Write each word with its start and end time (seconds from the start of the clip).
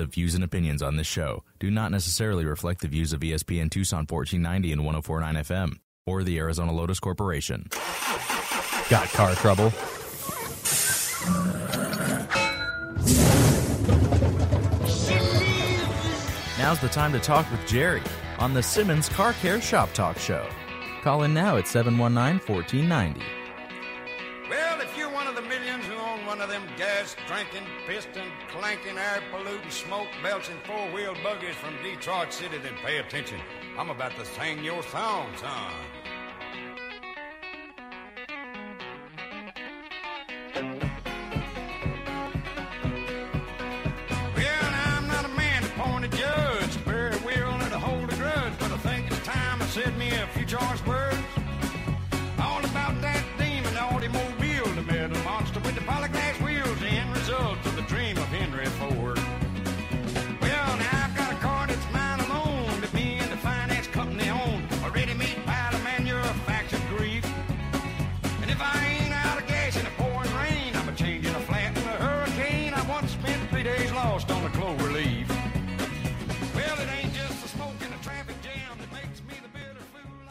The 0.00 0.06
views 0.06 0.34
and 0.34 0.42
opinions 0.42 0.80
on 0.80 0.96
this 0.96 1.06
show 1.06 1.44
do 1.58 1.70
not 1.70 1.90
necessarily 1.92 2.46
reflect 2.46 2.80
the 2.80 2.88
views 2.88 3.12
of 3.12 3.20
ESPN 3.20 3.70
Tucson 3.70 4.06
1490 4.08 4.72
and 4.72 4.82
1049 4.82 5.34
FM 5.44 5.78
or 6.06 6.24
the 6.24 6.38
Arizona 6.38 6.72
Lotus 6.72 6.98
Corporation. 6.98 7.68
Got 8.88 9.08
car 9.08 9.34
trouble? 9.34 9.64
Now's 16.58 16.80
the 16.80 16.88
time 16.90 17.12
to 17.12 17.20
talk 17.20 17.50
with 17.50 17.60
Jerry 17.66 18.02
on 18.38 18.54
the 18.54 18.62
Simmons 18.62 19.10
Car 19.10 19.34
Care 19.34 19.60
Shop 19.60 19.92
Talk 19.92 20.16
Show. 20.16 20.48
Call 21.02 21.24
in 21.24 21.34
now 21.34 21.58
at 21.58 21.68
719 21.68 22.40
1490. 22.48 23.39
Drinking, 27.26 27.66
piston 27.86 28.26
clanking, 28.48 28.98
air 28.98 29.22
polluting, 29.30 29.70
smoke 29.70 30.08
belching 30.22 30.56
four 30.64 30.90
wheel 30.92 31.14
buggies 31.22 31.54
from 31.56 31.74
Detroit 31.82 32.32
City, 32.32 32.58
then 32.58 32.74
pay 32.84 32.98
attention. 32.98 33.40
I'm 33.78 33.90
about 33.90 34.14
to 34.16 34.24
sing 34.24 34.62
your 34.64 34.82
song, 34.84 35.28
son. 35.36 35.72
I'm 44.72 45.06
not 45.08 45.24
a 45.24 45.28
man 45.28 45.62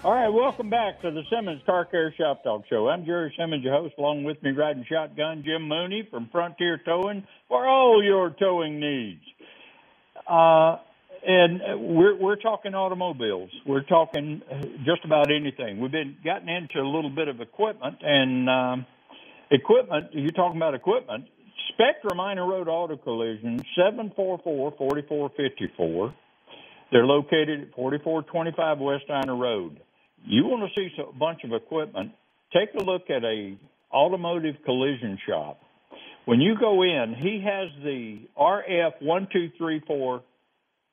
All 0.02 0.14
right, 0.14 0.30
welcome 0.30 0.70
back 0.70 1.02
to 1.02 1.12
the 1.12 1.24
Simmons 1.30 1.62
Car 1.66 1.84
Care 1.84 2.14
Shop 2.18 2.42
Talk 2.42 2.64
Show. 2.70 2.88
I'm 2.88 3.04
Jerry 3.04 3.34
Simmons, 3.38 3.66
your 3.66 3.74
host. 3.74 3.96
Along 3.98 4.24
with 4.24 4.42
me, 4.42 4.52
riding 4.52 4.86
shotgun, 4.90 5.44
Jim 5.46 5.68
Mooney 5.68 6.08
from 6.10 6.30
Frontier 6.32 6.80
Towing 6.86 7.28
for 7.50 7.68
all 7.68 8.02
your 8.02 8.30
towing 8.30 8.80
needs. 8.80 9.20
Uh, 10.26 10.78
and 11.28 11.60
we're 11.98 12.16
we're 12.16 12.38
talking 12.38 12.76
automobiles. 12.76 13.50
We're 13.66 13.84
talking 13.84 14.42
just 14.86 15.04
about 15.04 15.34
anything. 15.34 15.82
We've 15.82 15.92
been 15.92 16.16
gotten 16.24 16.48
into 16.48 16.80
a 16.80 16.88
little 16.88 17.10
bit 17.10 17.28
of 17.28 17.42
equipment 17.42 17.98
and 18.02 18.50
um, 18.50 18.86
equipment. 19.52 20.14
You're 20.14 20.30
talking 20.30 20.56
about 20.56 20.76
equipment. 20.76 21.26
Spectra 21.74 22.16
Minor 22.16 22.48
Road 22.48 22.70
Auto 22.70 22.96
Collision, 22.96 23.62
744-4454. 23.78 26.14
They're 26.90 27.06
located 27.06 27.64
at 27.64 27.76
4425 27.76 28.80
West 28.80 29.06
Diner 29.10 29.36
Road. 29.36 29.82
You 30.26 30.46
want 30.46 30.70
to 30.70 30.80
see 30.80 30.90
a 31.02 31.18
bunch 31.18 31.44
of 31.44 31.54
equipment? 31.54 32.12
Take 32.54 32.70
a 32.80 32.84
look 32.84 33.10
at 33.10 33.24
a 33.24 33.58
automotive 33.92 34.56
collision 34.66 35.18
shop. 35.28 35.60
When 36.26 36.42
you 36.42 36.56
go 36.60 36.84
in, 36.84 37.16
he 37.18 37.44
has 37.44 37.70
the 37.84 38.20
RF 38.38 39.02
one 39.02 39.28
two 39.32 39.50
three 39.58 39.82
four 39.88 40.22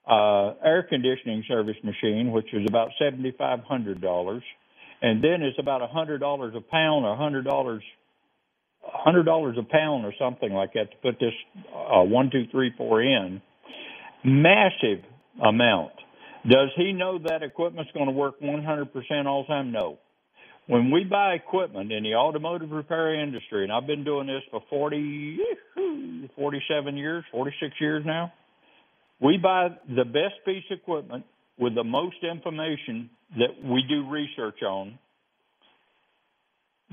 uh, 0.09 0.53
air 0.63 0.83
conditioning 0.87 1.43
service 1.47 1.75
machine, 1.83 2.31
which 2.31 2.51
is 2.53 2.65
about 2.67 2.89
seventy 2.97 3.33
five 3.37 3.59
hundred 3.67 4.01
dollars, 4.01 4.43
and 5.01 5.23
then 5.23 5.41
it's 5.43 5.59
about 5.59 5.81
a 5.81 5.87
hundred 5.87 6.19
dollars 6.19 6.53
a 6.55 6.61
pound 6.61 7.05
or 7.05 7.15
hundred 7.15 7.43
dollars 7.45 7.83
hundred 8.81 9.23
dollars 9.23 9.57
a 9.59 9.63
pound 9.63 10.05
or 10.05 10.13
something 10.17 10.51
like 10.51 10.73
that 10.73 10.89
to 10.91 10.97
put 11.03 11.19
this 11.19 11.33
uh, 11.75 12.01
one 12.01 12.29
two 12.31 12.45
three 12.51 12.73
four 12.77 13.01
in. 13.01 13.41
Massive 14.23 15.03
amount. 15.43 15.91
Does 16.47 16.69
he 16.77 16.93
know 16.93 17.19
that 17.19 17.43
equipment's 17.43 17.91
going 17.91 18.05
to 18.05 18.11
work 18.11 18.39
100% 18.39 19.25
all 19.25 19.43
the 19.43 19.47
time? 19.47 19.71
No. 19.71 19.97
When 20.67 20.91
we 20.91 21.03
buy 21.03 21.33
equipment 21.33 21.91
in 21.91 22.03
the 22.03 22.15
automotive 22.15 22.71
repair 22.71 23.21
industry, 23.21 23.63
and 23.63 23.71
I've 23.71 23.87
been 23.87 24.03
doing 24.03 24.27
this 24.27 24.43
for 24.51 24.61
40, 24.69 25.39
47 26.35 26.97
years, 26.97 27.23
46 27.31 27.73
years 27.79 28.03
now, 28.05 28.33
we 29.19 29.37
buy 29.37 29.69
the 29.87 30.05
best 30.05 30.35
piece 30.45 30.63
of 30.69 30.79
equipment 30.79 31.25
with 31.57 31.73
the 31.73 31.83
most 31.83 32.17
information 32.23 33.09
that 33.37 33.63
we 33.63 33.83
do 33.87 34.09
research 34.09 34.61
on, 34.61 34.99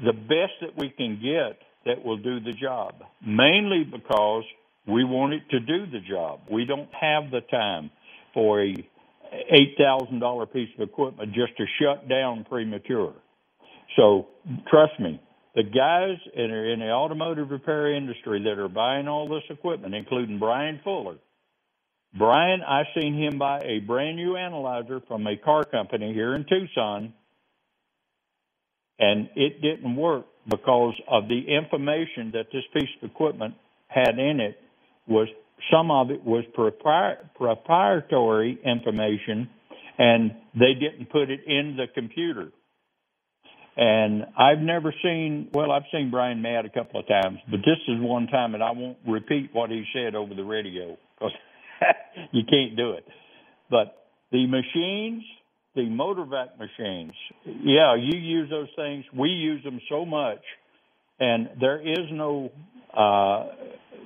the 0.05 0.13
best 0.13 0.53
that 0.63 0.77
we 0.77 0.89
can 0.91 1.21
get 1.21 1.59
that 1.85 2.05
will 2.05 2.17
do 2.17 2.41
the 2.41 2.53
job, 2.53 2.95
mainly 3.25 3.85
because 3.85 4.45
we 4.87 5.05
want 5.05 5.35
it 5.35 5.43
to 5.51 5.61
do 5.61 5.87
the 5.87 6.01
job. 6.01 6.41
We 6.51 6.65
don't 6.65 6.89
have 6.99 7.31
the 7.31 7.41
time 7.51 7.91
for 8.33 8.63
a 8.63 8.75
eight 9.51 9.77
thousand 9.79 10.21
dollar 10.21 10.47
piece 10.47 10.69
of 10.79 10.89
equipment 10.89 11.33
just 11.33 11.57
to 11.57 11.65
shut 11.81 12.09
down 12.09 12.45
premature. 12.49 13.15
So 13.97 14.29
trust 14.71 14.99
me, 14.99 15.21
the 15.55 15.63
guys 15.63 16.19
in, 16.35 16.51
in 16.51 16.81
the 16.81 16.91
automotive 16.91 17.51
repair 17.51 17.95
industry 17.95 18.43
that 18.45 18.59
are 18.59 18.69
buying 18.69 19.09
all 19.09 19.29
this 19.29 19.45
equipment, 19.51 19.95
including 19.95 20.39
Brian 20.39 20.81
Fuller. 20.83 21.17
Brian, 22.17 22.61
I 22.63 22.85
seen 22.99 23.21
him 23.21 23.39
buy 23.39 23.61
a 23.65 23.81
brand 23.81 24.17
new 24.17 24.37
analyzer 24.37 25.01
from 25.09 25.27
a 25.27 25.37
car 25.37 25.65
company 25.65 26.13
here 26.13 26.35
in 26.35 26.45
Tucson, 26.45 27.13
and 28.99 29.29
it 29.35 29.61
didn't 29.61 29.97
work 29.97 30.27
because 30.49 30.95
of 31.09 31.29
the 31.29 31.41
information 31.49 32.31
that 32.35 32.47
this 32.53 32.63
piece 32.73 32.89
of 33.03 33.11
equipment 33.11 33.55
had 33.89 34.19
in 34.19 34.39
it 34.41 34.59
was 35.09 35.29
some 35.73 35.91
of 35.91 36.11
it 36.11 36.25
was 36.25 36.45
proprietary 36.55 38.59
information 38.65 39.49
and 39.99 40.33
they 40.55 40.75
didn't 40.75 41.11
put 41.11 41.31
it 41.31 41.41
in 41.47 41.77
the 41.77 41.87
computer. 41.95 42.51
And 43.77 44.25
I've 44.39 44.61
never 44.61 44.95
seen, 45.03 45.49
well, 45.53 45.73
I've 45.73 45.83
seen 45.93 46.11
Brian 46.11 46.43
mad 46.43 46.65
a 46.65 46.71
couple 46.71 47.01
of 47.01 47.09
times, 47.09 47.39
but 47.51 47.59
this 47.59 47.79
is 47.89 48.01
one 48.01 48.29
time 48.29 48.55
and 48.55 48.63
I 48.63 48.71
won't 48.71 48.99
repeat 49.07 49.51
what 49.53 49.71
he 49.71 49.85
said 49.93 50.15
over 50.15 50.35
the 50.35 50.45
radio 50.45 50.97
because 51.19 51.33
you 52.33 52.43
can't 52.49 52.77
do 52.77 52.93
it. 52.93 53.05
But 53.71 54.07
the 54.31 54.47
machines, 54.47 55.25
the 55.75 55.83
motorvac 55.83 56.59
machines, 56.59 57.13
yeah, 57.45 57.97
you 57.97 58.19
use 58.19 58.49
those 58.49 58.69
things. 58.77 59.05
We 59.17 59.31
use 59.31 59.63
them 59.65 59.81
so 59.89 60.05
much, 60.05 60.43
and 61.19 61.51
there 61.61 61.81
is 61.81 62.07
no, 62.13 62.53
uh, 62.97 63.47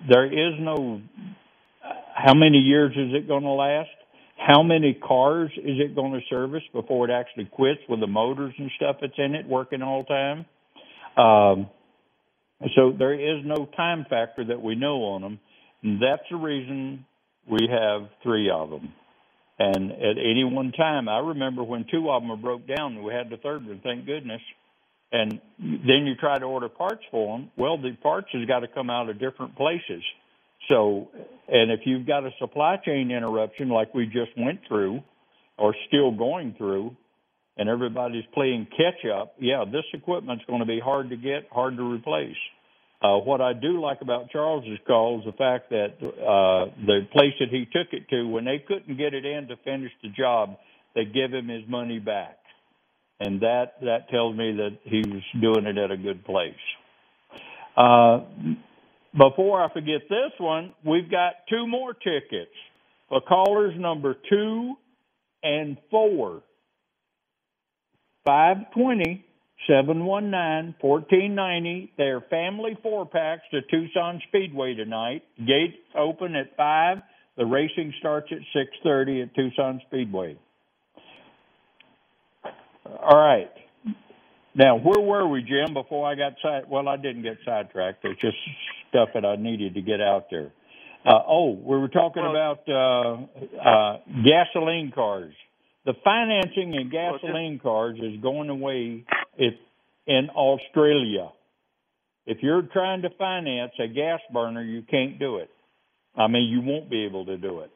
there 0.09 0.27
is 0.27 0.55
no 0.61 1.03
how 2.19 2.35
many 2.35 2.59
years 2.59 2.93
is 2.97 3.15
it 3.15 3.29
going 3.29 3.45
to 3.45 3.51
last? 3.51 3.91
How 4.37 4.63
many 4.63 4.95
cars 4.95 5.51
is 5.57 5.79
it 5.79 5.95
going 5.95 6.13
to 6.13 6.21
service 6.29 6.63
before 6.73 7.09
it 7.09 7.13
actually 7.13 7.47
quits 7.47 7.81
with 7.89 8.01
the 8.01 8.07
motors 8.07 8.55
and 8.59 8.71
stuff 8.77 8.97
that's 9.01 9.19
in 9.19 9.35
it 9.35 9.47
working 9.47 9.83
all 9.83 10.05
the 10.05 10.09
time? 10.09 10.47
Um, 11.17 11.71
so 12.75 12.93
there 12.97 13.15
is 13.15 13.45
no 13.45 13.69
time 13.77 14.05
factor 14.11 14.45
that 14.47 14.61
we 14.61 14.75
know 14.75 15.03
on 15.05 15.23
them. 15.23 15.41
And 15.83 16.03
that's 16.03 16.23
the 16.31 16.37
reason 16.37 17.05
we 17.49 17.69
have 17.71 18.09
three 18.23 18.51
of 18.51 18.71
them. 18.71 18.93
And 19.61 19.93
at 19.93 20.19
any 20.19 20.45
one 20.45 20.73
time, 20.73 21.09
I 21.09 21.19
remember 21.19 21.63
when 21.63 21.85
two 21.91 22.11
of 22.11 22.23
them 22.23 22.41
broke 22.41 22.67
down, 22.67 23.03
we 23.03 23.13
had 23.13 23.31
the 23.31 23.37
third 23.37 23.67
one, 23.67 23.81
thank 23.83 24.07
goodness. 24.07 24.41
And 25.11 25.41
then 25.59 26.05
you 26.07 26.15
try 26.17 26.39
to 26.39 26.45
order 26.45 26.69
parts 26.69 27.03
for 27.11 27.39
them. 27.39 27.51
Well, 27.57 27.79
the 27.79 27.97
parts 28.03 28.29
has 28.33 28.47
got 28.47 28.61
to 28.61 28.69
come 28.69 28.91
out 28.91 29.09
of 29.09 29.19
different 29.19 29.57
places. 29.57 30.03
So, 30.69 31.09
and 31.49 31.71
if 31.71 31.81
you've 31.85 32.07
got 32.07 32.25
a 32.25 32.31
supply 32.39 32.77
chain 32.85 33.11
interruption 33.11 33.69
like 33.69 33.95
we 33.95 34.07
just 34.07 34.37
went 34.37 34.61
through 34.69 35.03
or 35.57 35.75
still 35.89 36.13
going 36.13 36.55
through, 36.59 36.97
and 37.57 37.69
everybody's 37.69 38.25
playing 38.35 38.69
catch 38.71 39.05
up, 39.11 39.35
yeah, 39.41 39.65
this 39.65 39.85
equipment's 39.93 40.45
going 40.47 40.61
to 40.61 40.67
be 40.67 40.79
hard 40.79 41.11
to 41.11 41.17
get, 41.17 41.49
hard 41.51 41.77
to 41.77 41.83
replace. 41.83 42.37
Uh, 43.03 43.17
what 43.19 43.41
I 43.41 43.53
do 43.53 43.81
like 43.81 44.01
about 44.01 44.31
Charles's 44.31 44.79
call 44.87 45.21
is 45.21 45.25
the 45.25 45.33
fact 45.33 45.71
that 45.71 45.95
uh, 46.03 46.71
the 46.85 47.07
place 47.13 47.35
that 47.41 47.49
he 47.51 47.65
took 47.65 47.93
it 47.93 48.09
to, 48.11 48.25
when 48.29 48.45
they 48.45 48.63
couldn't 48.67 48.97
get 48.97 49.15
it 49.15 49.25
in 49.25 49.49
to 49.49 49.57
finish 49.65 49.93
the 50.03 50.09
job, 50.09 50.57
they 50.95 51.05
give 51.05 51.33
him 51.33 51.49
his 51.49 51.63
money 51.69 51.99
back, 52.01 52.39
and 53.21 53.41
that 53.41 53.75
that 53.83 54.09
tells 54.09 54.37
me 54.37 54.53
that 54.53 54.79
he 54.83 54.99
was 54.99 55.23
doing 55.41 55.67
it 55.67 55.79
at 55.79 55.93
a 55.93 55.97
good 55.97 56.25
place. 56.25 56.55
Uh, 57.77 58.21
before 59.17 59.63
I 59.63 59.73
forget 59.73 60.03
this 60.09 60.33
one, 60.39 60.75
we've 60.85 61.11
got 61.11 61.35
two 61.49 61.67
more 61.67 61.95
tickets 61.95 62.53
for 63.09 63.21
callers 63.21 63.75
number 63.79 64.15
two 64.29 64.75
and 65.43 65.79
four. 65.91 66.43
520 68.27 69.25
719 69.67 70.75
1490. 70.81 71.93
They're 71.97 72.21
family 72.31 72.77
four 72.83 73.07
packs 73.07 73.43
to 73.51 73.63
Tucson 73.63 74.21
Speedway 74.29 74.75
tonight. 74.75 75.25
Gates 75.39 75.79
open 75.97 76.37
at 76.37 76.57
5. 76.57 76.99
The 77.37 77.47
racing 77.47 77.95
starts 77.99 78.31
at 78.33 78.39
6:30 78.53 79.23
at 79.23 79.35
Tucson 79.35 79.81
Speedway. 79.87 80.37
All 82.85 83.19
right. 83.19 83.51
Now, 84.55 84.77
where 84.77 85.01
were 85.01 85.29
we, 85.29 85.43
Jim? 85.43 85.75
Before 85.75 86.07
I 86.11 86.15
got 86.15 86.33
side, 86.43 86.65
well, 86.69 86.89
I 86.89 86.97
didn't 86.97 87.23
get 87.23 87.39
sidetracked. 87.45 88.03
There's 88.03 88.17
just 88.19 88.37
stuff 88.91 89.11
that 89.15 89.25
I 89.25 89.37
needed 89.37 89.75
to 89.75 89.83
get 89.83 90.01
out 90.01 90.27
there. 90.31 90.53
Uh, 91.07 91.21
oh, 91.29 91.51
we 91.53 91.79
were 91.79 91.89
talking 91.89 92.23
Well- 92.23 92.33
about 92.33 92.69
uh, 92.69 93.59
uh, 93.61 93.99
gasoline 94.25 94.91
cars. 94.95 95.35
The 95.85 95.95
financing 96.05 96.75
in 96.75 96.91
Well, 96.93 97.13
just- 97.13 97.23
gasoline 97.25 97.59
cars 97.61 97.99
is 98.01 98.21
going 98.21 98.51
away 98.51 99.05
if 99.37 99.55
in 100.07 100.29
Australia. 100.31 101.31
If 102.27 102.43
you're 102.43 102.63
trying 102.63 103.03
to 103.03 103.11
finance 103.11 103.73
a 103.79 103.87
gas 103.89 104.21
burner, 104.33 104.63
you 104.63 104.83
can't 104.83 105.19
do 105.19 105.37
it. 105.37 105.51
I 106.17 106.27
mean, 106.27 106.49
you 106.51 106.61
won't 106.61 106.91
be 106.91 107.05
able 107.05 107.25
to 107.27 107.37
do 107.39 107.61
it. 107.61 107.71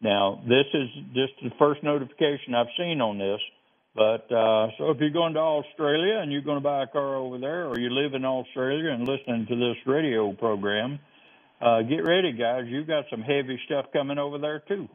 Now, 0.00 0.40
this 0.46 0.66
is 0.74 0.88
just 1.14 1.32
the 1.42 1.50
first 1.58 1.82
notification 1.82 2.54
I've 2.54 2.70
seen 2.76 3.00
on 3.00 3.18
this. 3.18 3.40
But 3.94 4.32
uh, 4.32 4.68
so 4.78 4.90
if 4.90 4.98
you're 5.00 5.10
going 5.10 5.34
to 5.34 5.40
Australia 5.40 6.18
and 6.20 6.32
you're 6.32 6.40
going 6.42 6.56
to 6.56 6.62
buy 6.64 6.82
a 6.82 6.86
car 6.86 7.16
over 7.16 7.38
there, 7.38 7.66
or 7.68 7.78
you 7.78 7.90
live 7.90 8.14
in 8.14 8.24
Australia 8.24 8.90
and 8.90 9.06
listening 9.06 9.46
to 9.48 9.56
this 9.56 9.76
radio 9.86 10.32
program, 10.32 10.98
uh, 11.60 11.82
get 11.82 12.06
ready, 12.06 12.32
guys. 12.32 12.64
You've 12.66 12.86
got 12.86 13.04
some 13.10 13.20
heavy 13.20 13.60
stuff 13.66 13.86
coming 13.92 14.18
over 14.18 14.38
there 14.38 14.60
too. 14.66 14.88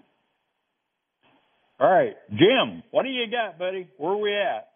All 1.80 1.90
right, 1.90 2.16
Jim, 2.32 2.82
what 2.90 3.04
do 3.04 3.10
you 3.10 3.26
got, 3.30 3.60
buddy? 3.60 3.88
Where 3.98 4.14
are 4.14 4.18
we 4.18 4.34
at? 4.34 4.70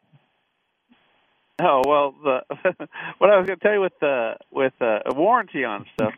Oh 1.60 1.82
well, 1.88 2.14
the 2.24 2.40
what 3.18 3.30
I 3.32 3.38
was 3.38 3.48
going 3.48 3.60
to 3.60 3.64
tell 3.64 3.74
you 3.74 3.82
with 3.82 4.00
the 4.00 4.34
with 4.52 4.74
uh, 4.82 5.00
a 5.06 5.14
warranty 5.16 5.64
on 5.64 5.86
stuff. 5.96 6.14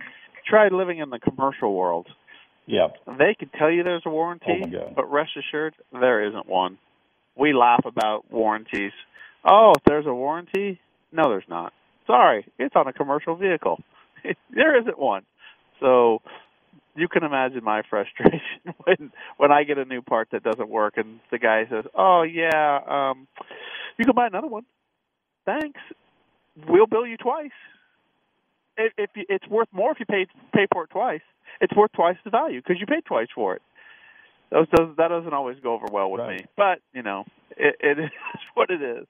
Try 0.46 0.68
living 0.68 1.00
in 1.00 1.10
the 1.10 1.20
commercial 1.20 1.74
world. 1.74 2.08
Yeah, 2.66 2.88
They 3.06 3.36
can 3.38 3.50
tell 3.58 3.70
you 3.72 3.84
there's 3.84 4.04
a 4.06 4.10
warranty, 4.10 4.62
Oh, 4.66 4.94
but 4.96 5.12
rest 5.12 5.32
assured 5.38 5.74
there 5.92 6.26
isn't 6.28 6.48
one. 6.48 6.78
We 7.38 7.54
laugh 7.54 7.86
about 7.86 8.32
warranties. 8.32 8.92
Oh, 9.46 9.74
if 9.76 9.84
there's 9.86 10.06
a 10.06 10.14
warranty, 10.14 10.80
no, 11.12 11.30
there's 11.30 11.44
not. 11.50 11.74
Sorry, 12.08 12.46
it's 12.60 12.76
on 12.76 12.88
a 12.88 12.94
commercial 12.94 13.36
vehicle. 13.36 13.80
there 14.54 14.80
isn't 14.80 14.98
one. 15.00 15.24
So 15.80 16.22
you 16.96 17.08
can 17.08 17.24
imagine 17.24 17.64
my 17.64 17.82
frustration 17.90 18.42
when 18.84 19.12
when 19.38 19.52
I 19.52 19.64
get 19.64 19.78
a 19.78 19.86
new 19.86 20.02
part 20.02 20.30
that 20.32 20.44
doesn't 20.44 20.70
work 20.70 20.96
and 20.98 21.20
the 21.32 21.40
guy 21.40 21.66
says, 21.70 21.86
"Oh 21.96 22.24
yeah, 22.24 22.80
um, 22.88 23.28
you 23.98 24.06
can 24.06 24.16
buy 24.16 24.28
another 24.28 24.48
one." 24.48 24.66
Thanks. 25.46 25.80
We'll 26.68 26.88
bill 26.88 27.06
you 27.06 27.18
twice. 27.18 27.52
If, 28.78 28.94
if 28.98 29.10
you, 29.16 29.26
it's 29.30 29.48
worth 29.48 29.68
more 29.72 29.92
if 29.92 30.00
you 30.00 30.06
pay 30.06 30.26
pay 30.54 30.68
for 30.72 30.84
it 30.86 30.90
twice, 30.90 31.22
it's 31.62 31.76
worth 31.76 31.92
twice 31.94 32.18
the 32.24 32.30
value 32.30 32.62
because 32.62 32.80
you 32.80 32.86
paid 32.86 33.06
twice 33.06 33.28
for 33.34 33.56
it. 33.56 33.62
Those 34.54 34.68
that 34.98 35.08
doesn't 35.10 35.34
always 35.34 35.58
go 35.64 35.74
over 35.74 35.88
well 35.92 36.12
with 36.12 36.22
Right. 36.22 36.42
me, 36.42 36.46
but 36.56 36.80
you 36.94 37.02
know 37.02 37.26
it, 37.58 37.76
it 37.80 38.00
is 38.00 38.12
what 38.54 38.70
it 38.70 38.82
is. 38.82 39.08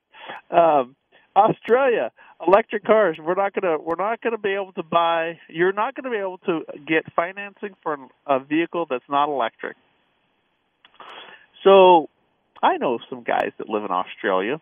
Um, 0.49 0.95
Australia 1.35 2.11
electric 2.47 2.85
cars. 2.85 3.17
We're 3.21 3.35
not 3.35 3.53
gonna 3.53 3.77
we're 3.77 3.97
not 3.97 4.21
gonna 4.21 4.37
be 4.37 4.53
able 4.53 4.71
to 4.73 4.83
buy. 4.83 5.39
You're 5.49 5.73
not 5.73 5.95
gonna 5.95 6.11
be 6.11 6.17
able 6.17 6.37
to 6.39 6.61
get 6.87 7.11
financing 7.15 7.75
for 7.83 7.97
a 8.25 8.39
vehicle 8.39 8.87
that's 8.89 9.03
not 9.09 9.29
electric. 9.29 9.75
So, 11.63 12.09
I 12.61 12.77
know 12.77 12.99
some 13.09 13.23
guys 13.23 13.51
that 13.57 13.69
live 13.69 13.83
in 13.85 13.91
Australia, 13.91 14.61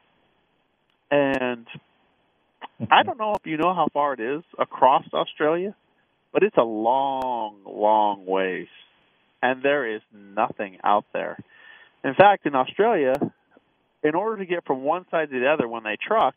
and 1.09 1.67
I 2.91 3.03
don't 3.03 3.17
know 3.19 3.33
if 3.33 3.45
you 3.45 3.57
know 3.57 3.73
how 3.73 3.87
far 3.93 4.13
it 4.13 4.19
is 4.19 4.43
across 4.59 5.03
Australia, 5.13 5.75
but 6.33 6.43
it's 6.43 6.57
a 6.57 6.63
long, 6.63 7.57
long 7.65 8.25
ways, 8.25 8.67
and 9.41 9.63
there 9.63 9.95
is 9.95 10.01
nothing 10.13 10.77
out 10.83 11.05
there. 11.13 11.37
In 12.03 12.13
fact, 12.15 12.45
in 12.45 12.55
Australia, 12.55 13.13
in 14.03 14.15
order 14.15 14.37
to 14.37 14.45
get 14.45 14.65
from 14.65 14.83
one 14.83 15.05
side 15.11 15.29
to 15.29 15.39
the 15.39 15.47
other 15.47 15.67
when 15.67 15.83
they 15.83 15.97
truck, 16.05 16.35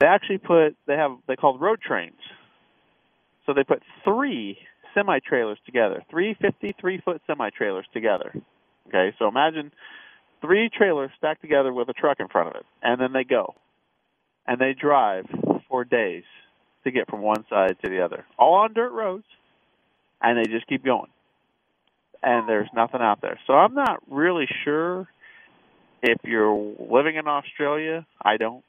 they 0.00 0.06
actually 0.06 0.38
put 0.38 0.76
they 0.86 0.94
have 0.94 1.12
they 1.26 1.36
called 1.36 1.60
road 1.60 1.80
trains. 1.80 2.20
So 3.46 3.52
they 3.52 3.64
put 3.64 3.82
three 4.04 4.58
semi 4.94 5.18
trailers 5.20 5.58
together, 5.66 6.02
three 6.10 6.34
fifty 6.40 6.74
three 6.80 7.00
foot 7.04 7.20
semi 7.26 7.50
trailers 7.50 7.86
together. 7.92 8.34
Okay, 8.88 9.14
so 9.18 9.28
imagine 9.28 9.72
three 10.40 10.70
trailers 10.70 11.10
stacked 11.18 11.42
together 11.42 11.72
with 11.72 11.88
a 11.88 11.92
truck 11.92 12.20
in 12.20 12.28
front 12.28 12.48
of 12.48 12.54
it, 12.56 12.66
and 12.82 13.00
then 13.00 13.12
they 13.12 13.24
go, 13.24 13.54
and 14.46 14.60
they 14.60 14.74
drive 14.78 15.26
for 15.68 15.84
days 15.84 16.24
to 16.84 16.90
get 16.90 17.08
from 17.08 17.22
one 17.22 17.44
side 17.48 17.76
to 17.82 17.90
the 17.90 18.04
other, 18.04 18.26
all 18.38 18.54
on 18.54 18.74
dirt 18.74 18.92
roads, 18.92 19.24
and 20.20 20.38
they 20.38 20.50
just 20.50 20.66
keep 20.66 20.84
going. 20.84 21.08
And 22.24 22.48
there's 22.48 22.68
nothing 22.74 23.02
out 23.02 23.20
there. 23.20 23.38
So 23.46 23.52
I'm 23.52 23.74
not 23.74 24.00
really 24.10 24.46
sure 24.64 25.06
if 26.02 26.18
you're 26.24 26.74
living 26.78 27.16
in 27.16 27.28
Australia. 27.28 28.06
I 28.22 28.38
don't, 28.38 28.64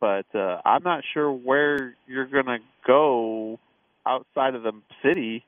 but 0.00 0.24
uh, 0.34 0.60
I'm 0.64 0.82
not 0.82 1.04
sure 1.12 1.30
where 1.30 1.94
you're 2.06 2.26
gonna 2.26 2.58
go 2.86 3.58
outside 4.06 4.54
of 4.54 4.62
the 4.62 4.72
city 5.04 5.44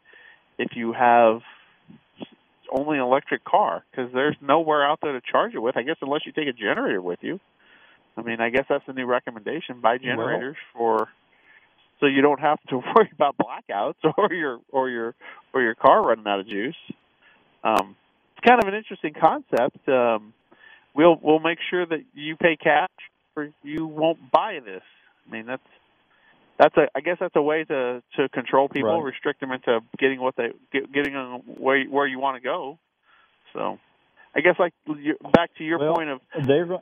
if 0.58 0.72
you 0.76 0.92
have 0.92 1.40
only 2.70 2.98
an 2.98 3.04
electric 3.04 3.44
car 3.44 3.84
because 3.90 4.12
there's 4.12 4.36
nowhere 4.42 4.86
out 4.86 4.98
there 5.02 5.12
to 5.12 5.20
charge 5.32 5.54
it 5.54 5.60
with. 5.60 5.76
I 5.78 5.82
guess 5.82 5.96
unless 6.02 6.22
you 6.26 6.32
take 6.32 6.48
a 6.48 6.52
generator 6.52 7.00
with 7.00 7.20
you. 7.22 7.40
I 8.18 8.22
mean, 8.22 8.40
I 8.40 8.50
guess 8.50 8.64
that's 8.68 8.84
the 8.86 8.92
new 8.92 9.06
recommendation: 9.06 9.80
buy 9.80 9.96
generators 9.98 10.56
for 10.74 11.08
so 12.00 12.06
you 12.06 12.22
don't 12.22 12.40
have 12.40 12.58
to 12.68 12.76
worry 12.96 13.10
about 13.12 13.36
blackouts 13.36 13.96
or 14.16 14.32
your 14.32 14.60
or 14.70 14.88
your 14.88 15.14
or 15.52 15.62
your 15.62 15.74
car 15.74 16.02
running 16.02 16.26
out 16.26 16.40
of 16.40 16.48
juice. 16.48 16.76
Um, 17.64 17.96
it's 18.36 18.46
kind 18.46 18.62
of 18.62 18.68
an 18.68 18.74
interesting 18.74 19.14
concept. 19.14 19.88
Um, 19.88 20.32
we'll 20.94 21.18
we'll 21.22 21.40
make 21.40 21.58
sure 21.70 21.86
that 21.86 22.00
you 22.14 22.36
pay 22.36 22.56
cash 22.56 22.88
or 23.36 23.50
you 23.62 23.86
won't 23.86 24.30
buy 24.30 24.60
this. 24.64 24.82
I 25.26 25.32
mean, 25.32 25.46
that's 25.46 25.62
that's 26.58 26.76
a 26.76 26.88
I 26.94 27.00
guess 27.00 27.16
that's 27.20 27.36
a 27.36 27.42
way 27.42 27.64
to 27.64 28.02
to 28.16 28.28
control 28.30 28.68
people, 28.68 28.88
Right. 28.90 29.04
restrict 29.04 29.40
them 29.40 29.52
into 29.52 29.80
getting 29.98 30.20
what 30.20 30.36
they 30.36 30.48
get, 30.72 30.92
getting 30.92 31.14
them 31.14 31.40
where 31.58 31.84
where 31.84 32.06
you 32.06 32.18
want 32.18 32.36
to 32.36 32.42
go. 32.42 32.78
So, 33.54 33.78
I 34.34 34.40
guess 34.40 34.56
like 34.58 34.72
back 35.32 35.50
to 35.58 35.64
your 35.64 35.78
Well, 35.78 35.94
point 35.94 36.10
of 36.10 36.20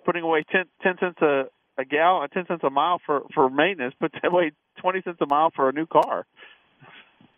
putting 0.04 0.22
away 0.22 0.44
ten 0.50 0.64
ten 0.82 0.96
cents 0.98 1.20
a 1.20 1.44
a 1.78 1.84
gallon, 1.84 2.28
ten 2.30 2.46
cents 2.46 2.62
a 2.64 2.70
mile 2.70 3.00
for 3.04 3.22
for 3.34 3.50
maintenance, 3.50 3.94
put 4.00 4.12
away 4.24 4.52
twenty 4.80 5.02
cents 5.02 5.18
a 5.20 5.26
mile 5.26 5.50
for 5.54 5.68
a 5.68 5.72
new 5.72 5.86
car. 5.86 6.26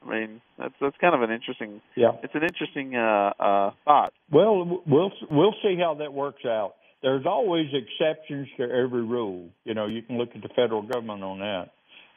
I 0.08 0.20
mean, 0.20 0.40
that's 0.58 0.74
that's 0.80 0.96
kind 1.00 1.14
of 1.14 1.22
an 1.22 1.30
interesting. 1.30 1.80
yeah. 1.96 2.12
It's 2.22 2.34
an 2.34 2.42
interesting 2.42 2.96
uh, 2.96 3.32
uh, 3.38 3.70
thought. 3.84 4.12
Well, 4.30 4.82
we'll 4.86 5.12
we'll 5.30 5.54
see 5.62 5.76
how 5.78 5.94
that 6.00 6.12
works 6.12 6.44
out. 6.44 6.74
There's 7.02 7.26
always 7.26 7.66
exceptions 7.72 8.48
to 8.56 8.64
every 8.64 9.04
rule. 9.04 9.50
You 9.64 9.74
know, 9.74 9.86
you 9.86 10.02
can 10.02 10.18
look 10.18 10.30
at 10.34 10.42
the 10.42 10.48
federal 10.48 10.82
government 10.82 11.22
on 11.22 11.38
that, 11.38 11.70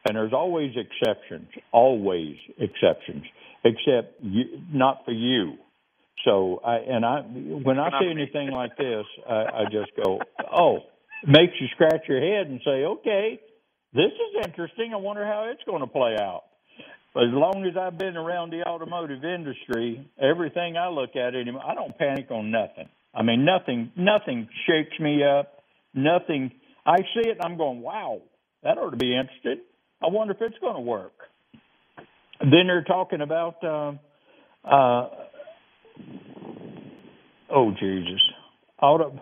and 0.08 0.16
there's 0.16 0.34
always 0.34 0.72
exceptions. 0.76 1.50
Always 1.72 2.36
exceptions, 2.58 3.26
except 3.64 4.22
you, 4.22 4.46
not 4.74 5.06
for 5.06 5.12
you. 5.12 5.56
So, 6.26 6.62
I 6.66 6.78
and 6.78 7.06
I 7.06 7.22
when 7.22 7.80
I 7.80 7.90
see 8.00 8.10
anything 8.10 8.52
like 8.52 8.78
this, 8.78 9.06
I, 9.28 9.34
I 9.34 9.64
just 9.72 9.92
go, 10.04 10.20
oh, 10.56 10.80
makes 11.26 11.54
you 11.60 11.68
scratch 11.74 12.04
your 12.08 12.20
head 12.22 12.48
and 12.48 12.60
say, 12.64 12.86
okay, 12.86 13.40
this 13.94 14.12
is 14.12 14.46
interesting. 14.46 14.92
I 14.94 14.98
wonder 14.98 15.26
how 15.26 15.50
it's 15.52 15.64
going 15.66 15.82
to 15.82 15.88
play 15.88 16.16
out. 16.20 16.44
As 17.14 17.28
long 17.34 17.66
as 17.70 17.76
I've 17.76 17.98
been 17.98 18.16
around 18.16 18.52
the 18.52 18.64
automotive 18.64 19.26
industry, 19.26 20.10
everything 20.18 20.78
I 20.78 20.88
look 20.88 21.18
at 21.18 21.36
anymore, 21.36 21.62
I 21.66 21.76
don't 21.76 21.98
panic 21.98 22.32
on 22.32 22.52
nothing. 22.52 22.88
I 23.14 23.22
mean, 23.22 23.44
nothing, 23.44 23.92
nothing 23.98 24.48
shakes 24.66 24.98
me 24.98 25.22
up. 25.22 25.62
Nothing. 25.94 26.52
I 26.86 27.00
see 27.00 27.28
it 27.30 27.38
and 27.38 27.42
I'm 27.42 27.58
going, 27.58 27.82
wow, 27.82 28.22
that 28.64 28.78
ought 28.78 28.92
to 28.92 28.98
be 28.98 29.14
interesting. 29.14 29.60
I 30.02 30.08
wonder 30.08 30.34
if 30.34 30.42
it's 30.42 30.58
going 30.60 30.76
to 30.76 30.82
work. 30.82 31.12
Then 32.40 32.68
they're 32.68 32.84
talking 32.84 33.20
about, 33.20 33.62
uh, 33.62 33.92
uh, 34.66 35.10
oh 37.54 37.72
Jesus, 37.80 38.22
auto. 38.82 39.20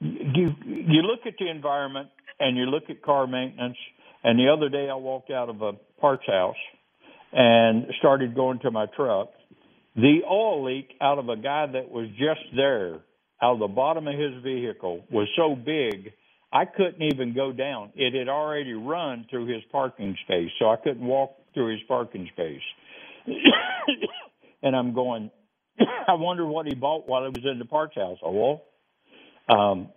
You 0.00 0.50
you 0.64 1.02
look 1.02 1.20
at 1.26 1.34
the 1.38 1.48
environment 1.48 2.10
and 2.38 2.56
you 2.56 2.66
look 2.66 2.84
at 2.90 3.02
car 3.02 3.26
maintenance. 3.26 3.76
And 4.22 4.38
the 4.38 4.52
other 4.52 4.68
day 4.68 4.88
I 4.90 4.94
walked 4.94 5.30
out 5.30 5.48
of 5.48 5.62
a 5.62 5.72
parts 6.00 6.26
house 6.26 6.56
and 7.34 7.86
started 7.98 8.34
going 8.34 8.60
to 8.60 8.70
my 8.70 8.86
truck. 8.96 9.28
The 9.96 10.20
oil 10.28 10.64
leak 10.64 10.94
out 11.00 11.18
of 11.18 11.28
a 11.28 11.36
guy 11.36 11.66
that 11.66 11.90
was 11.90 12.08
just 12.10 12.40
there, 12.56 13.00
out 13.42 13.54
of 13.54 13.58
the 13.58 13.68
bottom 13.68 14.08
of 14.08 14.14
his 14.14 14.42
vehicle, 14.42 15.04
was 15.10 15.28
so 15.36 15.54
big 15.54 16.12
I 16.54 16.66
couldn't 16.66 17.02
even 17.02 17.34
go 17.34 17.50
down. 17.50 17.90
It 17.96 18.14
had 18.16 18.28
already 18.28 18.74
run 18.74 19.26
through 19.28 19.46
his 19.46 19.62
parking 19.72 20.16
space, 20.24 20.50
so 20.60 20.70
I 20.70 20.76
couldn't 20.76 21.04
walk 21.04 21.36
through 21.52 21.72
his 21.72 21.80
parking 21.88 22.30
space. 22.32 22.62
and 24.62 24.76
I'm 24.76 24.94
going, 24.94 25.32
I 25.80 26.14
wonder 26.14 26.46
what 26.46 26.66
he 26.66 26.76
bought 26.76 27.08
while 27.08 27.22
he 27.22 27.30
was 27.30 27.44
in 27.44 27.58
the 27.58 27.64
parts 27.64 27.96
house. 27.96 28.18
Oil. 28.24 28.62
Um, 29.48 29.88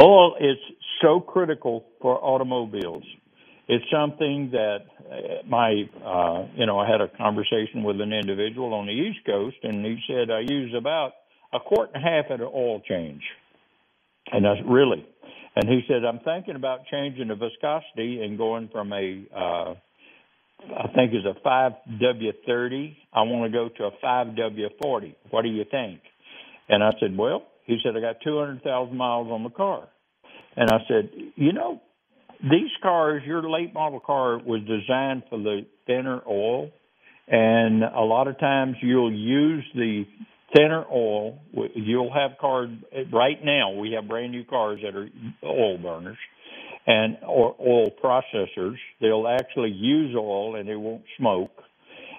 oil 0.00 0.36
is 0.36 0.56
so 1.02 1.18
critical 1.18 1.86
for 2.00 2.24
automobiles. 2.24 3.02
It's 3.68 3.84
something 3.92 4.50
that 4.52 4.78
my, 5.46 5.84
uh, 6.04 6.46
you 6.56 6.64
know, 6.64 6.78
I 6.78 6.90
had 6.90 7.02
a 7.02 7.08
conversation 7.08 7.82
with 7.82 8.00
an 8.00 8.12
individual 8.12 8.72
on 8.72 8.86
the 8.86 8.92
East 8.92 9.18
Coast, 9.26 9.56
and 9.62 9.84
he 9.84 9.98
said 10.08 10.30
I 10.30 10.40
use 10.40 10.74
about 10.76 11.12
a 11.52 11.60
quart 11.60 11.90
and 11.94 12.02
a 12.02 12.06
half 12.06 12.26
at 12.30 12.40
an 12.40 12.50
oil 12.52 12.80
change. 12.80 13.22
And 14.32 14.44
that's 14.44 14.60
really. 14.66 15.06
And 15.56 15.68
he 15.68 15.82
said, 15.88 16.04
I'm 16.04 16.20
thinking 16.20 16.56
about 16.56 16.86
changing 16.90 17.28
the 17.28 17.34
viscosity 17.34 18.22
and 18.22 18.38
going 18.38 18.68
from 18.70 18.92
a, 18.92 19.24
uh, 19.34 19.74
I 20.76 20.88
think 20.94 21.12
it's 21.12 21.26
a 21.26 21.38
5W30. 21.46 22.96
I 23.12 23.22
want 23.22 23.52
to 23.52 23.58
go 23.58 23.68
to 23.68 23.84
a 23.84 23.90
5W40. 24.04 25.14
What 25.30 25.42
do 25.42 25.48
you 25.48 25.64
think? 25.70 26.00
And 26.68 26.82
I 26.82 26.90
said, 27.00 27.16
Well, 27.16 27.44
he 27.64 27.78
said, 27.82 27.96
I 27.96 28.00
got 28.00 28.16
200,000 28.22 28.96
miles 28.96 29.28
on 29.30 29.42
the 29.42 29.50
car. 29.50 29.88
And 30.56 30.70
I 30.70 30.78
said, 30.88 31.10
You 31.36 31.52
know, 31.52 31.80
these 32.42 32.70
cars, 32.82 33.22
your 33.26 33.48
late 33.48 33.74
model 33.74 34.00
car 34.00 34.38
was 34.38 34.60
designed 34.60 35.24
for 35.28 35.38
the 35.38 35.66
thinner 35.86 36.22
oil. 36.26 36.70
And 37.26 37.82
a 37.82 38.00
lot 38.00 38.28
of 38.28 38.38
times 38.38 38.76
you'll 38.80 39.12
use 39.12 39.64
the 39.74 40.04
thinner 40.56 40.84
oil. 40.90 41.38
You'll 41.74 42.12
have 42.12 42.38
cars 42.40 42.70
right 43.12 43.38
now. 43.44 43.72
We 43.72 43.92
have 43.92 44.08
brand 44.08 44.32
new 44.32 44.44
cars 44.44 44.80
that 44.82 44.94
are 44.96 45.08
oil 45.44 45.78
burners 45.78 46.16
and 46.86 47.18
or 47.26 47.54
oil 47.60 47.90
processors. 48.02 48.76
They'll 49.00 49.28
actually 49.28 49.70
use 49.70 50.14
oil 50.16 50.56
and 50.56 50.66
they 50.68 50.74
won't 50.74 51.02
smoke, 51.18 51.52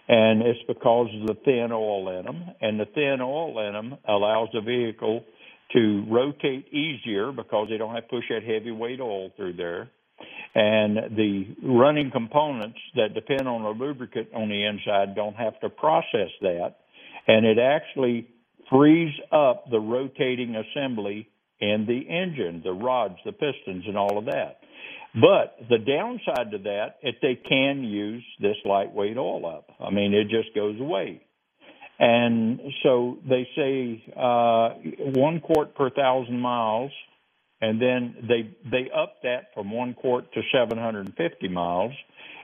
and 0.08 0.44
it's 0.44 0.60
because 0.68 1.08
of 1.20 1.28
the 1.28 1.36
thin 1.44 1.72
oil 1.72 2.20
in 2.20 2.26
them. 2.26 2.44
And 2.62 2.80
the 2.80 2.86
thin 2.86 3.18
oil 3.20 3.68
in 3.68 3.74
them 3.74 3.98
allows 4.08 4.50
the 4.54 4.62
vehicle 4.62 5.26
to 5.74 6.06
rotate 6.10 6.72
easier 6.72 7.32
because 7.32 7.68
they 7.70 7.78
don't 7.78 7.96
have 7.96 8.04
to 8.04 8.10
push 8.10 8.26
that 8.30 8.44
heavy 8.44 8.72
weight 8.72 9.00
oil 9.02 9.32
through 9.36 9.54
there. 9.54 9.90
And 10.56 11.16
the 11.16 11.56
running 11.64 12.12
components 12.12 12.80
that 12.96 13.14
depend 13.14 13.48
on 13.48 13.62
a 13.62 13.70
lubricant 13.70 14.30
on 14.34 14.50
the 14.50 14.66
inside 14.66 15.16
don't 15.16 15.36
have 15.36 15.60
to 15.62 15.70
process 15.70 16.30
that 16.42 16.78
and 17.30 17.46
it 17.46 17.60
actually 17.60 18.28
frees 18.72 19.14
up 19.32 19.70
the 19.70 19.80
rotating 19.80 20.56
assembly 20.56 21.30
in 21.60 21.86
the 21.88 22.10
engine, 22.10 22.62
the 22.64 22.72
rods, 22.72 23.16
the 23.24 23.32
pistons, 23.32 23.84
and 23.88 23.96
all 23.96 24.18
of 24.18 24.26
that. 24.26 24.62
But 25.14 25.58
the 25.70 25.78
downside 25.78 26.52
to 26.52 26.58
that, 26.60 26.98
if 27.04 27.16
they 27.22 27.36
can 27.36 27.84
use 27.84 28.24
this 28.42 28.56
lightweight 28.66 29.18
oil 29.18 29.46
up, 29.46 29.70
I 29.80 29.92
mean, 29.92 30.14
it 30.14 30.30
just 30.30 30.56
goes 30.56 30.80
away. 30.80 31.22
And 32.00 32.60
so 32.82 33.18
they 33.28 33.48
say 33.56 34.04
uh, 34.16 34.70
one 35.14 35.42
quart 35.42 35.76
per 35.76 35.90
thousand 35.92 36.40
miles, 36.40 36.92
and 37.62 37.82
then 37.82 38.16
they 38.28 38.56
they 38.70 38.90
up 38.92 39.16
that 39.24 39.54
from 39.54 39.72
one 39.72 39.94
quart 39.94 40.32
to 40.34 40.42
750 40.52 41.48
miles. 41.50 41.92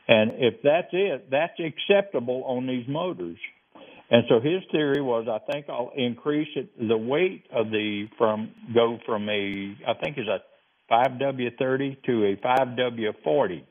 And 0.07 0.31
if 0.35 0.61
that's 0.63 0.89
it, 0.91 1.29
that's 1.31 1.59
acceptable 1.59 2.43
on 2.45 2.67
these 2.67 2.87
motors. 2.87 3.37
And 4.11 4.23
so 4.29 4.39
his 4.39 4.61
theory 4.71 5.01
was, 5.01 5.27
I 5.27 5.39
think 5.51 5.65
I'll 5.67 5.91
increase 5.95 6.49
it, 6.55 6.69
the 6.87 6.97
weight 6.97 7.45
of 7.51 7.71
the 7.71 8.07
from 8.17 8.51
go 8.73 8.99
from 9.05 9.27
a, 9.29 9.75
I 9.87 9.93
think 10.03 10.17
is 10.17 10.27
a 10.27 10.41
5W30 10.91 12.03
to 12.03 12.25
a 12.25 12.35
5W40. 12.35 13.63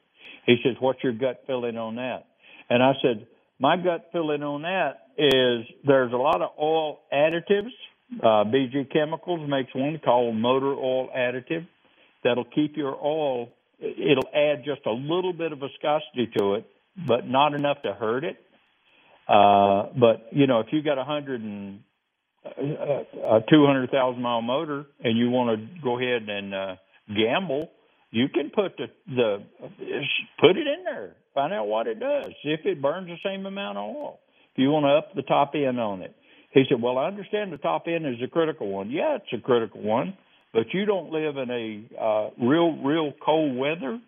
He 0.46 0.56
says, 0.64 0.74
"What's 0.80 1.02
your 1.04 1.12
gut 1.12 1.44
feeling 1.46 1.76
on 1.76 1.96
that?" 1.96 2.26
And 2.68 2.82
I 2.82 2.94
said, 3.00 3.26
"My 3.60 3.76
gut 3.76 4.08
feeling 4.12 4.42
on 4.42 4.62
that 4.62 5.08
is 5.16 5.66
there's 5.86 6.12
a 6.12 6.16
lot 6.16 6.42
of 6.42 6.50
oil 6.60 7.00
additives. 7.12 7.72
Uh, 8.22 8.44
BG 8.44 8.92
Chemicals 8.92 9.48
makes 9.48 9.74
one 9.74 10.00
called 10.04 10.36
motor 10.36 10.74
oil 10.74 11.08
additive 11.16 11.66
that'll 12.22 12.44
keep 12.44 12.76
your 12.76 12.96
oil. 13.02 13.48
It'll 13.80 14.28
add 14.34 14.64
just 14.64 14.86
a 14.86 14.92
little 14.92 15.32
bit 15.32 15.52
of 15.52 15.58
viscosity 15.58 16.30
to 16.38 16.54
it, 16.54 16.66
but 17.06 17.28
not 17.28 17.54
enough 17.54 17.82
to 17.82 17.92
hurt 17.92 18.24
it." 18.24 18.36
Uh, 19.28 19.88
but 19.98 20.28
you 20.32 20.46
know, 20.46 20.60
if 20.60 20.66
you've 20.70 20.84
got 20.84 20.98
a 20.98 21.04
hundred 21.04 21.42
and 21.42 21.80
uh, 22.44 22.50
a 22.50 23.40
two 23.50 23.66
hundred 23.66 23.90
thousand 23.90 24.22
mile 24.22 24.42
motor, 24.42 24.86
and 25.02 25.16
you 25.16 25.30
want 25.30 25.58
to 25.58 25.82
go 25.82 25.98
ahead 25.98 26.28
and 26.28 26.54
uh, 26.54 26.76
gamble, 27.08 27.70
you 28.10 28.28
can 28.28 28.50
put 28.50 28.76
the 28.76 28.86
the 29.08 29.42
put 30.38 30.50
it 30.50 30.66
in 30.66 30.84
there, 30.84 31.14
find 31.34 31.52
out 31.52 31.66
what 31.66 31.86
it 31.86 31.98
does, 31.98 32.26
see 32.42 32.50
if 32.50 32.64
it 32.64 32.82
burns 32.82 33.08
the 33.08 33.16
same 33.24 33.46
amount 33.46 33.78
of 33.78 33.84
oil. 33.84 34.20
If 34.52 34.58
you 34.58 34.70
want 34.70 34.84
to 34.84 34.90
up 34.90 35.14
the 35.14 35.22
top 35.22 35.52
end 35.54 35.80
on 35.80 36.02
it, 36.02 36.14
he 36.54 36.64
said, 36.68 36.80
"Well, 36.80 36.96
I 36.96 37.06
understand 37.06 37.52
the 37.52 37.58
top 37.58 37.86
end 37.86 38.06
is 38.06 38.22
a 38.24 38.28
critical 38.28 38.68
one. 38.68 38.90
Yeah, 38.90 39.16
it's 39.16 39.32
a 39.32 39.38
critical 39.44 39.82
one, 39.82 40.16
but 40.54 40.72
you 40.72 40.86
don't 40.86 41.10
live 41.10 41.36
in 41.36 41.50
a 41.50 42.00
uh, 42.00 42.30
real 42.40 42.78
real 42.78 43.12
cold 43.24 43.56
weather." 43.56 44.00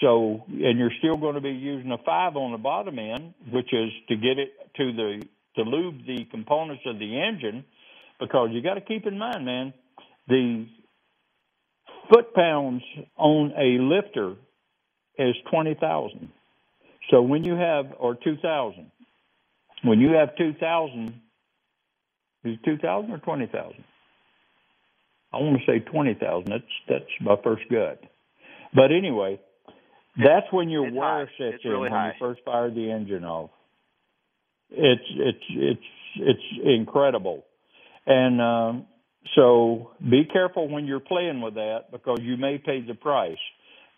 So, 0.00 0.44
and 0.48 0.78
you're 0.78 0.92
still 0.98 1.16
going 1.16 1.34
to 1.34 1.40
be 1.40 1.50
using 1.50 1.90
a 1.90 1.98
five 1.98 2.36
on 2.36 2.52
the 2.52 2.58
bottom 2.58 2.98
end, 2.98 3.34
which 3.50 3.72
is 3.72 3.90
to 4.08 4.16
get 4.16 4.38
it 4.38 4.52
to 4.76 4.92
the 4.92 5.26
to 5.56 5.62
lube 5.62 6.06
the 6.06 6.24
components 6.30 6.82
of 6.86 6.98
the 7.00 7.20
engine, 7.20 7.64
because 8.20 8.50
you 8.52 8.62
got 8.62 8.74
to 8.74 8.80
keep 8.80 9.06
in 9.06 9.18
mind, 9.18 9.44
man, 9.44 9.72
the 10.28 10.66
foot 12.12 12.32
pounds 12.34 12.82
on 13.16 13.52
a 13.58 13.78
lifter 13.82 14.36
is 15.18 15.34
twenty 15.50 15.74
thousand. 15.74 16.30
So 17.10 17.22
when 17.22 17.44
you 17.44 17.54
have 17.54 17.86
or 17.98 18.14
two 18.14 18.36
thousand, 18.36 18.92
when 19.82 20.00
you 20.00 20.10
have 20.12 20.36
two 20.36 20.52
thousand, 20.60 21.20
is 22.44 22.54
it 22.54 22.60
two 22.64 22.78
thousand 22.78 23.12
or 23.12 23.18
twenty 23.18 23.46
thousand? 23.46 23.84
I 25.32 25.38
want 25.38 25.58
to 25.58 25.66
say 25.70 25.80
twenty 25.80 26.14
thousand. 26.14 26.50
That's 26.50 26.64
that's 26.88 27.10
my 27.20 27.36
first 27.42 27.62
gut. 27.70 28.00
But 28.74 28.92
anyway, 28.92 29.40
that's 30.16 30.46
when 30.52 30.68
your 30.68 30.86
it's 30.88 30.96
wear 30.96 31.26
high. 31.26 31.32
sets 31.38 31.56
It's 31.56 31.64
in 31.64 31.70
really 31.70 31.82
when 31.82 31.92
high. 31.92 32.08
you 32.08 32.12
first 32.18 32.40
fire 32.44 32.70
the 32.70 32.90
engine 32.90 33.24
off. 33.24 33.50
It's 34.70 35.02
it's 35.16 35.44
it's 35.50 35.80
it's 36.16 36.64
incredible, 36.64 37.44
and 38.06 38.40
um, 38.40 38.86
so 39.34 39.92
be 40.08 40.24
careful 40.30 40.68
when 40.68 40.86
you're 40.86 41.00
playing 41.00 41.40
with 41.40 41.54
that 41.54 41.90
because 41.92 42.18
you 42.22 42.36
may 42.36 42.58
pay 42.58 42.80
the 42.82 42.94
price. 42.94 43.38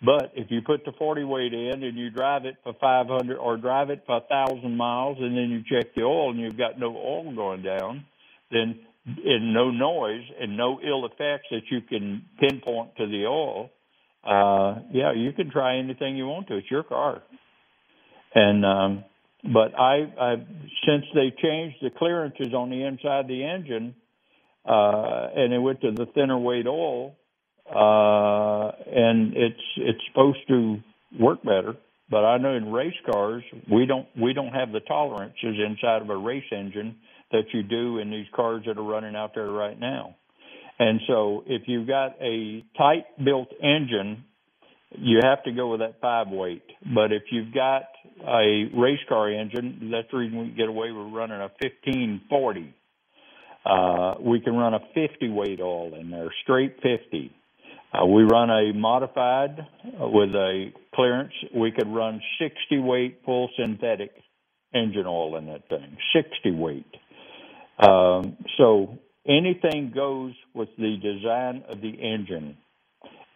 But 0.02 0.32
if 0.34 0.50
you 0.50 0.62
put 0.62 0.86
the 0.86 0.92
40 0.98 1.24
weight 1.24 1.52
in 1.52 1.82
and 1.82 1.98
you 1.98 2.08
drive 2.10 2.46
it 2.46 2.56
for 2.64 2.72
500 2.80 3.36
or 3.36 3.58
drive 3.58 3.90
it 3.90 4.02
for 4.06 4.16
a 4.16 4.20
thousand 4.22 4.74
miles 4.76 5.18
and 5.20 5.36
then 5.36 5.50
you 5.50 5.60
check 5.70 5.94
the 5.94 6.02
oil 6.04 6.30
and 6.30 6.40
you've 6.40 6.56
got 6.56 6.78
no 6.78 6.96
oil 6.96 7.34
going 7.34 7.62
down, 7.62 8.06
then 8.50 8.80
and 9.06 9.54
no 9.54 9.70
noise 9.70 10.24
and 10.40 10.56
no 10.56 10.80
ill 10.86 11.06
effects 11.06 11.46
that 11.50 11.62
you 11.70 11.80
can 11.80 12.22
pinpoint 12.38 12.96
to 12.96 13.06
the 13.06 13.26
oil, 13.26 13.70
uh, 14.24 14.80
yeah, 14.92 15.12
you 15.12 15.32
can 15.32 15.50
try 15.50 15.78
anything 15.78 16.16
you 16.16 16.26
want 16.26 16.48
to. 16.48 16.56
It's 16.56 16.70
your 16.70 16.82
car. 16.82 17.22
And 18.34 18.64
um, 18.64 19.04
but 19.42 19.78
I, 19.78 20.12
I 20.20 20.34
since 20.86 21.04
they 21.14 21.32
changed 21.42 21.76
the 21.80 21.90
clearances 21.96 22.52
on 22.54 22.70
the 22.70 22.84
inside 22.84 23.20
of 23.20 23.28
the 23.28 23.44
engine, 23.44 23.94
uh, 24.66 25.28
and 25.34 25.52
it 25.52 25.58
went 25.58 25.80
to 25.80 25.92
the 25.92 26.06
thinner 26.14 26.38
weight 26.38 26.66
oil, 26.66 27.16
uh, 27.66 28.72
and 28.86 29.34
it's 29.34 29.60
it's 29.78 30.00
supposed 30.08 30.46
to 30.48 30.78
work 31.18 31.42
better. 31.42 31.74
But 32.10 32.24
I 32.24 32.38
know 32.38 32.54
in 32.54 32.70
race 32.70 32.94
cars 33.10 33.42
we 33.70 33.86
don't 33.86 34.06
we 34.20 34.34
don't 34.34 34.52
have 34.52 34.72
the 34.72 34.80
tolerances 34.80 35.56
inside 35.66 36.02
of 36.02 36.10
a 36.10 36.16
race 36.16 36.44
engine 36.52 36.96
that 37.32 37.44
you 37.52 37.62
do 37.62 37.98
in 37.98 38.10
these 38.10 38.26
cars 38.34 38.62
that 38.66 38.78
are 38.78 38.82
running 38.82 39.16
out 39.16 39.34
there 39.34 39.50
right 39.50 39.78
now. 39.78 40.16
And 40.78 41.00
so 41.06 41.44
if 41.46 41.62
you've 41.66 41.86
got 41.86 42.16
a 42.22 42.64
tight 42.76 43.04
built 43.22 43.48
engine, 43.62 44.24
you 44.92 45.20
have 45.22 45.42
to 45.44 45.52
go 45.52 45.70
with 45.70 45.80
that 45.80 46.00
five 46.00 46.28
weight. 46.28 46.64
But 46.94 47.12
if 47.12 47.24
you've 47.30 47.52
got 47.52 47.82
a 48.26 48.64
race 48.74 48.98
car 49.08 49.30
engine, 49.30 49.90
that's 49.92 50.10
the 50.10 50.18
reason 50.18 50.38
we 50.38 50.50
get 50.50 50.68
away 50.68 50.90
with 50.90 51.12
running 51.12 51.36
a 51.36 51.50
1540. 51.60 52.74
Uh, 53.64 54.14
we 54.20 54.40
can 54.40 54.54
run 54.54 54.74
a 54.74 54.80
50 54.94 55.28
weight 55.28 55.60
oil 55.60 55.94
in 55.94 56.10
there, 56.10 56.28
straight 56.42 56.76
50. 56.76 57.30
Uh, 57.92 58.06
we 58.06 58.22
run 58.22 58.50
a 58.50 58.72
modified 58.72 59.58
uh, 59.60 60.08
with 60.08 60.30
a 60.30 60.70
clearance. 60.94 61.32
We 61.54 61.72
could 61.72 61.88
run 61.88 62.20
60 62.40 62.78
weight 62.78 63.20
full 63.24 63.50
synthetic 63.58 64.12
engine 64.72 65.06
oil 65.06 65.36
in 65.36 65.46
that 65.46 65.68
thing, 65.68 65.96
60 66.14 66.52
weight. 66.52 66.86
Um, 67.80 68.36
so 68.58 68.98
anything 69.26 69.92
goes 69.94 70.32
with 70.54 70.68
the 70.76 70.96
design 70.96 71.64
of 71.68 71.80
the 71.80 71.90
engine. 71.90 72.56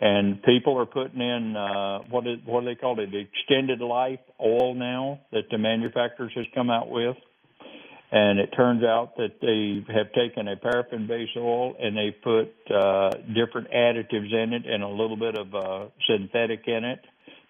And 0.00 0.42
people 0.42 0.78
are 0.78 0.86
putting 0.86 1.20
in 1.20 1.56
uh, 1.56 2.00
what 2.10 2.26
is 2.26 2.38
what 2.44 2.60
do 2.60 2.66
they 2.66 2.74
call 2.74 2.98
it? 3.00 3.08
Extended 3.14 3.80
life 3.80 4.18
oil 4.40 4.74
now 4.74 5.20
that 5.32 5.44
the 5.50 5.56
manufacturers 5.56 6.32
has 6.34 6.46
come 6.54 6.68
out 6.68 6.90
with. 6.90 7.16
And 8.10 8.38
it 8.38 8.50
turns 8.54 8.84
out 8.84 9.16
that 9.16 9.40
they 9.40 9.84
have 9.92 10.12
taken 10.12 10.46
a 10.48 10.56
paraffin 10.56 11.06
based 11.06 11.36
oil 11.36 11.74
and 11.80 11.96
they 11.96 12.10
put 12.10 12.52
uh, 12.70 13.10
different 13.34 13.70
additives 13.70 14.32
in 14.32 14.52
it 14.52 14.66
and 14.66 14.82
a 14.82 14.88
little 14.88 15.16
bit 15.16 15.36
of 15.38 15.54
uh, 15.54 15.86
synthetic 16.06 16.64
in 16.66 16.84
it 16.84 17.00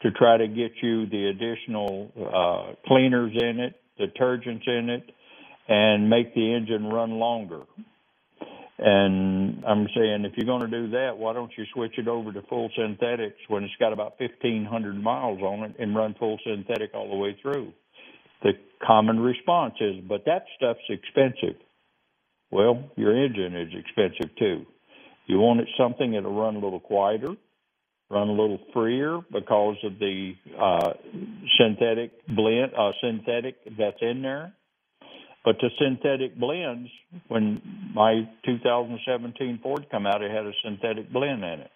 to 0.03 0.11
try 0.13 0.37
to 0.37 0.47
get 0.47 0.73
you 0.83 1.07
the 1.07 1.27
additional 1.27 2.13
uh, 2.17 2.75
cleaners 2.87 3.33
in 3.35 3.59
it, 3.59 3.81
detergents 3.99 4.69
in 4.69 4.91
it, 4.91 5.11
and 5.69 6.11
make 6.11 6.35
the 6.35 6.55
engine 6.55 6.87
run 6.87 7.13
longer. 7.13 7.63
And 8.79 9.65
I'm 9.65 9.87
saying 9.95 10.25
if 10.25 10.33
you're 10.37 10.47
going 10.47 10.69
to 10.69 10.83
do 10.83 10.91
that, 10.91 11.17
why 11.17 11.33
don't 11.33 11.51
you 11.57 11.65
switch 11.73 11.97
it 11.97 12.09
over 12.09 12.33
to 12.33 12.43
full 12.43 12.71
synthetics 12.77 13.39
when 13.49 13.63
it's 13.63 13.75
got 13.79 13.93
about 13.93 14.19
1,500 14.19 15.03
miles 15.03 15.41
on 15.41 15.65
it 15.65 15.77
and 15.79 15.95
run 15.95 16.15
full 16.19 16.39
synthetic 16.45 16.91
all 16.93 17.09
the 17.09 17.17
way 17.17 17.37
through? 17.41 17.73
The 18.43 18.53
common 18.85 19.21
response 19.21 19.75
is, 19.81 20.03
but 20.07 20.25
that 20.27 20.45
stuff's 20.57 20.81
expensive. 20.89 21.57
Well, 22.51 22.91
your 22.97 23.17
engine 23.17 23.57
is 23.57 23.73
expensive 23.75 24.37
too. 24.37 24.67
You 25.27 25.39
want 25.39 25.61
it 25.61 25.69
something 25.79 26.13
that'll 26.13 26.35
run 26.35 26.57
a 26.57 26.59
little 26.59 26.81
quieter, 26.81 27.35
run 28.11 28.29
a 28.29 28.33
little 28.33 28.59
freer 28.75 29.21
because 29.33 29.77
of 29.85 29.99
the 29.99 30.35
uh, 30.61 30.93
synthetic 31.59 32.11
blend, 32.27 32.73
uh, 32.79 32.93
synthetic 33.01 33.57
that's 33.79 33.97
in 34.03 34.21
there. 34.23 34.53
But 35.45 35.57
the 35.61 35.69
synthetic 35.79 36.39
blends, 36.39 36.89
when 37.29 37.61
my 37.95 38.29
2017 38.47 39.61
Ford 39.63 39.87
come 39.91 40.07
out, 40.07 40.23
it 40.23 40.31
had 40.31 40.47
a 40.47 40.53
synthetic 40.65 41.13
blend 41.13 41.45
in 41.45 41.61
it. 41.61 41.71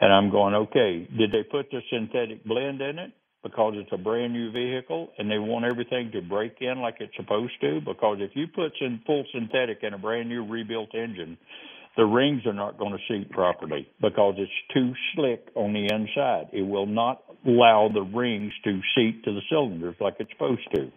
And 0.00 0.12
I'm 0.12 0.30
going, 0.30 0.54
okay, 0.54 1.08
did 1.16 1.32
they 1.32 1.44
put 1.44 1.70
the 1.70 1.80
synthetic 1.90 2.44
blend 2.44 2.82
in 2.82 2.98
it 2.98 3.12
because 3.42 3.74
it's 3.76 3.92
a 3.92 3.96
brand 3.96 4.32
new 4.32 4.50
vehicle 4.52 5.08
and 5.18 5.30
they 5.30 5.38
want 5.38 5.64
everything 5.64 6.10
to 6.12 6.20
break 6.20 6.56
in 6.60 6.80
like 6.80 6.96
it's 7.00 7.16
supposed 7.16 7.58
to? 7.62 7.80
Because 7.80 8.18
if 8.20 8.32
you 8.34 8.46
put 8.48 8.72
in 8.80 9.00
full 9.06 9.24
synthetic 9.32 9.78
in 9.82 9.94
a 9.94 9.98
brand 9.98 10.28
new 10.28 10.44
rebuilt 10.44 10.94
engine, 10.94 11.38
the 11.96 12.04
rings 12.04 12.44
are 12.44 12.52
not 12.52 12.76
going 12.76 12.92
to 12.92 12.98
seat 13.08 13.30
properly 13.30 13.88
because 14.00 14.34
it's 14.36 14.50
too 14.74 14.92
slick 15.14 15.46
on 15.54 15.72
the 15.72 15.86
inside. 15.94 16.48
It 16.52 16.62
will 16.62 16.86
not 16.86 17.22
allow 17.46 17.88
the 17.92 18.02
rings 18.02 18.52
to 18.64 18.80
seat 18.94 19.22
to 19.24 19.32
the 19.32 19.42
cylinders 19.48 19.94
like 20.00 20.16
it's 20.18 20.32
supposed 20.32 20.68
to. 20.74 20.90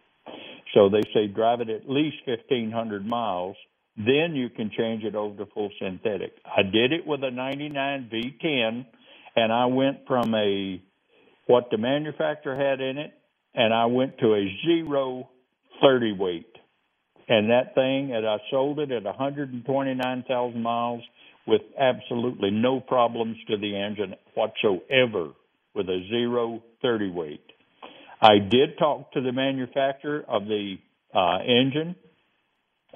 So 0.73 0.89
they 0.89 1.01
say 1.13 1.27
drive 1.27 1.61
it 1.61 1.69
at 1.69 1.89
least 1.89 2.17
1,500 2.25 3.05
miles, 3.05 3.55
then 3.97 4.35
you 4.35 4.49
can 4.49 4.69
change 4.77 5.03
it 5.03 5.15
over 5.15 5.43
to 5.43 5.51
full 5.51 5.71
synthetic. 5.79 6.33
I 6.45 6.63
did 6.63 6.93
it 6.93 7.05
with 7.05 7.23
a 7.23 7.31
99 7.31 8.09
V10, 8.13 8.85
and 9.35 9.51
I 9.51 9.65
went 9.65 9.99
from 10.07 10.33
a 10.35 10.81
what 11.47 11.69
the 11.71 11.77
manufacturer 11.77 12.55
had 12.55 12.81
in 12.81 12.97
it, 12.97 13.13
and 13.55 13.73
I 13.73 13.85
went 13.85 14.19
to 14.19 14.35
a 14.35 14.57
zero 14.65 15.29
30 15.81 16.11
weight. 16.13 16.51
And 17.29 17.49
that 17.49 17.73
thing, 17.73 18.13
and 18.13 18.27
I 18.27 18.37
sold 18.51 18.79
it 18.79 18.91
at 18.91 19.03
129,000 19.03 20.61
miles 20.61 21.01
with 21.45 21.61
absolutely 21.79 22.51
no 22.51 22.79
problems 22.79 23.37
to 23.47 23.57
the 23.57 23.75
engine 23.75 24.15
whatsoever 24.35 25.31
with 25.73 25.87
a 25.89 26.05
zero 26.09 26.61
30 26.81 27.11
weight. 27.11 27.46
I 28.21 28.39
did 28.39 28.77
talk 28.77 29.11
to 29.13 29.21
the 29.21 29.31
manufacturer 29.31 30.23
of 30.27 30.45
the 30.45 30.75
uh, 31.13 31.39
engine, 31.43 31.95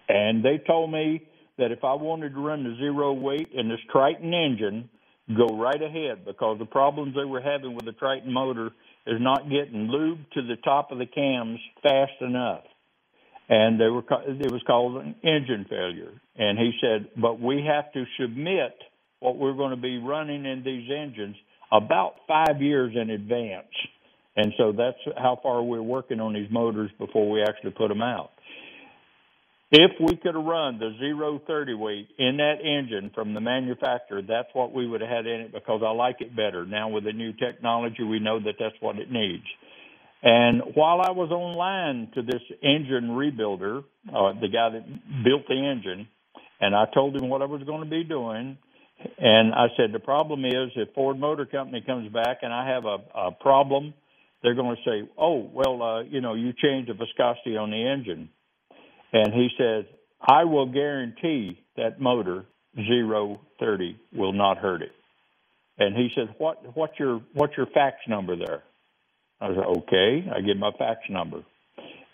and 0.10 0.44
they 0.44 0.58
told 0.66 0.92
me 0.92 1.28
that 1.58 1.72
if 1.72 1.84
I 1.84 1.94
wanted 1.94 2.34
to 2.34 2.40
run 2.40 2.64
the 2.64 2.76
zero 2.78 3.14
weight 3.14 3.50
in 3.54 3.70
this 3.70 3.80
Triton 3.92 4.34
engine, 4.34 4.90
go 5.38 5.58
right 5.58 5.82
ahead 5.82 6.26
because 6.26 6.58
the 6.60 6.66
problems 6.66 7.16
they 7.16 7.26
were 7.26 7.42
having 7.42 7.76
with 7.76 7.86
the 7.86 7.92
Triton 7.94 8.34
motor 8.34 8.72
is 9.06 9.20
not 9.20 9.50
getting 9.50 9.88
lube 9.88 10.20
to 10.34 10.42
the 10.42 10.56
top 10.64 10.92
of 10.92 10.98
the 10.98 11.06
cams 11.06 11.60
fast 11.84 12.20
enough. 12.22 12.64
And 13.50 13.80
they 13.80 13.88
were 13.88 14.04
it 14.28 14.52
was 14.52 14.64
called 14.66 15.04
an 15.04 15.16
engine 15.24 15.66
failure. 15.70 16.14
And 16.36 16.58
he 16.58 16.72
said, 16.82 17.10
but 17.20 17.40
we 17.40 17.66
have 17.68 17.92
to 17.94 18.06
submit 18.20 18.74
what 19.20 19.38
we're 19.38 19.54
going 19.54 19.72
to 19.72 19.82
be 19.82 19.98
running 19.98 20.46
in 20.46 20.64
these 20.64 20.90
engines 20.90 21.36
about 21.72 22.16
five 22.28 22.62
years 22.62 22.94
in 22.96 23.10
advance. 23.10 23.68
And 24.36 24.54
so 24.58 24.72
that's 24.72 24.98
how 25.18 25.40
far 25.44 25.62
we're 25.62 25.82
working 25.82 26.20
on 26.20 26.34
these 26.34 26.50
motors 26.50 26.90
before 26.98 27.30
we 27.30 27.42
actually 27.44 27.72
put 27.72 27.90
them 27.90 28.02
out. 28.02 28.32
If 29.74 29.92
we 30.02 30.18
could 30.18 30.36
have 30.36 30.44
run 30.44 30.80
the 30.80 30.92
zero 31.00 31.42
thirty 31.48 31.74
weight 31.74 32.10
in 32.20 32.38
that 32.38 32.56
engine 32.62 33.12
from 33.16 33.34
the 33.34 33.40
manufacturer, 33.40 34.22
that's 34.22 34.50
what 34.54 34.74
we 34.74 34.86
would 34.86 35.00
have 35.00 35.10
had 35.10 35.26
in 35.26 35.42
it 35.42 35.54
because 35.54 35.82
I 35.82 35.92
like 35.92 36.18
it 36.20 36.36
better. 36.36 36.66
Now 36.66 36.90
with 36.90 37.06
the 37.06 37.14
new 37.14 37.32
technology, 37.32 38.04
we 38.04 38.20
know 38.20 38.40
that 38.40 38.56
that's 38.60 38.76
what 38.82 38.98
it 38.98 39.10
needs. 39.10 39.46
And 40.24 40.62
while 40.76 41.02
I 41.02 41.12
was 41.12 41.32
online 41.32 42.12
to 42.16 42.22
this 42.22 42.42
engine 42.62 43.12
rebuilder, 43.12 43.84
uh, 44.10 44.34
the 44.40 44.50
guy 44.50 44.70
that 44.70 45.24
built 45.24 45.48
the 45.48 45.56
engine, 45.56 46.08
and 46.60 46.76
I 46.76 46.86
told 46.94 47.16
him 47.16 47.30
what 47.30 47.42
I 47.42 47.46
was 47.46 47.64
going 47.64 47.84
to 47.84 47.90
be 47.90 48.04
doing, 48.04 48.58
and 49.18 49.54
I 49.54 49.68
said 49.78 49.94
the 49.94 50.00
problem 50.00 50.46
is 50.46 50.70
if 50.76 50.94
Ford 50.94 51.18
Motor 51.18 51.46
Company 51.46 51.82
comes 51.82 52.12
back 52.12 52.40
and 52.44 52.54
I 52.54 52.68
have 52.68 52.86
a, 52.86 52.98
a 53.16 53.32
problem 53.32 53.94
they're 54.42 54.56
going 54.56 54.76
to 54.76 54.82
say, 54.84 55.10
"Oh, 55.18 55.50
well, 55.54 55.82
uh, 55.82 56.04
you 56.04 56.22
know, 56.22 56.34
you 56.34 56.54
changed 56.54 56.90
the 56.90 56.94
viscosity 56.94 57.58
on 57.58 57.72
the 57.72 57.88
engine," 57.88 58.30
and 59.14 59.34
he 59.34 59.50
said, 59.58 59.88
"I 60.22 60.46
will 60.46 60.66
guarantee 60.72 61.60
that 61.78 62.00
motor 62.00 62.46
zero 62.76 63.40
thirty 63.60 63.98
will 64.14 64.34
not 64.34 64.58
hurt 64.58 64.82
it." 64.82 64.92
And 65.78 65.96
he 65.96 66.10
said, 66.16 66.36
"What 66.38 66.76
what's 66.76 66.98
your 67.00 67.22
what's 67.34 67.56
your 67.56 67.68
fax 67.68 67.98
number 68.08 68.36
there?" 68.36 68.64
I 69.40 69.50
said, 69.50 69.66
"Okay." 69.78 70.26
I 70.34 70.42
give 70.42 70.58
my 70.58 70.72
fax 70.78 71.00
number, 71.10 71.44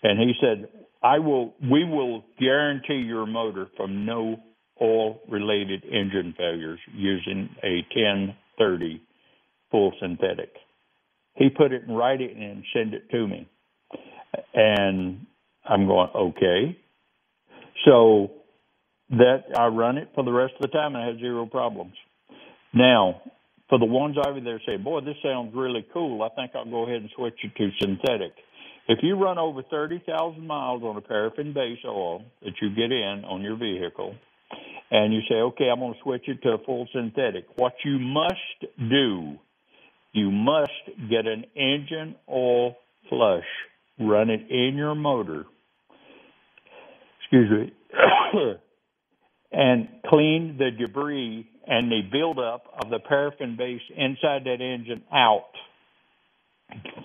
and 0.02 0.18
he 0.18 0.34
said, 0.40 0.68
"I 1.02 1.18
will. 1.18 1.54
We 1.62 1.84
will 1.84 2.24
guarantee 2.38 3.02
your 3.06 3.26
motor 3.26 3.68
from 3.76 4.04
no 4.04 4.38
oil-related 4.80 5.84
engine 5.84 6.34
failures 6.38 6.78
using 6.94 7.48
a 7.62 7.82
1030 7.94 9.00
full 9.70 9.92
synthetic." 10.00 10.54
He 11.38 11.48
put 11.50 11.72
it 11.72 11.84
in 11.86 11.94
writing 11.94 12.42
and 12.42 12.64
sent 12.74 12.94
it 12.94 13.08
to 13.10 13.26
me. 13.26 13.48
And 14.54 15.26
I'm 15.64 15.86
going, 15.86 16.08
okay. 16.14 16.76
So 17.84 18.32
that 19.10 19.44
I 19.56 19.66
run 19.66 19.98
it 19.98 20.10
for 20.14 20.24
the 20.24 20.32
rest 20.32 20.54
of 20.56 20.62
the 20.62 20.68
time 20.68 20.94
and 20.94 21.04
I 21.04 21.06
had 21.06 21.18
zero 21.18 21.46
problems. 21.46 21.94
Now, 22.74 23.22
for 23.68 23.78
the 23.78 23.84
ones 23.84 24.16
over 24.26 24.40
there 24.40 24.60
say, 24.66 24.76
boy, 24.76 25.00
this 25.00 25.16
sounds 25.22 25.54
really 25.54 25.86
cool, 25.92 26.22
I 26.22 26.28
think 26.30 26.52
I'll 26.54 26.68
go 26.68 26.84
ahead 26.84 27.02
and 27.02 27.10
switch 27.16 27.38
it 27.42 27.54
to 27.56 27.70
synthetic. 27.80 28.32
If 28.88 28.98
you 29.02 29.16
run 29.16 29.38
over 29.38 29.62
30,000 29.62 30.46
miles 30.46 30.82
on 30.82 30.96
a 30.96 31.00
paraffin 31.00 31.52
base 31.52 31.78
oil 31.84 32.24
that 32.42 32.54
you 32.60 32.70
get 32.74 32.90
in 32.90 33.24
on 33.26 33.42
your 33.42 33.56
vehicle, 33.56 34.14
and 34.90 35.12
you 35.12 35.20
say, 35.28 35.34
okay, 35.34 35.68
I'm 35.70 35.80
going 35.80 35.92
to 35.92 36.00
switch 36.02 36.22
it 36.28 36.42
to 36.42 36.54
a 36.54 36.58
full 36.64 36.88
synthetic, 36.94 37.44
what 37.56 37.74
you 37.84 37.98
must 37.98 38.78
do 38.78 39.36
you 40.12 40.30
must 40.30 40.72
get 41.10 41.26
an 41.26 41.44
engine 41.54 42.16
oil 42.30 42.76
flush, 43.08 43.44
run 44.00 44.30
it 44.30 44.50
in 44.50 44.74
your 44.76 44.94
motor, 44.94 45.44
excuse 47.20 47.50
me, 47.50 47.72
and 49.52 49.88
clean 50.06 50.56
the 50.58 50.70
debris 50.70 51.48
and 51.66 51.90
the 51.90 52.00
buildup 52.10 52.64
of 52.82 52.90
the 52.90 52.98
paraffin 52.98 53.56
base 53.56 53.82
inside 53.96 54.44
that 54.44 54.60
engine 54.60 55.02
out. 55.12 55.50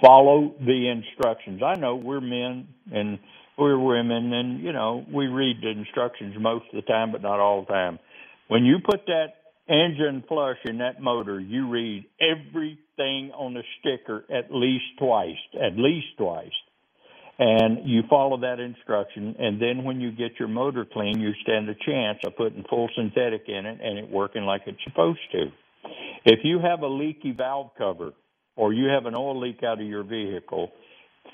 Follow 0.01 0.55
the 0.59 0.89
instructions. 0.89 1.61
I 1.63 1.79
know 1.79 1.95
we're 1.95 2.21
men 2.21 2.67
and 2.91 3.19
we're 3.57 3.77
women, 3.77 4.33
and 4.33 4.63
you 4.63 4.73
know 4.73 5.05
we 5.11 5.27
read 5.27 5.57
the 5.61 5.69
instructions 5.69 6.35
most 6.39 6.65
of 6.73 6.75
the 6.75 6.81
time, 6.81 7.11
but 7.11 7.21
not 7.21 7.39
all 7.39 7.61
the 7.61 7.71
time. 7.71 7.99
When 8.47 8.65
you 8.65 8.79
put 8.83 9.05
that 9.05 9.27
engine 9.69 10.23
flush 10.27 10.57
in 10.65 10.79
that 10.79 11.01
motor, 11.01 11.39
you 11.39 11.69
read 11.69 12.05
everything 12.97 13.31
on 13.31 13.53
the 13.53 13.63
sticker 13.79 14.25
at 14.29 14.53
least 14.53 14.85
twice, 14.99 15.37
at 15.55 15.77
least 15.77 16.07
twice. 16.17 16.51
And 17.39 17.89
you 17.89 18.03
follow 18.09 18.39
that 18.41 18.59
instruction, 18.59 19.35
and 19.39 19.59
then 19.59 19.83
when 19.83 19.99
you 19.99 20.11
get 20.11 20.33
your 20.37 20.47
motor 20.47 20.85
clean, 20.85 21.19
you 21.19 21.31
stand 21.41 21.67
a 21.67 21.73
chance 21.73 22.19
of 22.25 22.37
putting 22.37 22.63
full 22.69 22.89
synthetic 22.95 23.45
in 23.47 23.65
it 23.65 23.79
and 23.81 23.97
it 23.97 24.09
working 24.09 24.43
like 24.43 24.61
it's 24.67 24.83
supposed 24.83 25.19
to. 25.31 25.47
If 26.25 26.39
you 26.43 26.59
have 26.59 26.81
a 26.81 26.87
leaky 26.87 27.31
valve 27.31 27.71
cover 27.77 28.11
or 28.55 28.71
you 28.71 28.87
have 28.87 29.07
an 29.07 29.15
oil 29.15 29.39
leak 29.39 29.63
out 29.63 29.81
of 29.81 29.87
your 29.87 30.03
vehicle, 30.03 30.71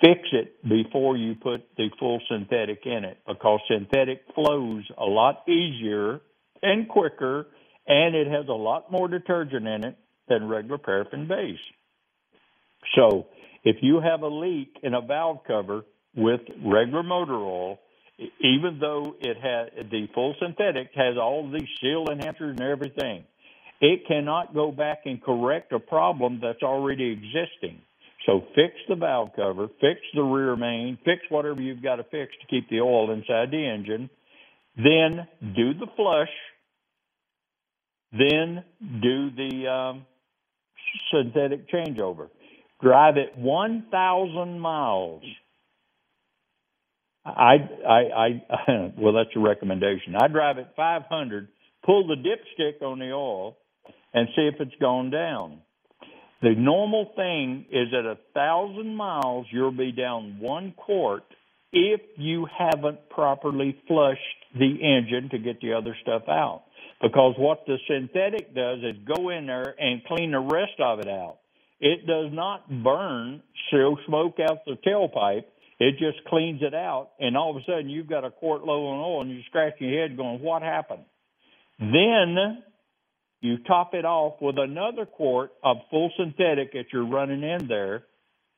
fix 0.02 0.22
it 0.32 0.63
before 0.67 1.17
you 1.17 1.36
put 1.36 1.67
the 1.76 1.89
full 2.00 2.22
synthetic 2.32 2.80
in 2.86 3.04
it 3.04 3.17
because 3.28 3.60
synthetic 3.69 4.22
flows 4.34 4.86
a 4.98 5.06
lot 5.06 5.43
easier 5.50 6.22
and 6.63 6.88
quicker 6.88 7.48
and 7.88 8.15
it 8.15 8.28
has 8.28 8.48
a 8.48 8.54
lot 8.54 8.89
more 8.91 9.08
detergent 9.10 9.67
in 9.67 9.84
it 9.84 9.98
than 10.30 10.48
regular 10.48 10.78
paraffin 10.78 11.28
base. 11.28 11.58
So 12.96 13.28
if 13.63 13.78
you 13.82 14.00
have 14.00 14.22
a 14.22 14.28
leak 14.28 14.78
in 14.84 14.94
a 14.94 15.02
valve 15.02 15.39
cover 15.46 15.84
with 16.15 16.42
regular 16.63 17.04
motor 17.04 17.36
oil, 17.36 17.80
even 18.42 18.80
though 18.80 19.15
it 19.20 19.38
has 19.38 19.89
the 19.89 20.08
full 20.13 20.36
synthetic 20.42 20.89
has 20.96 21.18
all 21.18 21.50
these 21.52 21.68
seal 21.82 22.06
enhancers 22.08 22.52
and 22.52 22.62
everything, 22.62 23.24
it 23.82 24.06
cannot 24.08 24.54
go 24.54 24.72
back 24.72 25.00
and 25.06 25.24
correct 25.24 25.72
a 25.72 25.80
problem 25.80 26.39
that's 26.42 26.63
already 26.63 27.12
existing. 27.12 27.82
So 28.26 28.42
fix 28.54 28.74
the 28.89 28.96
valve 28.96 29.30
cover, 29.36 29.68
fix 29.80 30.02
the 30.13 30.22
rear 30.22 30.56
main, 30.56 30.98
fix 31.06 31.22
whatever 31.30 31.62
you've 31.62 31.82
got 31.82 31.96
to 31.96 32.04
fix 32.04 32.34
to 32.42 32.48
keep 32.50 32.70
the 32.70 32.82
oil 32.82 33.12
inside 33.12 33.52
the 33.52 33.65
engine. 33.65 34.10
Then 34.76 35.28
do 35.56 35.74
the 35.74 35.88
flush 35.96 36.30
then 38.12 38.63
do 38.82 39.30
the 39.32 39.68
um, 39.68 40.06
synthetic 41.12 41.69
changeover. 41.69 42.30
Drive 42.82 43.17
it 43.17 43.38
1,000 43.38 44.60
miles. 44.60 45.23
I, 47.25 47.56
I, 47.88 47.99
I, 48.15 48.93
well, 48.97 49.13
that's 49.13 49.36
a 49.36 49.39
recommendation. 49.39 50.15
I 50.19 50.28
drive 50.28 50.58
it 50.58 50.67
500 50.75 51.49
pull 51.86 52.08
the 52.08 52.15
dipstick 52.15 52.82
on 52.86 52.99
the 52.99 53.12
oil 53.12 53.58
and 54.13 54.28
see 54.36 54.49
if 54.54 54.56
it's 54.60 54.75
gone 54.80 55.10
down. 55.10 55.60
The 56.41 56.54
normal 56.56 57.12
thing 57.15 57.65
is 57.71 57.88
at 57.93 58.06
a 58.06 58.17
thousand 58.34 58.95
miles, 58.95 59.45
you'll 59.52 59.71
be 59.71 59.91
down 59.91 60.38
one 60.39 60.73
quart 60.78 61.23
if 61.71 62.02
you 62.17 62.47
haven't 62.58 63.10
properly 63.10 63.78
flushed 63.88 64.19
the 64.58 64.78
engine 64.82 65.30
to 65.32 65.38
get 65.38 65.62
the 65.62 65.73
other 65.73 65.95
stuff 66.02 66.23
out. 66.30 66.63
Because 67.01 67.35
what 67.38 67.65
the 67.65 67.77
synthetic 67.88 68.53
does 68.53 68.79
is 68.79 68.97
go 69.05 69.29
in 69.29 69.47
there 69.47 69.73
and 69.79 70.03
clean 70.05 70.31
the 70.31 70.39
rest 70.39 70.79
of 70.79 70.99
it 70.99 71.07
out. 71.07 71.38
It 71.79 72.05
does 72.05 72.31
not 72.33 72.67
burn, 72.83 73.41
smoke 73.69 74.39
out 74.41 74.65
the 74.65 74.77
tailpipe. 74.85 75.45
It 75.79 75.97
just 75.97 76.25
cleans 76.25 76.62
it 76.62 76.73
out, 76.73 77.12
and 77.21 77.38
all 77.38 77.51
of 77.51 77.55
a 77.55 77.63
sudden 77.63 77.89
you've 77.89 78.09
got 78.09 78.25
a 78.25 78.31
quart 78.31 78.65
low 78.65 78.88
on 78.88 78.99
oil, 78.99 79.21
and 79.21 79.31
you're 79.31 79.43
scratching 79.43 79.88
your 79.88 80.01
head 80.01 80.17
going, 80.17 80.41
"What 80.41 80.62
happened?" 80.62 81.05
Then 81.79 82.63
you 83.39 83.59
top 83.59 83.93
it 83.93 84.03
off 84.03 84.41
with 84.41 84.59
another 84.59 85.05
quart 85.05 85.53
of 85.63 85.88
full 85.89 86.12
synthetic 86.17 86.73
that 86.73 86.91
you're 86.91 87.05
running 87.05 87.43
in 87.43 87.67
there, 87.67 88.03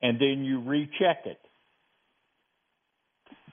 and 0.02 0.18
then 0.18 0.44
you 0.44 0.60
recheck 0.62 1.26
it. 1.26 1.38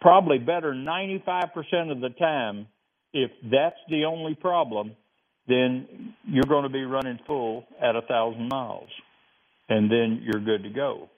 Probably 0.02 0.40
better 0.40 0.74
95% 0.74 1.92
of 1.92 2.00
the 2.00 2.10
time, 2.10 2.68
if 3.14 3.32
that's 3.52 3.80
the 3.90 4.06
only 4.06 4.36
problem, 4.36 4.96
then 5.48 6.14
you're 6.26 6.46
going 6.46 6.64
to 6.64 6.70
be 6.70 6.84
running 6.84 7.20
full 7.26 7.66
at 7.82 7.96
a 7.96 8.02
thousand 8.04 8.50
miles, 8.50 8.90
and 9.68 9.92
then 9.92 10.22
you're 10.24 10.44
good 10.44 10.64
to 10.64 10.70
go. 10.70 11.10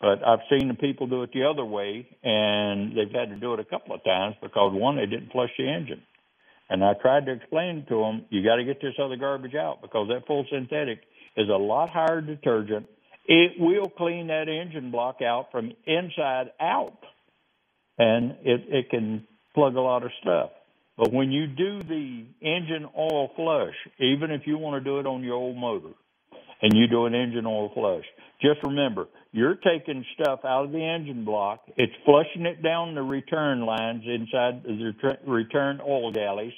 But 0.00 0.26
I've 0.26 0.40
seen 0.50 0.68
the 0.68 0.74
people 0.74 1.06
do 1.06 1.22
it 1.22 1.30
the 1.32 1.44
other 1.44 1.64
way, 1.64 2.06
and 2.22 2.90
they've 2.90 3.10
had 3.10 3.30
to 3.30 3.36
do 3.36 3.54
it 3.54 3.60
a 3.60 3.64
couple 3.64 3.94
of 3.94 4.04
times 4.04 4.36
because 4.42 4.72
one, 4.74 4.96
they 4.96 5.06
didn't 5.06 5.32
flush 5.32 5.50
the 5.56 5.66
engine. 5.66 6.02
And 6.68 6.84
I 6.84 6.92
tried 6.94 7.26
to 7.26 7.32
explain 7.32 7.86
to 7.88 8.00
them, 8.00 8.26
you 8.30 8.42
got 8.44 8.56
to 8.56 8.64
get 8.64 8.80
this 8.82 8.94
other 9.02 9.16
garbage 9.16 9.54
out 9.54 9.80
because 9.80 10.08
that 10.08 10.26
full 10.26 10.44
synthetic 10.50 11.00
is 11.36 11.48
a 11.48 11.56
lot 11.56 11.90
higher 11.90 12.20
detergent. 12.20 12.86
It 13.26 13.52
will 13.58 13.88
clean 13.88 14.26
that 14.26 14.48
engine 14.48 14.90
block 14.90 15.22
out 15.22 15.50
from 15.50 15.72
inside 15.86 16.50
out, 16.60 16.98
and 17.96 18.32
it 18.42 18.60
it 18.68 18.90
can 18.90 19.26
plug 19.54 19.76
a 19.76 19.80
lot 19.80 20.04
of 20.04 20.10
stuff. 20.20 20.50
But 20.96 21.12
when 21.12 21.32
you 21.32 21.46
do 21.46 21.82
the 21.82 22.24
engine 22.40 22.86
oil 22.96 23.30
flush, 23.34 23.74
even 23.98 24.30
if 24.30 24.42
you 24.46 24.58
want 24.58 24.82
to 24.82 24.88
do 24.88 25.00
it 25.00 25.06
on 25.06 25.24
your 25.24 25.34
old 25.34 25.56
motor, 25.56 25.94
and 26.62 26.72
you 26.74 26.86
do 26.86 27.06
an 27.06 27.14
engine 27.14 27.46
oil 27.46 27.70
flush, 27.74 28.04
just 28.40 28.62
remember 28.62 29.08
you're 29.32 29.56
taking 29.56 30.04
stuff 30.14 30.40
out 30.44 30.66
of 30.66 30.72
the 30.72 30.84
engine 30.84 31.24
block. 31.24 31.62
It's 31.76 31.92
flushing 32.04 32.46
it 32.46 32.62
down 32.62 32.94
the 32.94 33.02
return 33.02 33.66
lines 33.66 34.04
inside 34.06 34.62
the 34.62 34.94
return 35.26 35.80
oil 35.86 36.12
galleys, 36.12 36.52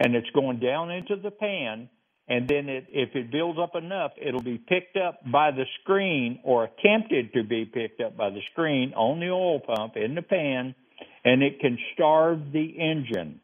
and 0.00 0.14
it's 0.14 0.30
going 0.30 0.60
down 0.60 0.90
into 0.90 1.16
the 1.16 1.30
pan. 1.30 1.90
And 2.26 2.48
then 2.48 2.70
it, 2.70 2.86
if 2.88 3.14
it 3.14 3.30
builds 3.30 3.58
up 3.58 3.76
enough, 3.76 4.12
it'll 4.16 4.42
be 4.42 4.56
picked 4.56 4.96
up 4.96 5.20
by 5.30 5.50
the 5.50 5.66
screen 5.82 6.40
or 6.42 6.64
attempted 6.64 7.34
to 7.34 7.44
be 7.44 7.66
picked 7.66 8.00
up 8.00 8.16
by 8.16 8.30
the 8.30 8.40
screen 8.52 8.94
on 8.94 9.20
the 9.20 9.28
oil 9.28 9.60
pump 9.60 9.96
in 9.96 10.14
the 10.14 10.22
pan, 10.22 10.74
and 11.22 11.42
it 11.42 11.60
can 11.60 11.78
starve 11.92 12.50
the 12.50 12.78
engine. 12.78 13.40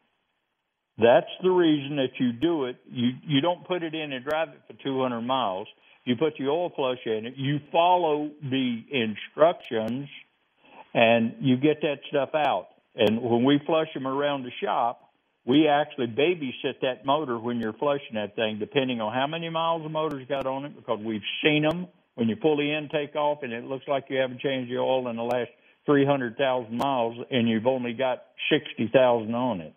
That's 1.01 1.31
the 1.41 1.49
reason 1.49 1.95
that 1.97 2.19
you 2.19 2.31
do 2.33 2.65
it. 2.65 2.77
You 2.89 3.11
you 3.23 3.41
don't 3.41 3.65
put 3.67 3.83
it 3.83 3.95
in 3.95 4.13
and 4.13 4.23
drive 4.23 4.49
it 4.49 4.61
for 4.67 4.83
200 4.83 5.21
miles 5.21 5.67
you 6.03 6.15
put 6.15 6.33
the 6.37 6.47
oil 6.47 6.71
flush 6.75 6.99
in 7.05 7.25
it, 7.25 7.33
you 7.37 7.59
follow 7.71 8.31
the 8.41 8.81
instructions, 8.91 10.09
and 10.93 11.35
you 11.39 11.57
get 11.57 11.81
that 11.81 11.99
stuff 12.09 12.29
out. 12.33 12.67
And 12.95 13.21
when 13.21 13.43
we 13.43 13.61
flush 13.65 13.87
them 13.93 14.07
around 14.07 14.43
the 14.43 14.51
shop, 14.63 15.09
we 15.45 15.67
actually 15.67 16.07
babysit 16.07 16.81
that 16.81 17.05
motor 17.05 17.39
when 17.39 17.59
you're 17.59 17.73
flushing 17.73 18.15
that 18.15 18.35
thing, 18.35 18.59
depending 18.59 18.99
on 18.99 19.13
how 19.13 19.27
many 19.27 19.49
miles 19.49 19.83
the 19.83 19.89
motor's 19.89 20.27
got 20.27 20.45
on 20.45 20.65
it, 20.65 20.75
because 20.75 20.99
we've 21.03 21.21
seen 21.43 21.63
them 21.63 21.87
when 22.15 22.27
you 22.27 22.35
pull 22.35 22.57
the 22.57 22.77
intake 22.77 23.15
off 23.15 23.39
and 23.43 23.53
it 23.53 23.63
looks 23.63 23.85
like 23.87 24.05
you 24.09 24.17
haven't 24.17 24.41
changed 24.41 24.71
the 24.71 24.77
oil 24.77 25.07
in 25.07 25.15
the 25.15 25.23
last 25.23 25.49
300,000 25.85 26.77
miles 26.77 27.15
and 27.31 27.47
you've 27.47 27.65
only 27.65 27.93
got 27.93 28.23
60,000 28.51 29.33
on 29.33 29.61
it. 29.61 29.73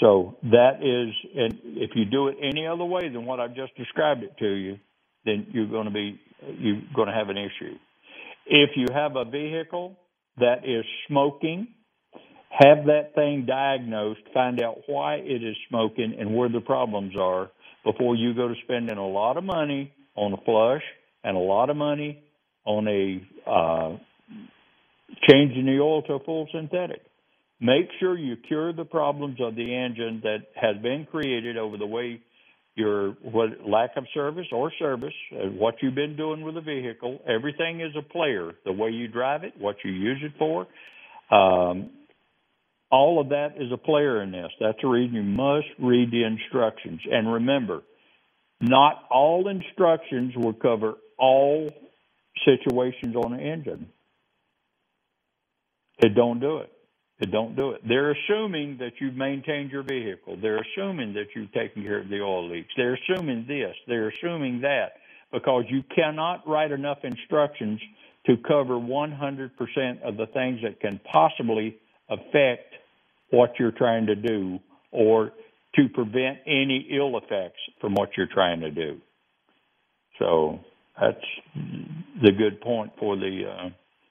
So 0.00 0.36
that 0.44 0.82
is, 0.82 1.14
and 1.36 1.58
if 1.76 1.90
you 1.94 2.04
do 2.04 2.28
it 2.28 2.36
any 2.42 2.66
other 2.66 2.84
way 2.84 3.08
than 3.08 3.24
what 3.26 3.40
I've 3.40 3.54
just 3.54 3.74
described 3.76 4.22
it 4.22 4.36
to 4.38 4.48
you, 4.48 4.78
then 5.24 5.46
you're 5.52 5.66
going 5.68 5.86
to 5.86 5.90
be 5.90 6.20
you're 6.58 6.80
going 6.94 7.08
to 7.08 7.14
have 7.14 7.28
an 7.30 7.36
issue. 7.36 7.74
If 8.46 8.70
you 8.76 8.86
have 8.94 9.16
a 9.16 9.24
vehicle 9.24 9.96
that 10.38 10.64
is 10.64 10.84
smoking, 11.08 11.68
have 12.50 12.86
that 12.86 13.14
thing 13.14 13.44
diagnosed, 13.46 14.20
find 14.32 14.62
out 14.62 14.82
why 14.86 15.16
it 15.16 15.42
is 15.42 15.56
smoking 15.68 16.16
and 16.18 16.34
where 16.34 16.48
the 16.48 16.60
problems 16.60 17.14
are 17.18 17.50
before 17.84 18.14
you 18.14 18.34
go 18.34 18.48
to 18.48 18.54
spending 18.64 18.96
a 18.96 19.06
lot 19.06 19.36
of 19.36 19.44
money 19.44 19.92
on 20.14 20.32
a 20.32 20.36
flush 20.44 20.82
and 21.24 21.36
a 21.36 21.40
lot 21.40 21.70
of 21.70 21.76
money 21.76 22.22
on 22.64 22.86
a 22.88 23.50
uh, 23.50 23.96
changing 25.28 25.66
the 25.66 25.80
oil 25.80 26.02
to 26.02 26.14
a 26.14 26.24
full 26.24 26.48
synthetic. 26.52 27.02
Make 27.60 27.88
sure 27.98 28.16
you 28.16 28.36
cure 28.36 28.72
the 28.72 28.84
problems 28.84 29.38
of 29.40 29.56
the 29.56 29.74
engine 29.74 30.20
that 30.22 30.46
has 30.54 30.80
been 30.80 31.06
created 31.10 31.56
over 31.56 31.76
the 31.76 31.86
way 31.86 32.20
your 32.76 33.10
what, 33.22 33.48
lack 33.66 33.96
of 33.96 34.04
service 34.14 34.46
or 34.52 34.70
service, 34.78 35.14
uh, 35.32 35.48
what 35.48 35.74
you've 35.82 35.96
been 35.96 36.16
doing 36.16 36.42
with 36.42 36.54
the 36.54 36.60
vehicle. 36.60 37.18
Everything 37.26 37.80
is 37.80 37.90
a 37.98 38.02
player. 38.02 38.52
The 38.64 38.72
way 38.72 38.90
you 38.90 39.08
drive 39.08 39.42
it, 39.42 39.54
what 39.58 39.76
you 39.84 39.90
use 39.90 40.22
it 40.22 40.32
for, 40.38 40.68
um, 41.34 41.90
all 42.90 43.20
of 43.20 43.30
that 43.30 43.56
is 43.56 43.72
a 43.72 43.76
player 43.76 44.22
in 44.22 44.30
this. 44.30 44.52
That's 44.60 44.78
the 44.80 44.88
reason 44.88 45.16
you 45.16 45.22
must 45.24 45.66
read 45.80 46.12
the 46.12 46.22
instructions. 46.22 47.00
And 47.10 47.32
remember, 47.32 47.82
not 48.60 49.02
all 49.10 49.48
instructions 49.48 50.34
will 50.36 50.54
cover 50.54 50.94
all 51.18 51.68
situations 52.44 53.16
on 53.16 53.32
an 53.32 53.40
engine. 53.40 53.88
It 55.98 56.14
don't 56.14 56.38
do 56.38 56.58
it 56.58 56.72
don't 57.26 57.56
do 57.56 57.70
it. 57.72 57.80
They're 57.86 58.12
assuming 58.12 58.78
that 58.78 58.92
you've 59.00 59.16
maintained 59.16 59.70
your 59.70 59.82
vehicle. 59.82 60.38
They're 60.40 60.60
assuming 60.62 61.14
that 61.14 61.26
you've 61.34 61.52
taken 61.52 61.82
care 61.82 61.98
of 61.98 62.08
the 62.08 62.20
oil 62.20 62.48
leaks. 62.48 62.68
They're 62.76 62.94
assuming 62.94 63.46
this. 63.48 63.74
They're 63.86 64.08
assuming 64.08 64.60
that 64.60 64.92
because 65.32 65.64
you 65.68 65.82
cannot 65.94 66.46
write 66.46 66.70
enough 66.70 66.98
instructions 67.02 67.80
to 68.26 68.36
cover 68.36 68.74
100% 68.74 70.02
of 70.02 70.16
the 70.16 70.26
things 70.32 70.60
that 70.62 70.80
can 70.80 71.00
possibly 71.10 71.76
affect 72.08 72.74
what 73.30 73.52
you're 73.58 73.72
trying 73.72 74.06
to 74.06 74.14
do 74.14 74.58
or 74.92 75.32
to 75.74 75.88
prevent 75.88 76.38
any 76.46 76.88
ill 76.90 77.18
effects 77.18 77.60
from 77.80 77.94
what 77.94 78.10
you're 78.16 78.28
trying 78.32 78.60
to 78.60 78.70
do. 78.70 79.00
So 80.18 80.60
that's 81.00 81.16
the 82.22 82.32
good 82.32 82.60
point 82.60 82.92
for 82.98 83.16
the 83.16 83.42
uh, 83.48 83.68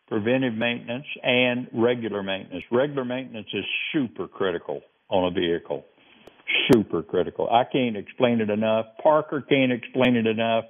preventive 0.07 0.53
maintenance, 0.53 1.05
and 1.21 1.67
regular 1.73 2.23
maintenance. 2.23 2.63
Regular 2.71 3.03
maintenance 3.03 3.47
is 3.53 3.65
super 3.93 4.27
critical 4.27 4.81
on 5.09 5.31
a 5.31 5.31
vehicle. 5.31 5.85
Super 6.71 7.03
critical. 7.03 7.49
I 7.49 7.63
can't 7.65 7.97
explain 7.97 8.39
it 8.39 8.49
enough. 8.49 8.85
Parker 9.03 9.41
can't 9.41 9.71
explain 9.71 10.15
it 10.15 10.25
enough. 10.25 10.63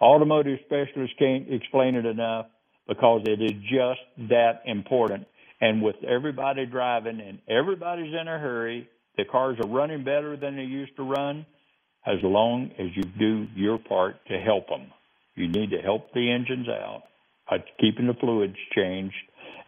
Automotive 0.00 0.58
specialists 0.64 1.14
can't 1.18 1.52
explain 1.52 1.96
it 1.96 2.06
enough 2.06 2.46
because 2.86 3.22
it 3.26 3.42
is 3.42 3.52
just 3.70 4.30
that 4.30 4.62
important. 4.64 5.26
And 5.60 5.82
with 5.82 5.96
everybody 6.08 6.64
driving 6.64 7.20
and 7.20 7.40
everybody's 7.48 8.14
in 8.18 8.26
a 8.26 8.38
hurry, 8.38 8.88
the 9.18 9.24
cars 9.24 9.58
are 9.62 9.68
running 9.68 10.04
better 10.04 10.36
than 10.36 10.56
they 10.56 10.62
used 10.62 10.96
to 10.96 11.02
run 11.02 11.44
as 12.06 12.18
long 12.22 12.70
as 12.78 12.86
you 12.94 13.02
do 13.18 13.46
your 13.54 13.78
part 13.78 14.24
to 14.28 14.38
help 14.38 14.68
them. 14.68 14.86
You 15.34 15.48
need 15.48 15.70
to 15.70 15.78
help 15.78 16.12
the 16.14 16.30
engines 16.32 16.68
out 16.68 17.02
uh, 17.50 17.58
keeping 17.80 18.06
the 18.06 18.14
fluids 18.14 18.56
changed. 18.74 19.14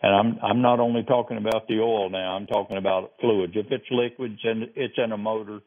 And 0.02 0.14
I'm 0.14 0.38
I'm 0.42 0.62
not 0.62 0.80
only 0.80 1.02
talking 1.02 1.36
about 1.36 1.68
the 1.68 1.80
oil 1.80 2.08
now. 2.08 2.36
I'm 2.36 2.46
talking 2.46 2.78
about 2.78 3.12
fluids. 3.20 3.52
If 3.54 3.66
it's 3.70 3.84
liquids 3.90 4.40
and 4.44 4.64
it's 4.74 4.94
in 4.96 5.12
a 5.12 5.18
motor, 5.18 5.60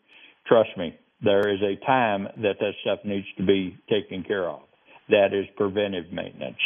trust 0.48 0.70
me, 0.78 0.98
there 1.24 1.54
is 1.54 1.60
a 1.62 1.84
time 1.86 2.28
that 2.38 2.56
that 2.60 2.74
stuff 2.82 3.00
needs 3.06 3.28
to 3.38 3.46
be 3.46 3.78
taken 3.90 4.24
care 4.24 4.50
of. 4.50 4.62
That 5.10 5.34
is 5.34 5.46
preventive 5.56 6.12
maintenance. 6.12 6.58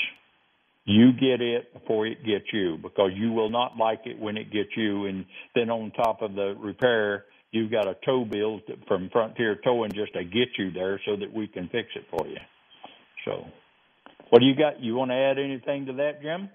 You 0.86 1.12
get 1.12 1.41
it 1.41 1.73
before 1.73 2.07
it 2.07 2.23
gets 2.25 2.45
you 2.53 2.77
because 2.81 3.12
you 3.13 3.33
will 3.33 3.49
not 3.49 3.75
like 3.77 4.01
it 4.05 4.17
when 4.17 4.38
it 4.38 4.53
gets 4.53 4.69
you. 4.77 5.05
And 5.05 5.25
then 5.53 5.69
on 5.69 5.91
top 5.91 6.21
of 6.21 6.33
the 6.33 6.55
repair, 6.57 7.25
you've 7.51 7.71
got 7.71 7.88
a 7.88 7.95
tow 8.05 8.23
bill 8.23 8.62
from 8.88 9.10
Frontier 9.12 9.57
Towing 9.63 9.91
just 9.91 10.13
to 10.13 10.23
get 10.23 10.47
you 10.57 10.71
there 10.71 11.01
so 11.05 11.17
that 11.17 11.33
we 11.33 11.47
can 11.47 11.67
fix 11.69 11.89
it 11.95 12.05
for 12.10 12.25
you. 12.25 12.38
So 13.25 13.45
what 14.29 14.39
do 14.39 14.45
you 14.45 14.55
got? 14.55 14.81
You 14.81 14.95
want 14.95 15.11
to 15.11 15.15
add 15.15 15.37
anything 15.37 15.87
to 15.87 15.93
that, 15.93 16.21
Jim? 16.21 16.49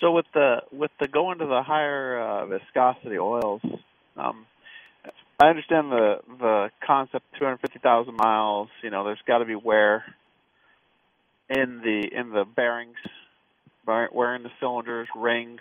So 0.00 0.12
with 0.12 0.26
the 0.32 0.62
with 0.72 0.90
the 0.98 1.08
going 1.08 1.38
to 1.38 1.46
the 1.46 1.62
higher 1.62 2.20
uh, 2.20 2.46
viscosity 2.46 3.18
oils, 3.18 3.60
um, 4.16 4.46
I 5.38 5.48
understand 5.48 5.92
the 5.92 6.16
the 6.38 6.70
concept 6.86 7.24
250,000 7.38 8.16
miles. 8.16 8.68
You 8.82 8.90
know, 8.90 9.04
there's 9.04 9.20
got 9.26 9.38
to 9.38 9.44
be 9.44 9.54
wear 9.54 10.04
in 11.50 11.80
the 11.82 12.08
in 12.12 12.30
the 12.30 12.44
bearings, 12.44 12.96
wear 13.86 14.34
in 14.34 14.42
the 14.42 14.50
cylinders, 14.58 15.08
rings. 15.14 15.60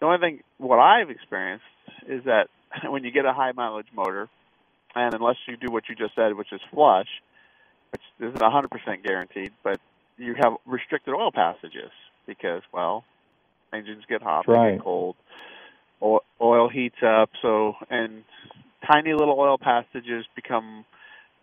The 0.00 0.06
only 0.06 0.18
thing 0.18 0.40
what 0.58 0.78
I've 0.78 1.10
experienced 1.10 1.64
is 2.08 2.24
that 2.24 2.48
when 2.88 3.04
you 3.04 3.10
get 3.10 3.26
a 3.26 3.32
high 3.32 3.52
mileage 3.52 3.88
motor, 3.94 4.28
and 4.94 5.14
unless 5.14 5.36
you 5.46 5.56
do 5.56 5.70
what 5.70 5.84
you 5.88 5.94
just 5.94 6.14
said, 6.14 6.34
which 6.34 6.52
is 6.52 6.60
flush, 6.72 7.08
which 7.92 8.02
isn't 8.20 8.40
100% 8.40 8.68
guaranteed, 9.04 9.52
but 9.62 9.80
you 10.16 10.34
have 10.40 10.54
restricted 10.66 11.14
oil 11.14 11.30
passages 11.32 11.90
because, 12.26 12.62
well, 12.72 13.04
engines 13.72 14.04
get 14.08 14.22
hot, 14.22 14.44
they 14.46 14.52
right. 14.52 14.74
get 14.76 14.84
cold, 14.84 15.16
oil, 16.02 16.20
oil 16.40 16.68
heats 16.68 17.02
up, 17.04 17.30
so 17.42 17.74
and 17.88 18.24
tiny 18.90 19.12
little 19.12 19.38
oil 19.38 19.58
passages 19.58 20.24
become 20.34 20.84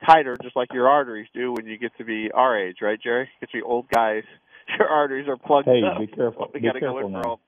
tighter, 0.06 0.36
just 0.42 0.56
like 0.56 0.72
your 0.74 0.88
arteries 0.90 1.28
do 1.34 1.52
when 1.54 1.66
you 1.66 1.78
get 1.78 1.92
to 1.98 2.04
be 2.06 2.30
our 2.34 2.58
age, 2.58 2.78
right, 2.82 3.00
Jerry? 3.02 3.30
Get 3.40 3.50
to 3.52 3.58
be 3.58 3.62
old 3.64 3.88
guys, 3.90 4.24
your 4.80 4.88
arteries 4.88 5.28
are 5.28 5.38
plugged 5.38 5.68
Hey, 5.68 5.82
up. 5.84 6.00
be 6.00 6.08
careful. 6.08 6.50
We 6.54 6.60
Be 6.60 6.68
got 6.68 6.74
to 6.74 6.80
go 6.80 6.94
careful 6.94 7.08
in 7.08 7.14
now. 7.14 7.22
for 7.22 7.28
all. 7.30 7.40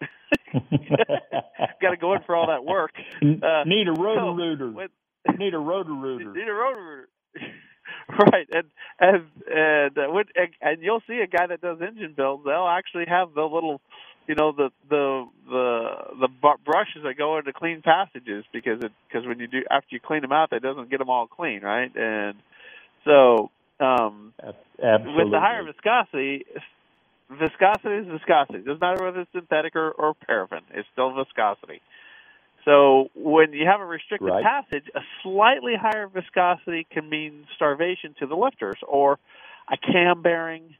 got 1.80 1.90
to 1.90 1.96
go 2.00 2.14
in 2.14 2.22
for 2.26 2.34
all 2.36 2.46
that 2.48 2.64
work. 2.64 2.92
Uh, 3.22 3.64
Need 3.66 3.88
a 3.88 3.92
Roto-Rooter. 3.92 4.72
Need 5.38 5.54
a 5.54 5.58
Roto-Rooter. 5.58 6.32
need 6.34 6.48
a 6.48 6.52
Roto-Rooter. 6.52 7.08
right, 8.32 8.48
and 8.52 8.64
and 9.00 9.26
and, 9.46 9.98
uh, 9.98 10.12
when, 10.12 10.24
and 10.34 10.48
and 10.60 10.82
you'll 10.82 11.02
see 11.06 11.20
a 11.20 11.26
guy 11.26 11.46
that 11.46 11.60
does 11.60 11.78
engine 11.80 12.14
builds. 12.16 12.44
They'll 12.44 12.68
actually 12.68 13.06
have 13.08 13.34
the 13.34 13.42
little, 13.42 13.80
you 14.26 14.34
know, 14.34 14.52
the 14.52 14.70
the 14.88 15.26
the 15.48 15.88
the 16.20 16.28
bu- 16.28 16.62
brushes 16.64 17.02
that 17.04 17.14
go 17.16 17.38
into 17.38 17.52
clean 17.52 17.82
passages 17.82 18.44
because 18.52 18.82
it 18.82 18.92
because 19.08 19.26
when 19.26 19.38
you 19.38 19.46
do 19.46 19.62
after 19.70 19.88
you 19.90 20.00
clean 20.00 20.22
them 20.22 20.32
out, 20.32 20.50
that 20.50 20.62
doesn't 20.62 20.90
get 20.90 20.98
them 20.98 21.10
all 21.10 21.26
clean, 21.26 21.62
right? 21.62 21.94
And 21.94 22.36
so 23.04 23.50
um, 23.80 24.32
Absolutely. 24.82 25.24
with 25.24 25.32
the 25.32 25.40
higher 25.40 25.64
viscosity, 25.64 26.44
viscosity 27.30 27.94
is 27.94 28.06
viscosity. 28.06 28.58
It 28.58 28.64
doesn't 28.64 28.80
matter 28.80 29.04
whether 29.04 29.20
it's 29.20 29.32
synthetic 29.32 29.76
or, 29.76 29.90
or 29.90 30.14
paraffin. 30.14 30.60
It's 30.72 30.88
still 30.92 31.14
viscosity. 31.14 31.80
So 32.64 33.10
when 33.14 33.52
you 33.52 33.66
have 33.66 33.80
a 33.80 33.86
restricted 33.86 34.28
Right. 34.28 34.42
passage, 34.42 34.84
a 34.94 35.00
slightly 35.22 35.74
higher 35.76 36.06
viscosity 36.08 36.86
can 36.90 37.08
mean 37.08 37.46
starvation 37.56 38.14
to 38.20 38.26
the 38.26 38.34
lifters, 38.36 38.78
or 38.86 39.18
a 39.70 39.76
cam 39.76 40.22
bearing, 40.22 40.74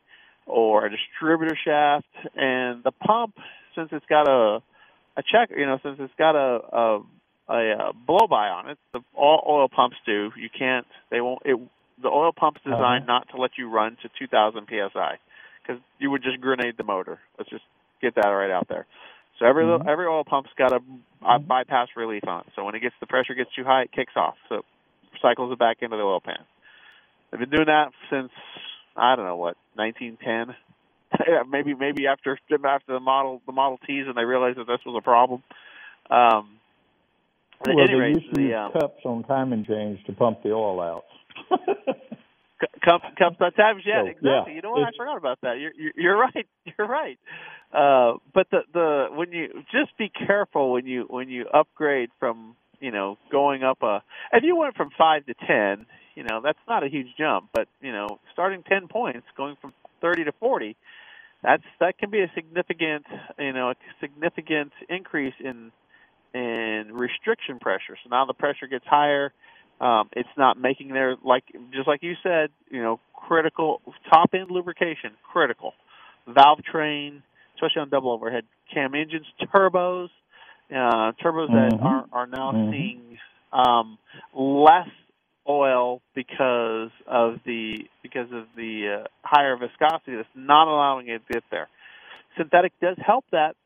or 0.46 0.86
a 0.86 0.90
distributor 0.90 1.56
shaft, 1.56 2.06
and 2.34 2.82
the 2.84 2.92
pump, 2.92 3.36
since 3.74 3.90
it's 3.92 4.06
got 4.06 4.28
a 4.28 4.62
a 5.16 5.22
check, 5.22 5.50
you 5.56 5.66
know, 5.66 5.78
since 5.82 5.96
it's 6.00 6.14
got 6.18 6.36
a 6.36 6.60
a, 6.76 7.00
a, 7.48 7.72
uh 7.72 7.92
blow 7.92 8.26
by 8.28 8.48
on 8.48 8.68
it, 8.70 8.78
the 8.92 9.00
all 9.14 9.42
oil 9.48 9.68
pumps 9.68 9.96
do. 10.06 10.30
You 10.36 10.48
can't. 10.56 10.86
They 11.10 11.20
won't. 11.20 11.42
It 11.44 11.58
the 12.00 12.08
oil 12.08 12.32
pump's 12.32 12.60
designed 12.64 13.04
Uh-huh. 13.04 13.06
not 13.06 13.28
to 13.30 13.36
let 13.36 13.52
you 13.58 13.68
run 13.68 13.96
to 14.02 14.08
2,000 14.18 14.66
psi 14.68 15.18
because 15.62 15.82
you 15.98 16.10
would 16.10 16.22
just 16.22 16.40
grenade 16.40 16.76
the 16.76 16.84
motor. 16.84 17.18
Let's 17.38 17.50
just 17.50 17.64
get 18.00 18.14
that 18.14 18.28
right 18.28 18.50
out 18.50 18.68
there. 18.68 18.86
So 19.38 19.46
every 19.46 19.64
Mhm. 19.64 19.86
every 19.86 20.06
oil 20.06 20.24
pump's 20.24 20.50
got 20.56 20.72
a, 20.72 20.80
a 21.26 21.38
Mhm. 21.38 21.46
bypass 21.46 21.88
relief 21.96 22.26
on 22.26 22.40
it. 22.40 22.46
So 22.56 22.64
when 22.64 22.74
it 22.74 22.80
gets 22.80 22.94
the 23.00 23.06
pressure 23.06 23.34
gets 23.34 23.54
too 23.54 23.64
high, 23.64 23.82
it 23.82 23.92
kicks 23.92 24.16
off. 24.16 24.36
So 24.48 24.56
it 24.56 24.64
cycles 25.22 25.52
it 25.52 25.58
back 25.58 25.78
into 25.82 25.96
the 25.96 26.02
oil 26.02 26.20
pan. 26.20 26.44
They've 27.30 27.40
been 27.40 27.50
doing 27.50 27.66
that 27.66 27.92
since 28.10 28.32
I 28.96 29.16
don't 29.16 29.26
know 29.26 29.36
what 29.36 29.56
1910. 29.74 30.56
Maybe 31.50 31.74
maybe 31.74 32.06
after 32.06 32.38
after 32.66 32.92
the 32.92 33.00
model 33.00 33.40
the 33.46 33.52
Model 33.52 33.78
Ts 33.78 34.06
and 34.08 34.16
they 34.16 34.24
realized 34.24 34.58
that 34.58 34.66
this 34.66 34.80
was 34.84 34.96
a 34.98 35.02
problem. 35.02 35.42
Um, 36.10 36.58
well, 37.66 37.86
they 37.86 37.94
rate, 37.94 38.16
used 38.16 38.34
to 38.34 38.40
the 38.40 38.48
use 38.48 38.54
um, 38.54 38.72
cups 38.72 39.00
on 39.04 39.22
timing 39.24 39.64
chains 39.64 39.98
to 40.06 40.12
pump 40.12 40.42
the 40.42 40.50
oil 40.52 40.80
out. 40.80 41.04
C- 42.60 42.66
cup 42.84 43.02
cups 43.18 43.36
on 43.40 43.52
times 43.52 43.82
yeah 43.86 44.02
So, 44.02 44.08
exactly 44.08 44.52
yeah, 44.52 44.56
you 44.56 44.62
know 44.62 44.70
what 44.72 44.82
i 44.82 44.90
forgot 44.96 45.16
about 45.16 45.38
that 45.42 45.58
you're 45.60 45.72
you're, 45.78 45.92
you're 45.96 46.18
right 46.18 46.46
you're 46.64 46.88
right 46.88 47.18
uh 47.72 48.14
but 48.32 48.48
the 48.50 48.60
the 48.72 49.06
when 49.12 49.32
you 49.32 49.62
just 49.70 49.96
be 49.98 50.08
careful 50.08 50.72
when 50.72 50.86
you 50.86 51.04
when 51.08 51.28
you 51.28 51.46
upgrade 51.52 52.10
from 52.18 52.56
you 52.80 52.90
know 52.90 53.18
going 53.30 53.62
up 53.62 53.82
a 53.82 54.02
if 54.32 54.42
you 54.42 54.56
went 54.56 54.74
from 54.76 54.90
five 54.96 55.24
to 55.26 55.34
ten 55.46 55.86
you 56.14 56.22
know 56.22 56.40
that's 56.42 56.58
not 56.68 56.82
a 56.82 56.88
huge 56.88 57.08
jump 57.18 57.48
but 57.52 57.68
you 57.82 57.92
know 57.92 58.18
starting 58.32 58.62
ten 58.62 58.88
points 58.88 59.26
going 59.36 59.56
from 59.60 59.72
thirty 60.00 60.24
to 60.24 60.32
forty 60.32 60.76
that's 61.42 61.62
that 61.78 61.98
can 61.98 62.10
be 62.10 62.20
a 62.20 62.30
significant 62.34 63.04
you 63.38 63.52
know 63.52 63.70
a 63.70 63.74
significant 64.00 64.72
increase 64.88 65.34
in 65.40 65.70
in 66.34 66.90
restriction 66.92 67.58
pressure 67.58 67.96
so 68.02 68.08
now 68.10 68.24
the 68.24 68.34
pressure 68.34 68.66
gets 68.66 68.86
higher 68.86 69.32
um, 69.80 70.08
it's 70.12 70.28
not 70.36 70.58
making 70.58 70.88
their 70.88 71.16
like 71.22 71.44
just 71.72 71.86
like 71.86 72.02
you 72.02 72.14
said, 72.22 72.50
you 72.70 72.82
know, 72.82 72.98
critical 73.14 73.80
top 74.10 74.30
end 74.34 74.50
lubrication, 74.50 75.12
critical. 75.22 75.72
Valve 76.26 76.62
train, 76.64 77.22
especially 77.58 77.82
on 77.82 77.88
double 77.90 78.12
overhead 78.12 78.44
cam 78.72 78.94
engines, 78.94 79.26
turbos, 79.42 80.08
uh, 80.70 81.12
turbos 81.22 81.48
that 81.48 81.72
Mhm. 81.72 81.82
are 81.82 82.06
are 82.12 82.26
now 82.26 82.52
Mhm. 82.52 82.70
seeing 82.70 83.18
um, 83.52 83.98
less 84.34 84.88
oil 85.48 86.02
because 86.14 86.90
of 87.06 87.40
the 87.44 87.88
because 88.02 88.30
of 88.32 88.46
the 88.56 89.00
uh, 89.02 89.06
higher 89.22 89.56
viscosity 89.56 90.16
that's 90.16 90.28
not 90.34 90.68
allowing 90.68 91.08
it 91.08 91.26
to 91.26 91.34
get 91.34 91.44
there. 91.50 91.68
Synthetic 92.36 92.72
does 92.80 92.96
help 93.04 93.24
that, 93.32 93.56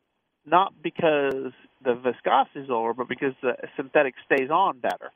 not 0.45 0.73
because 0.81 1.51
the 1.83 1.93
viscosity 1.95 2.61
is 2.61 2.69
lower, 2.69 2.93
but 2.93 3.07
because 3.09 3.33
the 3.41 3.55
synthetic 3.75 4.15
stays 4.25 4.49
on 4.49 4.79
better. 4.79 5.11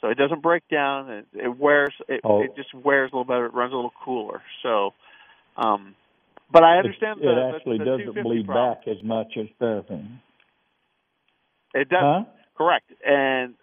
So 0.00 0.08
it 0.08 0.18
doesn't 0.18 0.42
break 0.42 0.68
down. 0.68 1.10
It, 1.10 1.26
it 1.32 1.58
wears. 1.58 1.94
It, 2.08 2.20
Oh. 2.22 2.42
it 2.42 2.54
just 2.54 2.72
wears 2.74 3.10
a 3.12 3.16
little 3.16 3.24
better. 3.24 3.46
It 3.46 3.54
runs 3.54 3.72
a 3.72 3.76
little 3.76 3.94
cooler. 4.04 4.42
So, 4.62 4.92
um, 5.56 5.94
but 6.52 6.62
I 6.62 6.78
understand 6.78 7.20
it, 7.20 7.24
the, 7.24 7.30
it 7.30 7.54
actually 7.56 7.78
the, 7.78 7.84
doesn't 7.84 8.22
bleed 8.22 8.46
problem. 8.46 8.74
back 8.74 8.88
as 8.88 9.02
much 9.02 9.36
as 9.38 9.46
paraffin. 9.58 10.20
It 11.74 11.88
does. 11.88 12.00
Huh? 12.00 12.24
Correct. 12.56 12.90
And 13.04 13.54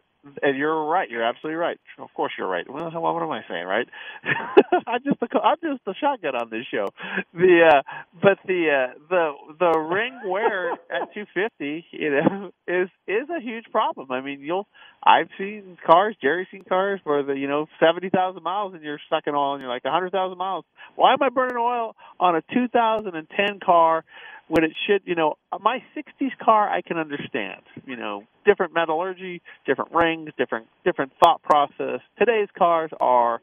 and 0.42 0.58
you're 0.58 0.86
right. 0.86 1.10
You're 1.10 1.24
absolutely 1.24 1.58
right. 1.58 1.80
Of 2.00 2.10
course, 2.14 2.34
you're 2.38 2.48
right. 2.48 2.66
Well, 2.70 2.90
what 2.92 3.24
am 3.24 3.32
I 3.32 3.42
saying, 3.50 3.66
right? 3.66 3.88
I'm 4.88 5.04
just 5.04 5.20
the 5.20 5.40
I'm 5.40 5.58
just 5.62 5.84
the 5.86 5.94
shotgun 6.00 6.36
on 6.36 6.50
this 6.50 6.66
show. 6.72 6.88
The 7.34 7.70
uh, 7.74 7.82
but 8.22 8.40
the 8.46 8.90
uh, 8.90 9.00
the 9.10 9.32
the 9.60 9.80
ring 9.80 10.20
wear 10.26 10.72
at 10.92 11.14
250, 11.14 11.86
you 11.92 12.12
know, 12.12 12.52
is 12.68 12.90
is 13.08 13.30
a 13.30 13.42
huge 13.42 13.66
problem. 13.72 14.12
I 14.12 14.22
mean, 14.22 14.42
you'll 14.42 14.68
I've 15.04 15.28
seen 15.38 15.78
cars, 15.86 16.16
Jerry's 16.22 16.48
seen 16.52 16.64
cars 16.68 17.02
where 17.04 17.24
the 17.24 17.34
you 17.34 17.48
know 17.48 17.68
70,000 17.80 18.42
miles 18.42 18.74
and 18.74 18.84
you're 18.84 19.00
stuck 19.08 19.28
in 19.28 19.36
oil 19.36 19.54
and 19.54 19.62
you're 19.62 19.72
like 19.72 19.84
100,000 19.84 20.38
miles. 20.38 20.66
Why 20.96 21.14
am 21.14 21.22
I 21.22 21.30
burning 21.30 21.58
oil 21.58 21.96
on 22.20 22.36
a 22.36 22.42
2010 22.54 23.60
car 23.64 24.06
when 24.48 24.64
it 24.64 24.72
should, 24.86 25.02
you 25.06 25.16
know, 25.16 25.36
my 25.62 25.84
60s 25.96 26.38
car 26.44 26.70
I 26.70 26.82
can 26.82 26.98
understand, 26.98 27.62
you 27.86 27.96
know, 27.96 28.24
different 28.46 28.74
metallurgy, 28.74 29.42
different 29.66 29.92
rings, 29.94 30.32
different 30.38 30.68
different 30.84 31.12
thought 31.24 31.42
process. 31.44 32.02
Today's 32.20 32.50
cars 32.58 32.92
are 33.00 33.42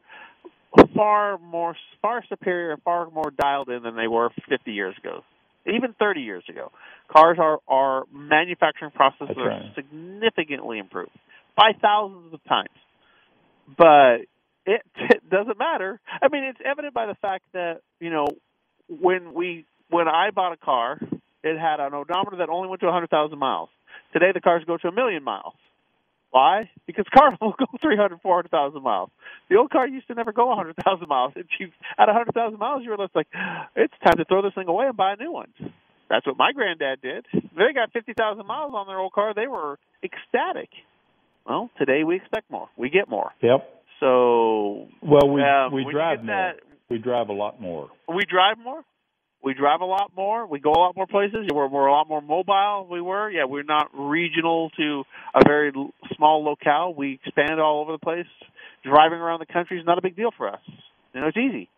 far 0.95 1.37
more 1.39 1.75
far 2.01 2.23
superior 2.29 2.71
and 2.71 2.81
far 2.83 3.09
more 3.09 3.31
dialed 3.31 3.69
in 3.69 3.83
than 3.83 3.95
they 3.95 4.07
were 4.07 4.29
50 4.47 4.71
years 4.71 4.95
ago. 4.97 5.21
Even 5.67 5.93
30 5.99 6.21
years 6.21 6.43
ago. 6.49 6.71
Cars 7.15 7.37
are 7.39 7.59
are 7.67 8.05
manufacturing 8.11 8.91
processes 8.91 9.37
are 9.37 9.71
significantly 9.75 10.79
improved 10.79 11.11
by 11.55 11.71
thousands 11.81 12.33
of 12.33 12.43
times. 12.45 12.69
But 13.77 14.27
it, 14.65 14.81
it 14.95 15.29
doesn't 15.29 15.57
matter. 15.57 15.99
I 16.21 16.27
mean, 16.29 16.43
it's 16.43 16.59
evident 16.63 16.93
by 16.93 17.05
the 17.05 17.15
fact 17.15 17.43
that, 17.53 17.81
you 17.99 18.09
know, 18.09 18.27
when 18.87 19.33
we 19.33 19.65
when 19.91 20.07
I 20.07 20.31
bought 20.31 20.53
a 20.53 20.57
car, 20.57 20.99
it 21.43 21.59
had 21.59 21.79
an 21.79 21.93
odometer 21.93 22.37
that 22.37 22.49
only 22.49 22.67
went 22.69 22.79
to 22.81 22.87
100,000 22.87 23.37
miles. 23.37 23.69
Today, 24.13 24.31
the 24.33 24.41
cars 24.41 24.63
go 24.65 24.77
to 24.77 24.87
a 24.87 24.91
million 24.91 25.23
miles. 25.23 25.53
Why? 26.31 26.69
Because 26.87 27.05
cars 27.17 27.33
will 27.41 27.53
go 27.59 27.65
300, 27.81 28.19
400,000 28.21 28.81
miles. 28.81 29.09
The 29.49 29.57
old 29.57 29.69
car 29.69 29.87
used 29.87 30.07
to 30.07 30.15
never 30.15 30.31
go 30.31 30.47
100,000 30.47 31.07
miles. 31.07 31.33
And 31.35 31.45
you, 31.59 31.67
at 31.99 32.07
100,000 32.07 32.57
miles, 32.57 32.83
you 32.83 32.89
were 32.91 32.97
like, 33.13 33.27
it's 33.75 33.93
time 34.03 34.17
to 34.17 34.25
throw 34.25 34.41
this 34.41 34.53
thing 34.55 34.67
away 34.67 34.87
and 34.87 34.95
buy 34.97 35.13
a 35.13 35.15
new 35.17 35.31
one. 35.31 35.51
That's 36.09 36.25
what 36.25 36.37
my 36.37 36.51
granddad 36.53 37.01
did. 37.01 37.25
They 37.33 37.73
got 37.73 37.91
50,000 37.93 38.45
miles 38.45 38.73
on 38.75 38.87
their 38.87 38.97
old 38.99 39.13
car. 39.13 39.33
They 39.33 39.47
were 39.47 39.77
ecstatic. 40.03 40.69
Well, 41.45 41.69
today 41.77 42.03
we 42.03 42.15
expect 42.17 42.49
more. 42.51 42.67
We 42.77 42.89
get 42.89 43.09
more. 43.09 43.31
Yep. 43.41 43.67
So 43.99 44.87
Well, 45.01 45.29
we 45.29 45.41
um, 45.41 45.71
we 45.73 45.85
drive 45.91 46.23
more. 46.23 46.35
that, 46.35 46.59
We 46.89 46.97
drive 46.97 47.29
a 47.29 47.33
lot 47.33 47.61
more. 47.61 47.89
we 48.07 48.23
drive 48.29 48.57
more. 48.63 48.83
We 49.43 49.53
drive 49.53 49.81
a 49.81 49.85
lot 49.85 50.11
more. 50.15 50.45
We 50.45 50.59
go 50.59 50.71
a 50.71 50.79
lot 50.79 50.95
more 50.95 51.07
places. 51.07 51.47
We're, 51.51 51.67
we're 51.67 51.87
a 51.87 51.91
lot 51.91 52.07
more 52.07 52.21
mobile. 52.21 52.87
We 52.89 53.01
were, 53.01 53.29
yeah. 53.29 53.45
We're 53.45 53.63
not 53.63 53.89
regional 53.93 54.69
to 54.77 55.03
a 55.33 55.41
very 55.45 55.71
small 56.15 56.43
locale. 56.43 56.93
We 56.93 57.19
expand 57.23 57.59
all 57.59 57.81
over 57.81 57.91
the 57.93 57.97
place. 57.97 58.27
Driving 58.83 59.19
around 59.19 59.39
the 59.39 59.51
country 59.51 59.79
is 59.79 59.85
not 59.85 59.97
a 59.97 60.01
big 60.01 60.15
deal 60.15 60.31
for 60.35 60.47
us. 60.47 60.61
You 61.13 61.21
know, 61.21 61.27
it's 61.27 61.37
easy. 61.37 61.69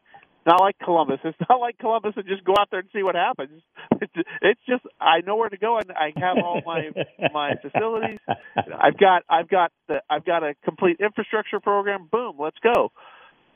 It's 0.45 0.52
not 0.52 0.60
like 0.60 0.78
Columbus. 0.84 1.19
It's 1.23 1.38
not 1.49 1.62
like 1.62 1.78
Columbus 1.78 2.13
and 2.17 2.26
just 2.28 2.43
go 2.43 2.54
out 2.60 2.67
there 2.69 2.82
and 2.82 2.89
see 2.93 3.02
what 3.02 3.15
happens. 3.15 3.62
It's, 4.02 4.13
it's 4.41 4.60
just 4.67 4.84
I 4.99 5.21
know 5.26 5.38
where 5.38 5.47
to 5.47 5.58
go 5.58 5.78
and 5.78 5.89
I 5.91 6.12
have 6.19 6.38
all 6.43 6.62
my 6.65 6.89
my 7.34 7.54
facilities. 7.62 8.19
I've 8.28 8.97
got 8.97 9.23
I've 9.30 9.47
got 9.47 9.71
the 9.88 10.02
I've 10.10 10.26
got 10.26 10.43
a 10.43 10.54
complete 10.65 10.97
infrastructure 10.99 11.62
program. 11.62 12.10
Boom, 12.12 12.36
let's 12.38 12.58
go. 12.62 12.91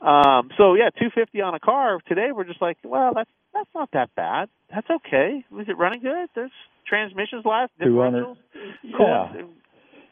Um, 0.00 0.50
so 0.56 0.74
yeah, 0.74 0.90
two 0.90 1.10
fifty 1.14 1.40
on 1.40 1.54
a 1.54 1.60
car 1.60 1.98
today. 2.06 2.28
We're 2.34 2.44
just 2.44 2.62
like, 2.62 2.78
well, 2.84 3.12
that's 3.14 3.30
that's 3.52 3.68
not 3.74 3.90
that 3.92 4.14
bad. 4.14 4.48
That's 4.72 4.88
okay. 4.88 5.44
Is 5.60 5.68
it 5.68 5.76
running 5.76 6.00
good? 6.02 6.28
There's 6.34 6.50
transmissions 6.86 7.44
last 7.44 7.72
200. 7.82 8.24
differentials. 8.24 8.36
Yeah. 8.84 9.32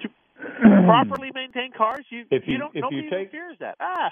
Two, 0.03 0.09
properly 0.85 1.31
maintained 1.35 1.75
cars, 1.75 2.05
you 2.11 2.25
If 2.31 2.47
you, 2.47 2.55
you- 2.55 2.59
don't 2.59 2.75
if 2.75 2.83
nobody 2.83 3.03
you 3.03 3.11
take- 3.11 3.31
fears 3.31 3.57
that. 3.61 3.77
Ah, 3.81 4.11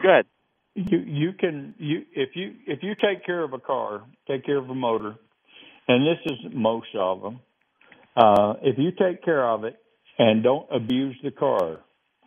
good. 0.00 0.26
you 0.74 0.98
you 0.98 1.32
can 1.32 1.74
you 1.78 2.04
if 2.14 2.30
you 2.34 2.54
if 2.66 2.82
you 2.82 2.94
take 2.94 3.24
care 3.24 3.42
of 3.42 3.52
a 3.52 3.58
car, 3.58 4.02
take 4.26 4.44
care 4.46 4.56
of 4.58 4.68
a 4.70 4.74
motor, 4.74 5.14
and 5.88 6.06
this 6.06 6.18
is 6.26 6.38
most 6.54 6.88
of 6.94 7.20
them. 7.22 7.40
Uh, 8.16 8.54
if 8.62 8.78
you 8.78 8.90
take 8.92 9.22
care 9.24 9.46
of 9.48 9.64
it 9.64 9.76
and 10.18 10.42
don't 10.42 10.66
abuse 10.70 11.16
the 11.22 11.30
car, 11.30 11.78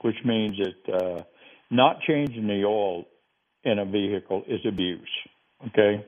which 0.06 0.24
means 0.24 0.56
that 0.60 0.94
uh, 0.94 1.24
not 1.72 2.00
changing 2.08 2.46
the 2.46 2.64
oil 2.64 3.06
in 3.64 3.80
a 3.80 3.86
vehicle 3.86 4.44
is 4.48 4.60
abuse. 4.68 5.10
Okay. 5.70 6.06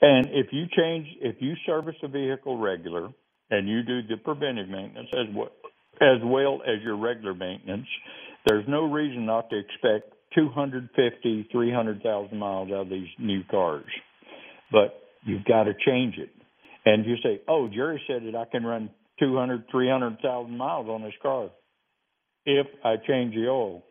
And 0.00 0.28
if 0.30 0.46
you 0.52 0.66
change, 0.76 1.08
if 1.20 1.36
you 1.40 1.54
service 1.66 1.96
a 2.04 2.08
vehicle 2.08 2.56
regular 2.56 3.08
and 3.50 3.68
you 3.68 3.82
do 3.82 4.06
the 4.06 4.16
preventive 4.16 4.68
maintenance 4.68 5.08
as 5.12 5.34
well 5.34 5.48
as 6.00 6.20
well 6.22 6.60
as 6.64 6.80
your 6.84 6.96
regular 6.96 7.34
maintenance, 7.34 7.88
there's 8.46 8.64
no 8.68 8.84
reason 8.84 9.26
not 9.26 9.50
to 9.50 9.58
expect 9.58 10.12
250, 10.36 11.48
300,000 11.50 12.38
miles 12.38 12.68
out 12.68 12.82
of 12.82 12.88
these 12.90 13.08
new 13.18 13.42
cars. 13.50 13.86
But 14.70 15.02
you've 15.24 15.44
got 15.46 15.64
to 15.64 15.72
change 15.84 16.14
it. 16.18 16.30
And 16.84 17.04
you 17.04 17.16
say, 17.24 17.40
"Oh, 17.48 17.66
Jerry 17.66 18.00
said 18.06 18.22
that 18.26 18.36
I 18.36 18.44
can 18.44 18.64
run 18.64 18.90
200, 19.18 19.64
300,000 19.68 20.56
miles 20.56 20.88
on 20.88 21.02
this 21.02 21.14
car 21.20 21.50
if 22.46 22.66
I 22.84 22.96
change 22.96 23.34
the 23.34 23.48
oil." 23.48 23.82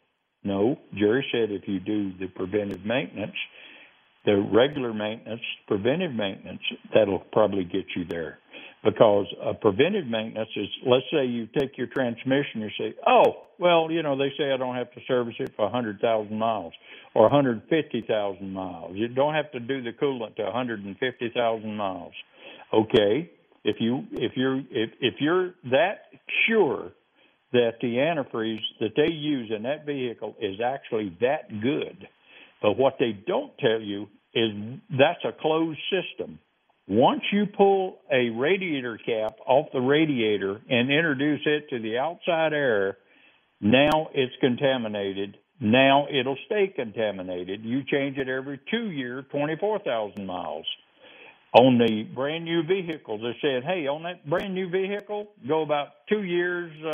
No, 0.43 0.77
Jerry 0.93 1.25
said 1.31 1.51
if 1.51 1.67
you 1.67 1.79
do 1.79 2.13
the 2.19 2.27
preventive 2.27 2.85
maintenance, 2.85 3.35
the 4.25 4.35
regular 4.35 4.93
maintenance, 4.93 5.41
preventive 5.67 6.13
maintenance, 6.13 6.61
that'll 6.93 7.19
probably 7.31 7.63
get 7.63 7.85
you 7.95 8.05
there. 8.09 8.39
Because 8.83 9.25
uh, 9.43 9.53
preventive 9.53 10.05
maintenance 10.05 10.49
is, 10.55 10.67
let's 10.85 11.05
say 11.11 11.25
you 11.25 11.47
take 11.57 11.75
your 11.75 11.87
transmission, 11.87 12.61
you 12.61 12.69
say, 12.77 12.95
oh, 13.07 13.45
well, 13.57 13.89
you 13.89 14.03
know, 14.03 14.15
they 14.15 14.31
say 14.37 14.51
I 14.51 14.57
don't 14.57 14.75
have 14.75 14.91
to 14.91 14.99
service 15.07 15.33
it 15.39 15.53
for 15.55 15.63
100,000 15.65 16.37
miles 16.37 16.73
or 17.15 17.23
150,000 17.23 18.53
miles. 18.53 18.91
You 18.95 19.07
don't 19.07 19.33
have 19.33 19.51
to 19.53 19.59
do 19.59 19.81
the 19.81 19.91
coolant 19.91 20.35
to 20.35 20.43
150,000 20.43 21.75
miles. 21.75 22.13
Okay, 22.71 23.31
if 23.63 23.77
you 23.79 24.05
if 24.11 24.33
you're 24.35 24.59
if 24.69 24.91
if 24.99 25.15
you're 25.19 25.53
that 25.71 26.09
sure 26.47 26.91
that 27.51 27.73
the 27.81 27.95
antifreeze 27.95 28.59
that 28.79 28.95
they 28.95 29.11
use 29.11 29.51
in 29.55 29.63
that 29.63 29.85
vehicle 29.85 30.35
is 30.41 30.59
actually 30.63 31.15
that 31.21 31.61
good, 31.61 32.07
but 32.61 32.77
what 32.77 32.95
they 32.99 33.11
don't 33.27 33.57
tell 33.59 33.79
you 33.79 34.07
is 34.33 34.51
that's 34.89 35.23
a 35.23 35.31
closed 35.41 35.79
system. 35.89 36.39
Once 36.87 37.21
you 37.31 37.45
pull 37.57 37.99
a 38.11 38.29
radiator 38.29 38.97
cap 38.97 39.37
off 39.47 39.67
the 39.73 39.79
radiator 39.79 40.61
and 40.69 40.91
introduce 40.91 41.41
it 41.45 41.67
to 41.69 41.79
the 41.79 41.97
outside 41.97 42.53
air, 42.53 42.97
now 43.59 44.09
it's 44.13 44.35
contaminated. 44.39 45.37
Now 45.59 46.05
it'll 46.11 46.37
stay 46.45 46.71
contaminated. 46.75 47.63
You 47.63 47.83
change 47.85 48.17
it 48.17 48.27
every 48.27 48.59
two 48.69 48.91
years, 48.91 49.25
24,000 49.31 50.25
miles. 50.25 50.65
On 51.57 51.77
the 51.77 52.03
brand 52.03 52.43
new 52.43 52.63
vehicles, 52.63 53.21
they 53.21 53.37
said, 53.41 53.63
hey, 53.63 53.87
on 53.87 54.03
that 54.03 54.29
brand 54.29 54.53
new 54.53 54.69
vehicle, 54.69 55.27
go 55.47 55.61
about 55.61 55.87
two 56.09 56.23
years, 56.23 56.69
uh, 56.83 56.89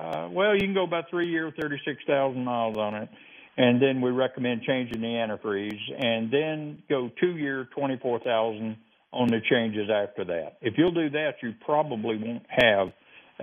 uh, 0.00 0.28
well, 0.30 0.54
you 0.54 0.60
can 0.60 0.72
go 0.72 0.84
about 0.84 1.10
three 1.10 1.28
years, 1.28 1.52
36,000 1.60 2.42
miles 2.42 2.78
on 2.78 2.94
it. 2.94 3.10
And 3.58 3.82
then 3.82 4.00
we 4.00 4.10
recommend 4.10 4.62
changing 4.62 5.02
the 5.02 5.08
antifreeze, 5.08 5.78
and 5.98 6.32
then 6.32 6.82
go 6.88 7.10
two 7.20 7.36
year, 7.36 7.68
twenty 7.76 7.98
four 8.00 8.18
thousand 8.18 8.78
on 9.12 9.28
the 9.28 9.40
changes 9.50 9.90
after 9.90 10.24
that. 10.24 10.56
If 10.62 10.78
you'll 10.78 10.94
do 10.94 11.10
that, 11.10 11.34
you 11.42 11.52
probably 11.62 12.16
won't 12.16 12.46
have 12.48 12.88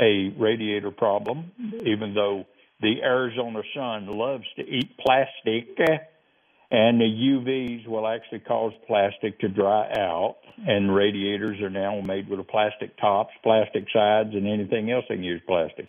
a 0.01 0.33
radiator 0.35 0.89
problem, 0.89 1.51
even 1.85 2.15
though 2.15 2.45
the 2.81 3.03
Arizona 3.03 3.61
sun 3.75 4.07
loves 4.07 4.45
to 4.55 4.63
eat 4.63 4.97
plastic, 4.97 5.77
and 6.71 7.01
the 7.01 7.05
UVs 7.05 7.87
will 7.87 8.07
actually 8.07 8.39
cause 8.39 8.73
plastic 8.87 9.39
to 9.39 9.49
dry 9.49 9.89
out. 9.97 10.37
And 10.67 10.93
radiators 10.93 11.61
are 11.61 11.69
now 11.69 12.01
made 12.01 12.29
with 12.29 12.39
a 12.39 12.43
plastic 12.43 12.97
tops, 12.97 13.31
plastic 13.43 13.85
sides, 13.93 14.29
and 14.33 14.45
anything 14.45 14.91
else 14.91 15.05
they 15.07 15.15
can 15.15 15.23
use 15.23 15.41
plastic. 15.47 15.87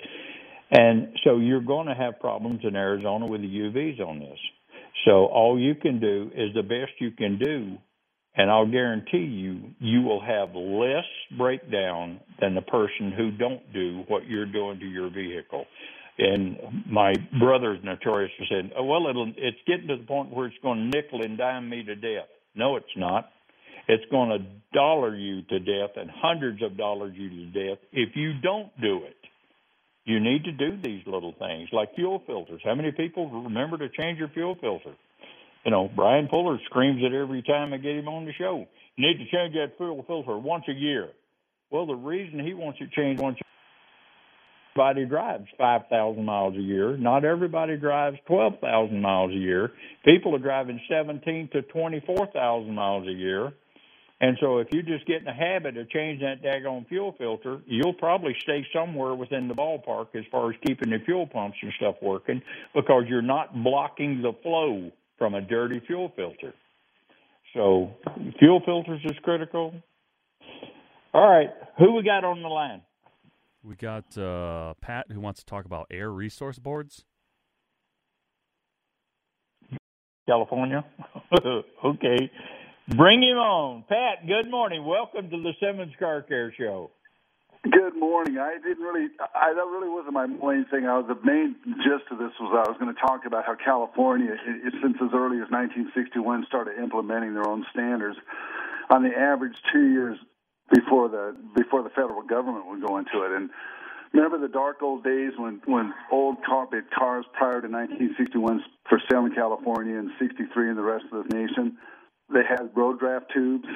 And 0.71 1.09
so 1.25 1.39
you're 1.39 1.61
going 1.61 1.89
to 1.89 1.95
have 1.95 2.21
problems 2.21 2.61
in 2.63 2.77
Arizona 2.77 3.27
with 3.27 3.41
the 3.41 3.49
UVs 3.49 4.01
on 4.01 4.21
this. 4.21 4.39
So 5.05 5.27
all 5.27 5.59
you 5.59 5.75
can 5.75 5.99
do 6.01 6.31
is 6.35 6.55
the 6.55 6.63
best 6.63 6.93
you 7.01 7.11
can 7.11 7.39
do, 7.39 7.77
and 8.37 8.51
I'll 8.51 8.71
guarantee 8.71 9.19
you, 9.19 9.71
you 9.81 10.03
will 10.03 10.21
have 10.21 10.55
less 10.55 11.05
breakdown 11.37 12.21
than 12.41 12.55
the 12.55 12.63
person 12.63 13.13
who 13.17 13.33
don't 13.33 13.73
do 13.73 14.05
what 14.09 14.27
you're 14.27 14.47
doing 14.47 14.79
to 14.79 14.87
your 14.87 15.11
vehicle. 15.11 15.65
And 16.23 16.85
my 16.87 17.15
brother's 17.39 17.83
notorious 17.83 18.31
for 18.37 18.45
saying, 18.51 18.73
oh, 18.77 18.85
well, 18.85 19.09
it'll, 19.09 19.33
it's 19.39 19.57
getting 19.67 19.89
to 19.89 19.97
the 19.97 20.05
point 20.05 20.31
where 20.31 20.47
it's 20.47 20.57
going 20.63 20.91
to 20.91 20.97
nickel 20.97 21.23
and 21.23 21.39
dime 21.39 21.71
me 21.71 21.83
to 21.83 21.95
death. 21.95 22.29
No, 22.55 22.77
it's 22.77 22.95
not. 22.95 23.31
It's 23.89 24.05
going 24.11 24.29
to 24.29 24.45
dollar 24.75 25.17
you 25.17 25.41
to 25.43 25.59
death 25.59 25.97
and 25.97 26.11
hundreds 26.11 26.63
of 26.63 26.77
dollars 26.77 27.15
you 27.17 27.31
to 27.31 27.47
death 27.47 27.79
if 27.93 28.11
you 28.17 28.35
don't 28.43 28.69
do 28.83 29.01
it. 29.05 29.17
You 30.05 30.21
need 30.21 30.45
to 30.45 30.53
do 30.53 30.77
these 30.83 31.03
little 31.07 31.35
things 31.39 31.71
like 31.73 31.95
fuel 31.95 32.23
filters. 32.27 32.61
How 32.65 32.75
many 32.75 32.93
people 32.93 33.43
remember 33.43 33.79
to 33.79 33.89
change 33.89 34.19
your 34.19 34.29
fuel 34.29 34.57
filter? 34.61 34.95
You 35.65 35.71
know, 35.71 35.91
Brian 35.95 36.29
Fuller 36.29 36.59
screams 36.67 37.03
it 37.03 37.15
every 37.15 37.43
time 37.43 37.73
I 37.73 37.79
get 37.79 37.97
him 37.97 38.09
on 38.09 38.27
the 38.27 38.33
show. 38.33 38.67
You 38.97 39.07
need 39.07 39.25
to 39.25 39.31
change 39.31 39.55
that 39.55 39.79
fuel 39.79 40.05
filter 40.07 40.37
once 40.37 40.65
a 40.69 40.73
year. 40.73 41.09
Well, 41.71 41.87
the 41.87 41.95
reason 41.95 42.45
he 42.45 42.53
wants 42.53 42.79
it 42.81 42.91
changed 42.93 43.23
once 43.23 43.39
everybody 44.77 45.05
drives 45.07 45.47
5,000 45.59 46.25
miles 46.25 46.57
a 46.57 46.61
year. 46.61 46.97
Not 46.97 47.25
everybody 47.25 47.77
drives 47.77 48.19
12,000 48.27 49.01
miles 49.01 49.33
a 49.33 49.35
year. 49.35 49.73
People 50.05 50.35
are 50.35 50.39
driving 50.39 50.81
17 50.89 51.51
to 51.53 51.63
24,000 51.63 52.75
miles 52.75 53.07
a 53.07 53.13
year. 53.13 53.53
And 54.23 54.37
so 54.39 54.59
if 54.59 54.69
you 54.73 54.83
just 54.83 55.07
get 55.07 55.17
in 55.17 55.25
the 55.25 55.33
habit 55.33 55.79
of 55.79 55.89
changing 55.89 56.27
that 56.27 56.43
daggone 56.43 56.87
fuel 56.89 57.15
filter, 57.17 57.61
you'll 57.67 57.95
probably 57.95 58.37
stay 58.43 58.67
somewhere 58.73 59.15
within 59.15 59.49
the 59.49 59.55
ballpark 59.55 60.09
as 60.15 60.25
far 60.31 60.51
as 60.51 60.57
keeping 60.67 60.91
the 60.91 60.99
fuel 61.07 61.27
pumps 61.27 61.57
and 61.63 61.73
stuff 61.79 61.95
working 62.03 62.43
because 62.75 63.05
you're 63.09 63.23
not 63.23 63.63
blocking 63.65 64.21
the 64.21 64.33
flow 64.43 64.91
from 65.17 65.35
a 65.35 65.41
dirty 65.41 65.81
fuel 65.87 66.13
filter. 66.15 66.53
So 67.55 67.95
fuel 68.39 68.61
filters 68.65 69.01
is 69.05 69.17
critical. 69.23 69.75
All 71.13 71.29
right, 71.29 71.49
who 71.79 71.95
we 71.97 72.03
got 72.03 72.23
on 72.23 72.43
the 72.43 72.49
line? 72.49 72.83
We 73.63 73.75
got 73.77 74.17
uh, 74.17 74.75
Pat 74.81 75.07
who 75.13 75.21
wants 75.21 75.41
to 75.41 75.47
talk 75.47 75.67
about 75.67 75.87
air 75.91 76.11
resource 76.11 76.59
boards. 76.59 77.05
California. 80.27 80.85
okay. 81.85 82.31
Bring 82.89 83.23
him 83.23 83.37
on. 83.37 83.85
Pat, 83.89 84.27
good 84.27 84.51
morning. 84.51 84.87
Welcome 84.87 85.29
to 85.31 85.43
the 85.43 85.53
Simmons 85.61 85.93
Car 85.99 86.23
Care 86.23 86.55
Show. 86.57 86.91
Good 87.63 87.95
morning. 87.95 88.39
I 88.39 88.57
didn't 88.57 88.83
really, 88.83 89.09
I 89.21 89.53
that 89.53 89.67
really 89.69 89.91
wasn't 89.91 90.15
my 90.15 90.27
main 90.27 90.65
thing. 90.71 90.87
I 90.87 90.97
was 90.97 91.05
the 91.09 91.21
main 91.23 91.57
gist 91.85 92.11
of 92.11 92.19
this 92.19 92.33
was 92.41 92.57
I 92.57 92.71
was 92.71 92.79
going 92.81 92.95
to 92.95 93.01
talk 93.01 93.27
about 93.27 93.45
how 93.45 93.55
California, 93.55 94.33
it, 94.33 94.73
since 94.81 94.97
as 94.97 95.11
early 95.13 95.37
as 95.45 95.53
1961, 95.53 96.47
started 96.49 96.79
implementing 96.81 97.35
their 97.35 97.47
own 97.47 97.67
standards. 97.71 98.17
On 98.89 99.03
the 99.03 99.13
average, 99.13 99.55
two 99.71 99.93
years 99.93 100.17
before 100.73 101.09
the 101.09 101.37
before 101.57 101.83
the 101.83 101.91
federal 101.91 102.23
government 102.23 102.67
would 102.67 102.85
go 102.87 102.99
into 102.99 103.23
it. 103.23 103.33
And 103.33 103.51
remember 104.13 104.39
the 104.39 104.53
dark 104.53 104.83
old 104.83 105.05
days 105.05 105.33
when 105.37 105.61
when 105.67 105.93
old 106.11 106.37
carpet 106.45 106.85
cars 106.97 107.25
prior 107.33 107.61
to 107.61 107.69
1961 107.69 108.63
for 108.89 109.01
sale 109.11 109.27
in 109.27 109.35
California 109.35 109.99
and 109.99 110.11
63 110.19 110.71
in 110.71 110.77
the 110.77 110.83
rest 110.83 111.05
of 111.13 111.27
the 111.27 111.35
nation 111.35 111.77
they 112.33 112.45
had 112.49 112.71
road 112.75 112.99
draft 112.99 113.27
tubes 113.35 113.67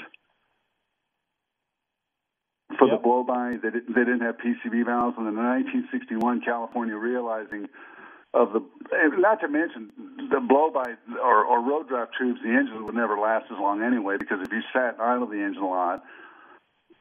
for 2.78 2.88
Yep. 2.88 2.98
the 2.98 3.02
blow 3.02 3.22
by. 3.22 3.56
They 3.62 3.70
didn't, 3.70 3.94
they 3.94 4.04
didn't 4.04 4.20
have 4.20 4.36
PCV 4.38 4.86
valves. 4.86 5.16
And 5.18 5.26
in 5.28 5.36
1961, 5.36 6.42
California 6.42 6.96
realizing 6.96 7.68
of 8.32 8.52
the, 8.52 8.60
not 9.18 9.40
to 9.40 9.48
mention 9.48 9.90
the 10.30 10.40
blow 10.40 10.70
by 10.70 10.94
or, 11.22 11.44
or 11.44 11.62
road 11.62 11.88
draft 11.88 12.12
tubes, 12.18 12.40
the 12.42 12.50
engine 12.50 12.84
would 12.84 12.94
never 12.94 13.18
last 13.18 13.46
as 13.50 13.58
long 13.60 13.82
anyway 13.82 14.16
because 14.18 14.38
if 14.42 14.50
you 14.50 14.60
sat 14.72 14.94
and 14.94 15.02
idled 15.02 15.30
the 15.30 15.38
engine 15.38 15.62
a 15.62 15.68
lot, 15.68 16.02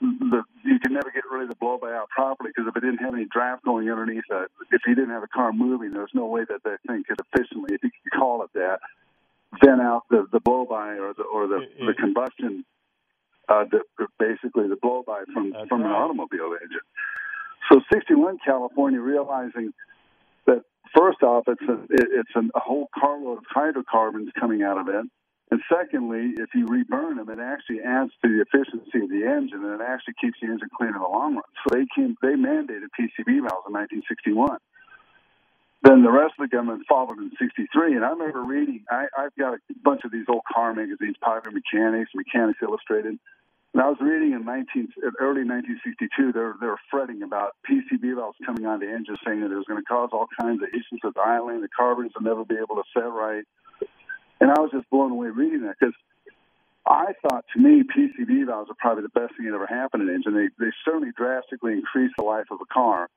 the, 0.31 0.43
you 0.65 0.79
can 0.79 0.93
never 0.93 1.11
get 1.11 1.23
rid 1.31 1.43
of 1.43 1.49
the 1.49 1.55
blow 1.55 1.77
by 1.81 1.93
out 1.93 2.09
properly 2.09 2.51
because 2.55 2.67
if 2.67 2.75
it 2.75 2.81
didn't 2.81 2.99
have 2.99 3.13
any 3.13 3.25
draft 3.31 3.63
going 3.63 3.89
underneath 3.89 4.23
it, 4.29 4.51
if 4.71 4.81
you 4.87 4.95
didn't 4.95 5.11
have 5.11 5.23
a 5.23 5.27
car 5.27 5.53
moving, 5.53 5.91
there's 5.93 6.11
no 6.13 6.25
way 6.25 6.41
that 6.49 6.63
that 6.63 6.79
thing 6.87 7.03
could 7.07 7.19
efficiently, 7.19 7.75
if 7.75 7.83
you 7.83 7.89
could 8.03 8.19
call 8.19 8.43
it 8.43 8.49
that, 8.53 8.79
vent 9.63 9.81
out 9.81 10.03
the 10.09 10.27
the 10.31 10.39
blow 10.39 10.65
by 10.65 10.97
or 10.97 11.13
the 11.13 11.23
or 11.23 11.47
the 11.47 11.59
It- 11.61 11.85
the 11.87 11.93
combustion, 11.93 12.65
uh, 13.49 13.65
the, 13.71 13.81
basically 14.19 14.67
the 14.67 14.75
blow 14.81 15.03
by 15.05 15.23
from 15.33 15.53
from 15.69 15.81
an 15.81 15.91
automobile 16.03 16.53
engine. 16.61 16.85
So 17.71 17.81
61 17.93 18.39
California 18.45 18.99
realizing 18.99 19.73
that 20.47 20.63
first 20.97 21.23
off 21.23 21.45
it's 21.47 21.61
a 21.61 21.73
it, 21.89 22.07
it's 22.19 22.35
an, 22.35 22.51
a 22.55 22.59
whole 22.59 22.89
carload 22.99 23.37
of 23.39 23.43
hydrocarbons 23.49 24.29
coming 24.39 24.63
out 24.63 24.77
of 24.77 24.87
it, 24.89 25.05
And 25.53 25.61
secondly, 25.69 26.33
if 26.41 26.49
you 26.55 26.65
reburn 26.65 27.17
them, 27.17 27.29
it 27.29 27.37
actually 27.37 27.85
adds 27.85 28.09
to 28.23 28.27
the 28.27 28.41
efficiency 28.41 29.05
of 29.05 29.09
the 29.13 29.21
engine, 29.21 29.61
and 29.61 29.79
it 29.79 29.85
actually 29.85 30.15
keeps 30.19 30.41
the 30.41 30.49
engine 30.49 30.73
clean 30.75 30.89
in 30.89 30.97
the 30.97 31.05
long 31.05 31.35
run. 31.37 31.45
So 31.61 31.77
they 31.77 31.85
came, 31.93 32.17
they 32.25 32.33
mandated 32.33 32.89
PCV 32.97 33.37
valves 33.45 33.69
in 33.69 33.77
1961. 33.77 34.57
Then 35.85 36.01
the 36.01 36.09
rest 36.09 36.33
of 36.41 36.49
the 36.49 36.55
government 36.57 36.89
followed 36.89 37.21
in 37.21 37.29
'63, 37.37 37.93
and 37.93 38.03
I 38.03 38.17
remember 38.17 38.41
reading. 38.41 38.81
I, 38.89 39.05
I've 39.13 39.35
got 39.37 39.53
a 39.53 39.59
bunch 39.85 40.01
of 40.05 40.11
these 40.11 40.25
old 40.27 40.41
car 40.51 40.73
magazines, 40.73 41.21
Popular 41.21 41.53
Mechanics, 41.53 42.09
Mechanics 42.17 42.57
Illustrated, 42.65 43.21
and 43.77 43.77
I 43.77 43.93
was 43.93 44.01
reading 44.01 44.33
in 44.33 44.49
19, 44.49 44.89
early 45.21 45.45
1962. 45.45 46.33
They're 46.33 46.57
they're 46.57 46.81
fretting 46.89 47.21
about 47.21 47.53
PCV 47.69 48.17
valves 48.17 48.41
coming 48.43 48.65
on 48.65 48.79
the 48.79 48.89
engine, 48.89 49.21
saying 49.21 49.45
that 49.45 49.53
it 49.53 49.61
was 49.61 49.69
going 49.69 49.77
to 49.77 49.85
cause 49.85 50.09
all 50.17 50.25
kinds 50.33 50.65
of 50.65 50.69
issues 50.73 50.97
with 51.03 51.13
idling. 51.13 51.61
The 51.61 51.69
carburetors 51.69 52.17
will 52.17 52.25
never 52.25 52.41
be 52.41 52.57
able 52.57 52.81
to 52.81 52.89
set 52.89 53.05
right. 53.05 53.45
And 54.41 54.51
I 54.51 54.59
was 54.59 54.71
just 54.71 54.89
blown 54.89 55.11
away 55.11 55.29
reading 55.29 55.61
that 55.63 55.75
because 55.79 55.95
I 56.85 57.13
thought, 57.21 57.45
to 57.55 57.61
me, 57.61 57.83
PCV 57.83 58.45
valves 58.45 58.69
are 58.69 58.75
probably 58.77 59.03
the 59.03 59.19
best 59.19 59.37
thing 59.37 59.47
that 59.47 59.55
ever 59.55 59.67
happened 59.67 60.09
in 60.09 60.15
engine. 60.15 60.35
They 60.35 60.65
they 60.65 60.71
certainly 60.83 61.11
drastically 61.15 61.73
increase 61.73 62.11
the 62.17 62.23
life 62.23 62.47
of 62.51 62.59
a 62.61 62.73
car. 62.73 63.09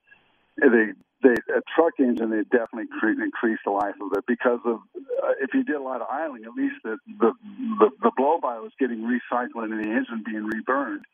They 0.56 0.92
they 1.22 1.34
a 1.50 1.62
truck 1.74 1.94
engine 1.98 2.30
they 2.30 2.44
definitely 2.44 2.86
cre- 3.00 3.20
increase 3.20 3.58
the 3.64 3.72
life 3.72 3.96
of 4.00 4.12
it 4.16 4.24
because 4.26 4.60
of 4.64 4.78
uh, 4.96 5.34
if 5.40 5.52
you 5.52 5.64
did 5.64 5.76
a 5.76 5.82
lot 5.82 6.00
of 6.00 6.06
idling, 6.10 6.44
at 6.44 6.54
least 6.54 6.76
the 6.84 6.96
the 7.18 7.32
the, 7.80 7.90
the 8.02 8.12
blow 8.16 8.38
by 8.40 8.58
was 8.58 8.72
getting 8.78 9.00
recycled 9.00 9.64
into 9.64 9.82
the 9.82 9.90
engine 9.90 10.22
being 10.24 10.44
reburned, 10.44 11.04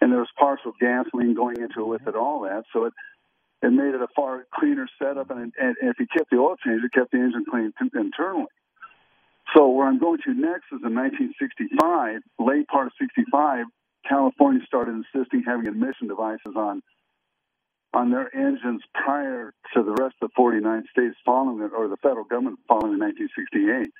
and 0.00 0.10
there 0.10 0.20
was 0.20 0.32
partial 0.38 0.72
gasoline 0.80 1.34
going 1.34 1.60
into 1.60 1.80
it 1.80 1.86
with 1.86 2.06
it 2.06 2.14
all 2.14 2.40
that, 2.42 2.64
so 2.72 2.86
it 2.86 2.94
it 3.62 3.72
made 3.72 3.94
it 3.94 4.00
a 4.00 4.08
far 4.14 4.46
cleaner 4.54 4.88
setup, 4.98 5.30
and, 5.30 5.52
and, 5.58 5.76
and 5.80 5.90
if 5.90 5.98
you 5.98 6.06
kept 6.06 6.30
the 6.30 6.36
oil 6.36 6.56
change, 6.64 6.82
it 6.84 6.92
kept 6.92 7.12
the 7.12 7.18
engine 7.18 7.44
clean 7.50 7.72
t- 7.78 7.98
internally. 7.98 8.46
So 9.56 9.68
where 9.68 9.86
I'm 9.86 9.98
going 9.98 10.18
to 10.26 10.34
next 10.34 10.66
is 10.72 10.82
in 10.82 10.94
1965, 10.94 12.22
late 12.38 12.66
part 12.66 12.88
of 12.88 12.92
65, 13.00 13.66
California 14.08 14.60
started 14.66 15.02
insisting 15.04 15.44
having 15.46 15.66
emission 15.66 16.08
devices 16.08 16.54
on 16.56 16.82
on 17.94 18.10
their 18.10 18.34
engines 18.34 18.82
prior 18.92 19.54
to 19.72 19.82
the 19.84 19.92
rest 19.92 20.16
of 20.20 20.28
the 20.28 20.34
49 20.34 20.82
states 20.90 21.14
following 21.24 21.62
it, 21.62 21.70
or 21.72 21.86
the 21.86 21.96
federal 21.98 22.24
government 22.24 22.58
following 22.66 22.94
in 22.94 22.98
1968. 22.98 23.92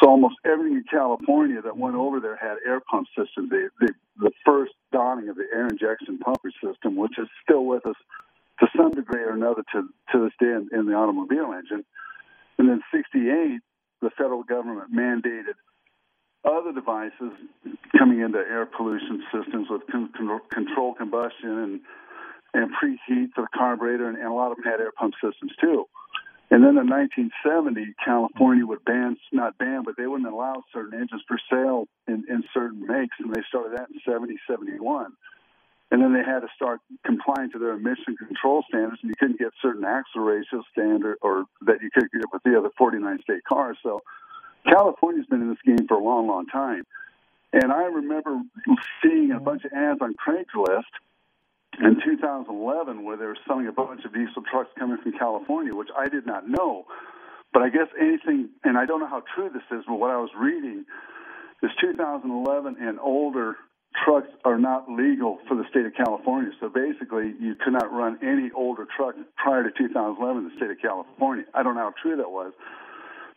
So 0.00 0.08
almost 0.08 0.36
everything 0.44 0.78
in 0.78 0.84
California 0.88 1.60
that 1.60 1.76
went 1.76 1.96
over 1.96 2.20
there 2.20 2.36
had 2.36 2.58
air 2.64 2.80
pump 2.80 3.08
systems. 3.08 3.50
The, 3.50 3.92
the, 4.18 4.30
first 4.46 4.72
dawning 4.92 5.28
of 5.28 5.36
the 5.36 5.46
air 5.52 5.66
injection 5.66 6.18
pumper 6.18 6.50
system, 6.62 6.94
which 6.94 7.18
is 7.18 7.26
still 7.42 7.64
with 7.64 7.84
us 7.86 7.96
to 8.60 8.68
some 8.76 8.92
degree 8.92 9.22
or 9.22 9.32
another 9.32 9.64
to, 9.72 9.88
to 10.12 10.24
this 10.24 10.32
day 10.38 10.54
in, 10.54 10.68
in 10.72 10.86
the 10.86 10.94
automobile 10.94 11.52
engine. 11.52 11.84
And 12.58 12.68
then 12.68 12.82
68, 12.92 13.60
the 14.04 14.10
federal 14.10 14.42
government 14.42 14.94
mandated 14.94 15.56
other 16.44 16.72
devices 16.72 17.32
coming 17.98 18.20
into 18.20 18.38
air 18.38 18.66
pollution 18.66 19.24
systems 19.32 19.66
with 19.70 19.82
con- 19.90 20.12
con- 20.16 20.40
control 20.50 20.94
combustion 20.94 21.58
and 21.58 21.80
and 22.56 22.70
preheat 22.70 23.32
for 23.34 23.42
the 23.42 23.48
carburetor, 23.52 24.08
and, 24.08 24.16
and 24.16 24.28
a 24.28 24.32
lot 24.32 24.52
of 24.52 24.58
them 24.58 24.64
had 24.64 24.80
air 24.80 24.92
pump 24.96 25.14
systems 25.20 25.50
too. 25.60 25.86
And 26.52 26.62
then 26.62 26.78
in 26.78 26.86
1970, 26.86 27.94
California 28.04 28.64
would 28.64 28.84
ban, 28.84 29.16
not 29.32 29.58
ban, 29.58 29.82
but 29.84 29.96
they 29.96 30.06
wouldn't 30.06 30.32
allow 30.32 30.62
certain 30.72 30.94
engines 30.94 31.22
for 31.26 31.36
sale 31.50 31.86
in, 32.06 32.22
in 32.28 32.44
certain 32.54 32.86
makes, 32.86 33.16
and 33.18 33.34
they 33.34 33.42
started 33.48 33.76
that 33.76 33.88
in 33.90 33.98
70, 34.06 34.36
71. 34.48 35.10
And 35.94 36.02
then 36.02 36.12
they 36.12 36.24
had 36.28 36.40
to 36.40 36.48
start 36.56 36.80
complying 37.06 37.52
to 37.52 37.58
their 37.60 37.74
emission 37.74 38.16
control 38.16 38.64
standards, 38.68 38.98
and 39.02 39.10
you 39.10 39.14
couldn't 39.16 39.38
get 39.38 39.52
certain 39.62 39.84
axle 39.84 40.22
ratio 40.22 40.64
standard 40.72 41.18
or 41.22 41.44
that 41.66 41.82
you 41.82 41.90
could 41.94 42.10
get 42.10 42.24
with 42.32 42.42
the 42.42 42.58
other 42.58 42.70
49 42.76 43.20
state 43.22 43.44
cars. 43.48 43.78
So 43.80 44.00
California's 44.68 45.26
been 45.26 45.42
in 45.42 45.50
this 45.50 45.62
game 45.64 45.86
for 45.86 45.96
a 45.96 46.02
long, 46.02 46.26
long 46.26 46.46
time. 46.46 46.82
And 47.52 47.70
I 47.70 47.84
remember 47.84 48.40
seeing 49.04 49.30
a 49.30 49.38
bunch 49.38 49.64
of 49.64 49.70
ads 49.72 50.00
on 50.02 50.16
Craigslist 50.18 50.90
in 51.78 52.00
2011 52.04 53.04
where 53.04 53.16
they 53.16 53.26
were 53.26 53.38
selling 53.46 53.68
a 53.68 53.72
bunch 53.72 54.04
of 54.04 54.12
diesel 54.12 54.42
trucks 54.50 54.70
coming 54.76 54.98
from 55.00 55.12
California, 55.12 55.76
which 55.76 55.90
I 55.96 56.08
did 56.08 56.26
not 56.26 56.48
know. 56.48 56.86
But 57.52 57.62
I 57.62 57.68
guess 57.68 57.86
anything, 58.00 58.48
and 58.64 58.76
I 58.76 58.84
don't 58.84 58.98
know 58.98 59.06
how 59.06 59.22
true 59.32 59.48
this 59.48 59.62
is, 59.70 59.84
but 59.86 59.94
what 59.94 60.10
I 60.10 60.16
was 60.16 60.30
reading 60.36 60.86
is 61.62 61.70
2011 61.80 62.78
and 62.80 62.98
older 62.98 63.54
trucks 64.02 64.28
are 64.44 64.58
not 64.58 64.90
legal 64.90 65.38
for 65.46 65.56
the 65.56 65.64
state 65.70 65.86
of 65.86 65.94
California. 65.94 66.50
So 66.60 66.68
basically, 66.68 67.34
you 67.40 67.54
could 67.54 67.72
not 67.72 67.92
run 67.92 68.18
any 68.22 68.50
older 68.54 68.86
truck 68.96 69.14
prior 69.36 69.62
to 69.62 69.70
2011 69.70 70.42
in 70.42 70.48
the 70.48 70.56
state 70.56 70.70
of 70.70 70.78
California. 70.80 71.44
I 71.54 71.62
don't 71.62 71.74
know 71.74 71.82
how 71.82 71.94
true 72.02 72.16
that 72.16 72.30
was. 72.30 72.52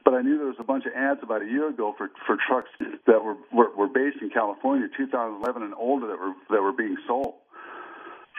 But 0.03 0.14
I 0.14 0.22
knew 0.22 0.38
there 0.38 0.47
was 0.47 0.55
a 0.60 0.64
bunch 0.64 0.86
of 0.86 0.93
ads 0.93 1.20
about 1.22 1.41
a 1.41 1.45
year 1.45 1.68
ago 1.68 1.93
for, 1.97 2.10
for 2.26 2.38
trucks 2.47 2.70
that 2.80 3.24
were, 3.24 3.36
were 3.51 3.76
were 3.76 3.89
based 3.89 4.22
in 4.22 4.30
California, 4.30 4.88
2011 4.95 5.64
and 5.64 5.74
older, 5.76 6.08
that 6.08 6.18
were 6.18 6.34
that 6.49 6.62
were 6.62 6.72
being 6.72 6.95
sold. 7.05 7.36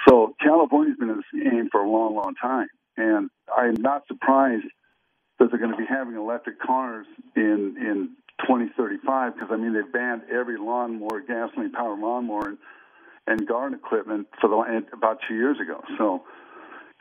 So 0.09 0.35
California's 0.41 0.97
been 0.97 1.11
in 1.11 1.17
this 1.17 1.43
game 1.51 1.69
for 1.71 1.83
a 1.83 1.91
long, 1.91 2.15
long 2.15 2.35
time, 2.41 2.69
and 2.97 3.29
I'm 3.55 3.75
not 3.75 4.07
surprised 4.09 4.65
that 5.39 5.51
they're 5.51 5.59
going 5.59 5.73
to 5.73 5.77
be 5.77 5.85
having 5.85 6.15
electric 6.15 6.59
cars 6.59 7.07
in 7.37 7.77
in 7.77 8.17
2035 8.41 9.35
because 9.35 9.49
I 9.51 9.57
mean 9.57 9.75
they've 9.75 9.93
banned 9.93 10.23
every 10.31 10.59
lawnmower, 10.59 11.21
gasoline 11.21 11.73
powered 11.73 11.99
lawnmower, 11.99 12.49
and, 12.49 12.59
and 13.27 13.47
garden 13.47 13.79
equipment 13.79 14.29
for 14.41 14.49
the 14.49 14.85
about 14.93 15.19
two 15.29 15.35
years 15.35 15.59
ago. 15.61 15.83
So 15.97 16.25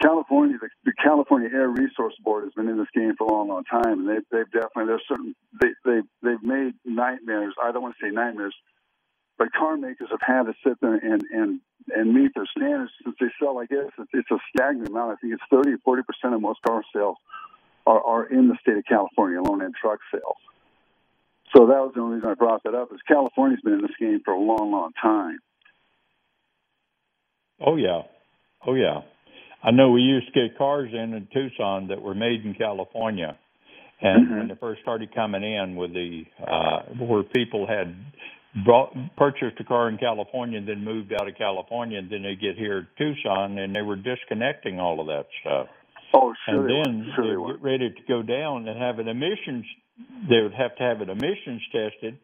California, 0.01 0.57
the, 0.61 0.69
the 0.85 0.93
California 1.01 1.49
Air 1.51 1.69
Resource 1.69 2.13
Board 2.23 2.43
has 2.43 2.53
been 2.53 2.69
in 2.69 2.77
this 2.77 2.87
game 2.93 3.13
for 3.17 3.27
a 3.27 3.31
long, 3.31 3.47
long 3.49 3.63
time, 3.63 3.99
and 3.99 4.09
they've 4.09 4.25
they've 4.31 4.51
definitely 4.51 4.85
there's 4.87 5.03
certain 5.07 5.35
they 5.61 5.69
they 5.85 6.01
they've 6.23 6.43
made 6.43 6.73
nightmares. 6.85 7.53
I 7.61 7.71
don't 7.71 7.81
want 7.81 7.95
to 7.99 8.05
say 8.05 8.11
nightmares 8.11 8.55
but 9.37 9.53
car 9.53 9.77
makers 9.77 10.09
have 10.09 10.21
had 10.25 10.43
to 10.43 10.53
sit 10.65 10.79
there 10.81 10.95
and 10.95 11.21
and 11.31 11.59
and 11.95 12.13
meet 12.13 12.31
their 12.35 12.47
standards 12.57 12.91
since 13.03 13.15
they 13.19 13.27
sell. 13.39 13.59
I 13.59 13.65
guess 13.65 13.85
it's 14.13 14.31
a 14.31 14.37
stagnant 14.49 14.89
amount. 14.89 15.11
I 15.11 15.15
think 15.21 15.33
it's 15.33 15.43
30 15.49 15.73
or 15.73 15.77
40 15.85 16.03
percent 16.03 16.33
of 16.33 16.41
most 16.41 16.59
car 16.67 16.83
sales 16.93 17.17
are 17.85 18.03
are 18.03 18.25
in 18.25 18.47
the 18.47 18.57
state 18.61 18.77
of 18.77 18.83
California 18.85 19.39
alone 19.39 19.61
in 19.61 19.71
truck 19.79 19.99
sales. 20.11 20.41
So 21.55 21.67
that 21.67 21.79
was 21.79 21.93
the 21.95 22.01
only 22.01 22.15
reason 22.15 22.29
I 22.29 22.33
brought 22.33 22.63
that 22.63 22.75
up. 22.75 22.91
Is 22.93 22.99
California's 23.07 23.61
been 23.63 23.73
in 23.73 23.81
this 23.81 23.95
game 23.99 24.21
for 24.23 24.33
a 24.33 24.39
long, 24.39 24.71
long 24.71 24.91
time. 25.01 25.39
Oh 27.65 27.75
yeah, 27.75 28.01
oh 28.65 28.75
yeah. 28.75 29.01
I 29.63 29.71
know 29.71 29.91
we 29.91 30.01
used 30.01 30.27
to 30.27 30.33
get 30.33 30.57
cars 30.57 30.89
in 30.93 31.13
in 31.13 31.27
Tucson 31.33 31.87
that 31.87 32.01
were 32.01 32.13
made 32.13 32.45
in 32.45 32.53
California, 32.53 33.37
and 34.01 34.27
mm-hmm. 34.27 34.37
when 34.37 34.47
they 34.49 34.55
first 34.55 34.81
started 34.81 35.13
coming 35.15 35.43
in 35.43 35.75
with 35.75 35.93
the 35.93 36.23
uh, 36.45 36.81
where 36.99 37.23
people 37.23 37.65
had 37.65 37.95
brought 38.63 38.93
purchased 39.17 39.59
a 39.59 39.63
car 39.63 39.89
in 39.89 39.97
California 39.97 40.57
and 40.57 40.67
then 40.67 40.83
moved 40.83 41.13
out 41.13 41.27
of 41.27 41.35
California 41.37 41.97
and 41.99 42.09
then 42.09 42.23
they 42.23 42.35
get 42.35 42.57
here 42.57 42.81
to 42.81 42.87
Tucson 42.97 43.57
and 43.57 43.75
they 43.75 43.81
were 43.81 43.95
disconnecting 43.95 44.79
all 44.79 44.99
of 44.99 45.07
that 45.07 45.25
stuff. 45.41 45.67
Oh, 46.13 46.33
sure. 46.45 46.67
And 46.67 46.69
then 46.69 47.11
sure 47.15 47.25
they 47.25 47.35
they 47.35 47.53
get 47.53 47.61
ready 47.61 47.89
to 47.89 48.01
go 48.07 48.21
down 48.21 48.67
and 48.67 48.79
have 48.79 48.99
an 48.99 49.07
emissions. 49.07 49.65
They 50.29 50.41
would 50.41 50.53
have 50.53 50.75
to 50.77 50.83
have 50.83 51.01
an 51.01 51.09
emissions 51.09 51.61
tested, 51.71 52.17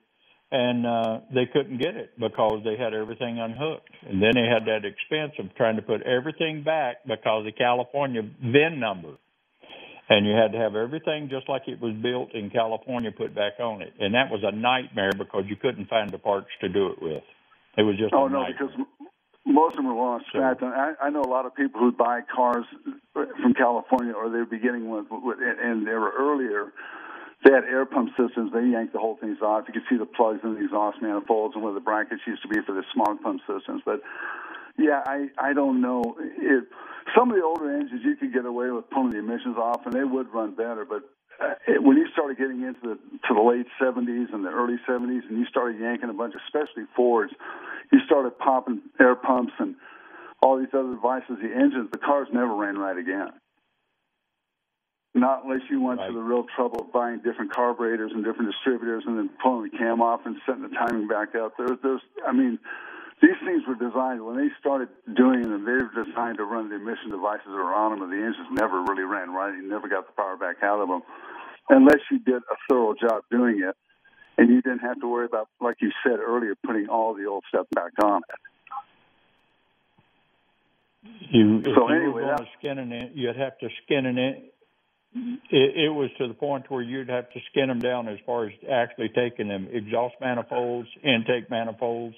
and 0.51 0.85
uh, 0.85 1.19
they 1.33 1.45
couldn't 1.51 1.79
get 1.81 1.95
it 1.95 2.11
because 2.19 2.61
they 2.63 2.77
had 2.77 2.93
everything 2.93 3.39
unhooked. 3.39 3.89
And 4.07 4.21
then 4.21 4.31
they 4.35 4.47
had 4.47 4.65
that 4.65 4.85
expense 4.85 5.33
of 5.39 5.55
trying 5.55 5.77
to 5.77 5.81
put 5.81 6.01
everything 6.03 6.63
back 6.63 6.97
because 7.05 7.45
the 7.45 7.51
California 7.51 8.21
VIN 8.21 8.79
number 8.79 9.17
and 10.09 10.25
you 10.25 10.33
had 10.33 10.51
to 10.51 10.57
have 10.57 10.75
everything 10.75 11.29
just 11.29 11.47
like 11.47 11.63
it 11.67 11.79
was 11.81 11.93
built 12.01 12.33
in 12.33 12.49
California 12.49 13.11
put 13.11 13.33
back 13.33 13.53
on 13.59 13.81
it, 13.81 13.93
and 13.99 14.13
that 14.13 14.29
was 14.29 14.41
a 14.43 14.51
nightmare 14.51 15.11
because 15.17 15.43
you 15.47 15.55
couldn't 15.55 15.87
find 15.87 16.11
the 16.11 16.17
parts 16.17 16.49
to 16.61 16.69
do 16.69 16.87
it 16.87 17.01
with. 17.01 17.23
It 17.77 17.83
was 17.83 17.97
just 17.97 18.13
oh 18.13 18.25
a 18.25 18.29
no, 18.29 18.43
nightmare. 18.43 18.67
because 18.67 18.87
most 19.45 19.77
of 19.77 19.83
them 19.83 19.87
are 19.87 20.21
scratch. 20.27 20.59
So, 20.59 20.67
I, 20.67 20.93
I 21.01 21.09
know 21.09 21.21
a 21.21 21.27
lot 21.27 21.45
of 21.45 21.55
people 21.55 21.79
who 21.81 21.91
buy 21.91 22.21
cars 22.33 22.65
from 23.13 23.53
California, 23.53 24.13
or 24.13 24.29
they're 24.29 24.45
beginning 24.45 24.89
with, 24.89 25.05
with 25.09 25.37
and 25.41 25.85
they 25.85 25.91
were 25.91 26.11
earlier. 26.17 26.71
They 27.43 27.51
had 27.51 27.65
air 27.65 27.85
pump 27.85 28.11
systems. 28.15 28.53
They 28.53 28.63
yanked 28.71 28.93
the 28.93 28.99
whole 28.99 29.17
things 29.19 29.39
off. 29.41 29.65
You 29.67 29.73
could 29.73 29.83
see 29.89 29.97
the 29.97 30.05
plugs 30.05 30.39
in 30.43 30.53
the 30.53 30.63
exhaust 30.63 31.01
manifolds 31.01 31.55
and 31.55 31.63
where 31.63 31.73
the 31.73 31.81
brackets 31.81 32.21
used 32.25 32.41
to 32.43 32.47
be 32.47 32.61
for 32.65 32.73
the 32.73 32.83
smog 32.93 33.21
pump 33.21 33.41
systems. 33.45 33.81
But 33.85 33.99
yeah, 34.77 35.01
I 35.05 35.27
I 35.37 35.53
don't 35.53 35.81
know 35.81 36.15
if 36.17 36.63
some 37.15 37.29
of 37.29 37.35
the 37.35 37.43
older 37.43 37.69
engines 37.75 38.01
you 38.03 38.15
could 38.15 38.33
get 38.33 38.45
away 38.45 38.71
with 38.71 38.89
pulling 38.89 39.11
the 39.11 39.19
emissions 39.19 39.57
off, 39.57 39.81
and 39.85 39.93
they 39.93 40.05
would 40.05 40.33
run 40.33 40.55
better. 40.55 40.85
But 40.87 41.03
when 41.79 41.97
you 41.97 42.07
started 42.13 42.37
getting 42.37 42.63
into 42.63 42.79
the 42.81 42.95
to 43.27 43.33
the 43.33 43.41
late 43.41 43.65
70s 43.81 44.33
and 44.33 44.45
the 44.45 44.49
early 44.49 44.77
70s, 44.87 45.27
and 45.29 45.37
you 45.37 45.45
started 45.45 45.79
yanking 45.79 46.09
a 46.09 46.13
bunch, 46.13 46.33
especially 46.47 46.83
Fords, 46.95 47.33
you 47.91 47.99
started 48.05 48.37
popping 48.37 48.81
air 48.99 49.15
pumps 49.15 49.53
and 49.59 49.75
all 50.41 50.59
these 50.59 50.73
other 50.73 50.93
devices. 50.93 51.37
The 51.41 51.53
engines, 51.53 51.89
the 51.91 51.97
cars 51.97 52.27
never 52.33 52.53
ran 52.53 52.77
right 52.77 52.97
again. 52.97 53.29
Not 55.15 55.45
unless 55.45 55.61
you 55.69 55.81
went 55.81 55.99
right. 55.99 56.07
to 56.07 56.13
the 56.13 56.21
real 56.21 56.45
trouble 56.55 56.81
of 56.81 56.91
buying 56.91 57.19
different 57.19 57.53
carburetors 57.53 58.11
and 58.13 58.23
different 58.23 58.51
distributors, 58.51 59.03
and 59.05 59.17
then 59.17 59.29
pulling 59.41 59.69
the 59.69 59.77
cam 59.77 60.01
off 60.01 60.21
and 60.25 60.35
setting 60.45 60.63
the 60.63 60.69
timing 60.69 61.07
back 61.07 61.35
up. 61.35 61.53
There's, 61.57 61.77
there's, 61.83 62.01
I 62.27 62.31
mean 62.31 62.59
these 63.23 63.39
things 63.45 63.63
were 63.63 63.79
designed 63.79 64.19
when 64.19 64.35
they 64.35 64.51
started 64.59 64.89
doing 65.15 65.47
them. 65.47 65.63
They 65.63 65.79
were 65.79 65.95
designed 65.95 66.37
to 66.37 66.43
run 66.43 66.67
the 66.67 66.75
emission 66.75 67.07
devices 67.07 67.47
that 67.47 67.55
were 67.55 67.71
on 67.71 67.95
them, 67.95 68.03
and 68.03 68.11
the 68.11 68.19
engines 68.19 68.51
never 68.51 68.83
really 68.83 69.07
ran 69.07 69.31
right. 69.31 69.55
You 69.55 69.63
never 69.63 69.87
got 69.87 70.07
the 70.07 70.13
power 70.19 70.35
back 70.35 70.59
out 70.59 70.83
of 70.83 70.91
them, 70.91 71.01
unless 71.69 71.99
you 72.11 72.19
did 72.19 72.35
a 72.43 72.55
thorough 72.69 72.93
job 72.99 73.23
doing 73.31 73.61
it. 73.67 73.75
and 74.37 74.49
you 74.49 74.61
didn't 74.63 74.79
have 74.79 74.99
to 74.99 75.07
worry 75.07 75.25
about, 75.25 75.47
like 75.61 75.77
you 75.79 75.91
said 76.03 76.19
earlier, 76.19 76.55
putting 76.65 76.89
all 76.89 77.13
the 77.13 77.25
old 77.25 77.43
stuff 77.49 77.67
back 77.71 77.91
on 78.03 78.21
it. 78.29 78.39
You, 81.29 81.61
So 81.63 81.89
you 81.89 81.95
anyway, 81.95 82.11
were 82.13 82.21
going 82.21 82.35
that- 82.37 82.47
skin 82.57 82.77
an 82.79 82.91
in, 82.91 83.11
you'd 83.13 83.35
have 83.35 83.57
to 83.59 83.69
skin 83.83 84.05
an 84.05 84.17
in. 84.17 84.49
It, 85.51 85.85
it 85.85 85.89
was 85.93 86.09
to 86.17 86.27
the 86.27 86.33
point 86.33 86.69
where 86.71 86.81
you'd 86.81 87.09
have 87.09 87.29
to 87.31 87.39
skin 87.51 87.67
them 87.67 87.77
down 87.79 88.07
as 88.07 88.17
far 88.25 88.47
as 88.47 88.53
actually 88.71 89.09
taking 89.09 89.47
them 89.47 89.67
exhaust 89.71 90.15
manifolds, 90.19 90.89
intake 91.03 91.51
manifolds, 91.51 92.15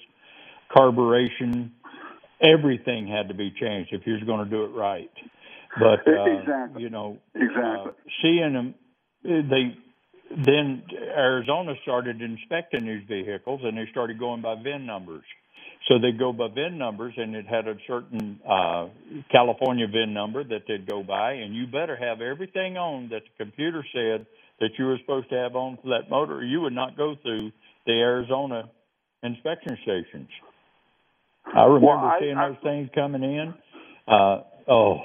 carburation, 0.74 1.70
everything 2.40 3.06
had 3.06 3.28
to 3.28 3.34
be 3.34 3.50
changed 3.50 3.92
if 3.92 4.06
you 4.06 4.14
was 4.14 4.22
going 4.22 4.42
to 4.42 4.50
do 4.50 4.64
it 4.64 4.68
right. 4.68 5.10
But 5.78 6.08
uh, 6.08 6.24
Exactly. 6.40 6.82
you 6.82 6.88
know, 6.88 7.18
Exactly. 7.34 7.62
uh, 7.62 7.90
seeing 8.22 8.54
them, 8.54 8.74
they 9.26 9.76
then 10.44 10.82
Arizona 11.16 11.74
started 11.82 12.20
inspecting 12.20 12.84
these 12.86 13.06
vehicles 13.08 13.60
and 13.64 13.76
they 13.78 13.86
started 13.90 14.18
going 14.18 14.42
by 14.42 14.54
VIN 14.62 14.86
numbers. 14.86 15.24
So 15.88 15.98
they 16.00 16.10
go 16.10 16.32
by 16.32 16.48
VIN 16.52 16.78
numbers, 16.78 17.14
and 17.16 17.36
it 17.36 17.46
had 17.46 17.68
a 17.68 17.76
certain 17.86 18.40
uh, 18.48 18.88
California 19.30 19.86
VIN 19.86 20.12
number 20.12 20.42
that 20.42 20.62
they'd 20.66 20.84
go 20.88 21.04
by, 21.04 21.34
and 21.34 21.54
you 21.54 21.66
better 21.68 21.94
have 21.96 22.20
everything 22.20 22.76
on 22.76 23.08
that 23.10 23.22
the 23.22 23.44
computer 23.44 23.84
said 23.92 24.26
that 24.58 24.70
you 24.78 24.86
were 24.86 24.98
supposed 24.98 25.28
to 25.30 25.36
have 25.36 25.54
on 25.54 25.78
for 25.82 25.90
that 25.90 26.10
motor, 26.10 26.38
or 26.38 26.44
you 26.44 26.60
would 26.62 26.72
not 26.72 26.96
go 26.96 27.14
through 27.22 27.52
the 27.86 27.92
Arizona 27.92 28.68
inspection 29.22 29.78
stations. 29.84 30.28
I 31.54 31.62
remember 31.64 31.86
Well, 31.86 31.98
I- 31.98 32.18
seeing 32.20 32.36
I- 32.36 32.48
those 32.48 32.58
things 32.64 32.90
coming 32.92 33.22
in. 33.22 33.54
Uh, 34.08 34.42
oh, 34.66 35.00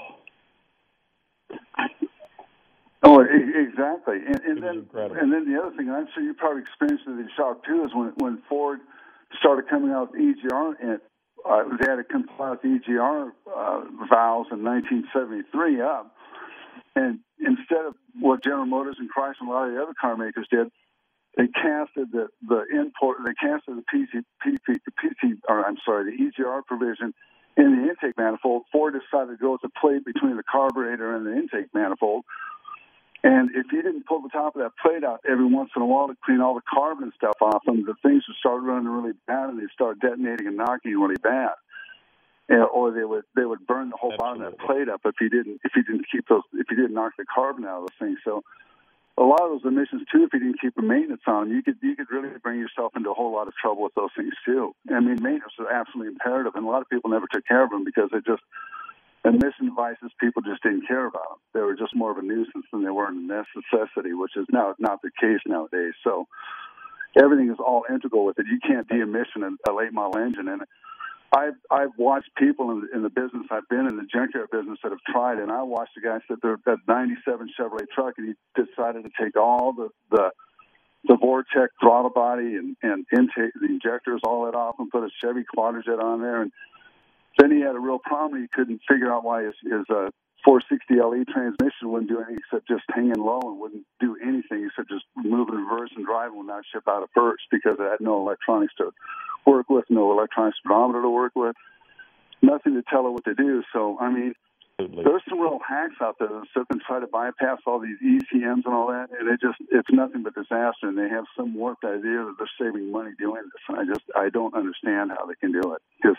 Oh, 3.03 3.21
e- 3.23 3.67
exactly. 3.67 4.17
And, 4.25 4.39
and 4.41 4.63
then, 4.63 4.75
incredible. 4.79 5.19
and 5.19 5.33
then 5.33 5.51
the 5.51 5.59
other 5.59 5.75
thing, 5.75 5.89
I'm 5.89 6.07
sure 6.13 6.23
you 6.23 6.33
probably 6.33 6.61
experienced 6.61 7.05
it 7.07 7.11
in 7.11 7.29
shock 7.35 7.65
too, 7.65 7.83
is 7.83 7.91
when 7.95 8.13
when 8.17 8.41
Ford 8.47 8.79
started 9.39 9.67
coming 9.69 9.91
out 9.91 10.11
with 10.11 10.21
EGR, 10.21 10.73
and 10.81 10.99
uh, 11.47 11.63
they 11.79 11.89
had 11.89 11.97
to 11.97 12.03
comply 12.03 12.51
with 12.51 12.61
the 12.61 12.79
EGR 12.79 13.31
uh, 13.47 13.81
valves 14.09 14.49
in 14.51 14.63
1973 14.63 15.81
up, 15.81 16.13
and 16.95 17.19
instead 17.39 17.85
of 17.87 17.95
what 18.19 18.43
General 18.43 18.65
Motors 18.65 18.97
and 18.99 19.09
Chrysler 19.09 19.41
and 19.41 19.49
a 19.49 19.51
lot 19.51 19.67
of 19.67 19.73
the 19.73 19.81
other 19.81 19.93
car 19.99 20.15
makers 20.15 20.47
did, 20.51 20.67
they 21.37 21.47
casted 21.47 22.11
the 22.11 22.27
the 22.47 22.65
import, 22.69 23.17
they 23.25 23.33
casted 23.33 23.77
the 23.77 23.85
PC, 23.89 24.21
PC, 24.45 24.77
PC, 25.01 25.39
or 25.49 25.65
I'm 25.65 25.77
sorry, 25.83 26.11
the 26.15 26.23
EGR 26.23 26.61
provision 26.67 27.13
in 27.57 27.75
the 27.77 27.89
intake 27.89 28.17
manifold. 28.17 28.63
Ford 28.71 28.93
decided 28.93 29.31
to 29.31 29.37
go 29.37 29.53
with 29.53 29.61
the 29.61 29.69
plate 29.79 30.05
between 30.05 30.37
the 30.37 30.43
carburetor 30.43 31.15
and 31.15 31.25
the 31.25 31.33
intake 31.33 31.73
manifold. 31.73 32.25
And 33.23 33.51
if 33.53 33.71
you 33.71 33.83
didn't 33.83 34.07
pull 34.07 34.21
the 34.21 34.29
top 34.29 34.55
of 34.55 34.61
that 34.63 34.71
plate 34.81 35.03
out 35.03 35.21
every 35.29 35.45
once 35.45 35.69
in 35.75 35.81
a 35.81 35.85
while 35.85 36.07
to 36.07 36.17
clean 36.25 36.41
all 36.41 36.55
the 36.55 36.65
carbon 36.67 37.03
and 37.03 37.13
stuff 37.15 37.37
off 37.39 37.63
them, 37.65 37.85
the 37.85 37.93
things 38.01 38.23
would 38.27 38.37
start 38.37 38.63
running 38.63 38.87
really 38.87 39.13
bad 39.27 39.49
and 39.49 39.59
they'd 39.59 39.69
start 39.73 39.99
detonating 39.99 40.47
and 40.47 40.57
knocking 40.57 40.99
really 40.99 41.21
bad. 41.21 41.53
And, 42.49 42.63
or 42.63 42.91
they 42.91 43.03
would 43.03 43.23
they 43.35 43.45
would 43.45 43.65
burn 43.67 43.91
the 43.91 43.97
whole 43.97 44.13
bottom 44.17 44.41
of 44.41 44.51
that 44.51 44.59
plate 44.65 44.89
up 44.89 45.01
if 45.05 45.15
you 45.21 45.29
didn't 45.29 45.61
if 45.63 45.71
you 45.75 45.83
didn't 45.83 46.05
keep 46.11 46.27
those 46.27 46.41
if 46.53 46.65
you 46.71 46.75
didn't 46.75 46.95
knock 46.95 47.13
the 47.17 47.25
carbon 47.25 47.63
out 47.65 47.83
of 47.83 47.89
those 47.89 47.99
things. 47.99 48.17
So 48.25 48.43
a 49.17 49.23
lot 49.23 49.41
of 49.41 49.51
those 49.51 49.71
emissions 49.71 50.01
too, 50.11 50.23
if 50.23 50.33
you 50.33 50.39
didn't 50.39 50.59
keep 50.59 50.77
a 50.77 50.81
maintenance 50.81 51.21
on 51.27 51.47
them, 51.47 51.55
you 51.55 51.61
could 51.61 51.77
you 51.81 51.95
could 51.95 52.09
really 52.09 52.29
bring 52.41 52.59
yourself 52.59 52.93
into 52.95 53.11
a 53.11 53.13
whole 53.13 53.31
lot 53.31 53.47
of 53.47 53.53
trouble 53.55 53.83
with 53.83 53.93
those 53.93 54.09
things 54.17 54.33
too. 54.43 54.73
I 54.89 54.99
mean, 54.99 55.21
maintenance 55.21 55.53
is 55.59 55.67
absolutely 55.71 56.13
imperative, 56.13 56.55
and 56.55 56.65
a 56.65 56.69
lot 56.69 56.81
of 56.81 56.89
people 56.89 57.11
never 57.11 57.27
took 57.31 57.45
care 57.45 57.63
of 57.63 57.69
them 57.69 57.85
because 57.85 58.09
they 58.11 58.19
just 58.25 58.41
emission 59.23 59.67
devices 59.67 60.11
people 60.19 60.41
just 60.41 60.63
didn't 60.63 60.87
care 60.87 61.05
about 61.05 61.29
them. 61.29 61.37
They 61.53 61.61
were 61.61 61.75
just 61.75 61.95
more 61.95 62.11
of 62.11 62.17
a 62.17 62.21
nuisance 62.21 62.65
than 62.71 62.83
they 62.83 62.89
were 62.89 63.07
a 63.07 63.13
necessity, 63.13 64.13
which 64.13 64.35
is 64.35 64.47
now 64.51 64.73
not 64.79 65.01
the 65.01 65.11
case 65.19 65.39
nowadays. 65.45 65.93
So 66.03 66.27
everything 67.21 67.51
is 67.51 67.57
all 67.59 67.85
integral 67.89 68.25
with 68.25 68.39
it. 68.39 68.47
You 68.47 68.59
can't 68.65 68.87
de-emission 68.87 69.57
a 69.67 69.71
late 69.71 69.93
model 69.93 70.19
engine, 70.21 70.47
and 70.47 70.61
I've 71.33 71.55
I've 71.69 71.97
watched 71.97 72.29
people 72.35 72.71
in, 72.71 72.89
in 72.93 73.03
the 73.03 73.09
business 73.09 73.47
I've 73.51 73.67
been 73.69 73.87
in 73.87 73.95
the 73.95 74.07
junkyard 74.11 74.49
business 74.51 74.79
that 74.83 74.91
have 74.91 74.99
tried, 75.09 75.37
and 75.37 75.51
I 75.51 75.63
watched 75.63 75.95
a 75.97 76.01
guy 76.01 76.19
sit 76.27 76.41
there 76.41 76.57
that 76.65 76.79
'97 76.87 77.49
Chevrolet 77.57 77.87
truck, 77.93 78.15
and 78.17 78.35
he 78.35 78.61
decided 78.61 79.03
to 79.03 79.11
take 79.21 79.37
all 79.37 79.71
the 79.73 79.89
the 80.09 80.31
the 81.05 81.15
Vortec 81.15 81.69
throttle 81.79 82.09
body 82.09 82.55
and 82.55 82.75
and 82.83 83.05
intake 83.13 83.53
the 83.59 83.67
injectors 83.67 84.21
all 84.23 84.45
that 84.45 84.55
off 84.55 84.75
and 84.79 84.89
put 84.89 85.03
a 85.03 85.09
Chevy 85.23 85.43
Quadrajet 85.55 86.01
on 86.01 86.21
there, 86.21 86.41
and 86.41 86.51
then 87.37 87.51
he 87.51 87.61
had 87.61 87.75
a 87.75 87.79
real 87.79 87.99
problem. 87.99 88.41
He 88.41 88.47
couldn't 88.47 88.81
figure 88.87 89.11
out 89.11 89.23
why 89.23 89.43
his 89.43 89.55
his 89.63 89.85
uh, 89.89 90.09
460 90.43 90.95
LE 90.97 91.25
transmission 91.25 91.91
wouldn't 91.91 92.09
do 92.09 92.17
anything 92.17 92.39
except 92.39 92.67
just 92.67 92.83
hanging 92.89 93.19
low 93.19 93.39
and 93.43 93.59
wouldn't 93.59 93.85
do 93.99 94.17
anything 94.21 94.65
except 94.65 94.89
just 94.89 95.05
move 95.15 95.49
in 95.49 95.55
reverse 95.55 95.91
and 95.95 96.05
drive 96.05 96.29
and 96.29 96.37
would 96.37 96.47
not 96.47 96.63
ship 96.71 96.83
out 96.89 97.03
of 97.03 97.09
first 97.13 97.43
because 97.51 97.77
it 97.79 97.89
had 97.89 98.01
no 98.01 98.17
electronics 98.17 98.73
to 98.77 98.91
work 99.45 99.69
with, 99.69 99.85
no 99.89 100.11
electronic 100.11 100.55
speedometer 100.55 101.01
to 101.01 101.09
work 101.09 101.33
with, 101.35 101.55
nothing 102.41 102.73
to 102.73 102.83
tell 102.89 103.05
it 103.05 103.11
what 103.11 103.25
to 103.25 103.35
do. 103.35 103.63
So, 103.73 103.97
I 103.99 104.09
mean, 104.09 104.33
there's 104.77 105.21
some 105.29 105.39
real 105.39 105.59
hacks 105.67 105.95
out 106.01 106.17
there 106.17 106.27
that 106.27 106.45
sit 106.57 106.65
and 106.71 106.81
try 106.81 106.99
to 106.99 107.07
bypass 107.07 107.59
all 107.67 107.79
these 107.79 107.97
ECMs 108.03 108.65
and 108.65 108.73
all 108.73 108.87
that, 108.87 109.09
and 109.17 109.29
it 109.29 109.39
just 109.39 109.57
it's 109.71 109.89
nothing 109.91 110.23
but 110.23 110.33
disaster. 110.33 110.89
And 110.89 110.97
they 110.97 111.09
have 111.09 111.25
some 111.37 111.53
warped 111.53 111.83
idea 111.83 112.25
that 112.25 112.35
they're 112.39 112.57
saving 112.59 112.91
money 112.91 113.11
doing 113.19 113.43
this, 113.43 113.61
and 113.69 113.77
I 113.77 113.85
just 113.85 114.05
I 114.15 114.29
don't 114.29 114.55
understand 114.55 115.11
how 115.11 115.27
they 115.27 115.35
can 115.35 115.51
do 115.51 115.73
it 115.73 115.81
because 116.01 116.17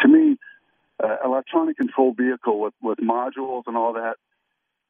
to 0.00 0.08
me, 0.08 0.36
uh, 1.02 1.16
electronic 1.24 1.76
control 1.76 2.12
vehicle 2.12 2.60
with 2.60 2.74
with 2.82 2.98
modules 2.98 3.64
and 3.66 3.76
all 3.76 3.94
that. 3.94 4.16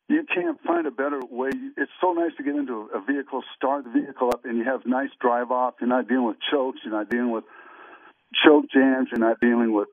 You 0.09 0.25
can't 0.25 0.59
find 0.67 0.87
a 0.87 0.91
better 0.91 1.21
way. 1.31 1.51
It's 1.77 1.93
so 2.01 2.13
nice 2.13 2.33
to 2.39 2.43
get 2.43 2.55
into 2.55 2.89
a 2.95 3.01
vehicle, 3.01 3.43
start 3.57 3.85
the 3.85 3.91
vehicle 3.91 4.31
up, 4.33 4.47
and 4.47 4.57
you 4.57 4.65
have 4.65 4.87
nice 4.87 5.11
drive 5.21 5.51
off. 5.51 5.75
You're 5.81 5.89
not 5.89 6.09
dealing 6.09 6.27
with 6.27 6.39
chokes. 6.51 6.79
You're 6.83 6.95
not 6.95 7.11
dealing 7.11 7.31
with 7.31 7.45
choke 8.43 8.67
jams. 8.73 9.09
You're 9.13 9.21
not 9.21 9.39
dealing 9.41 9.73
with 9.75 9.89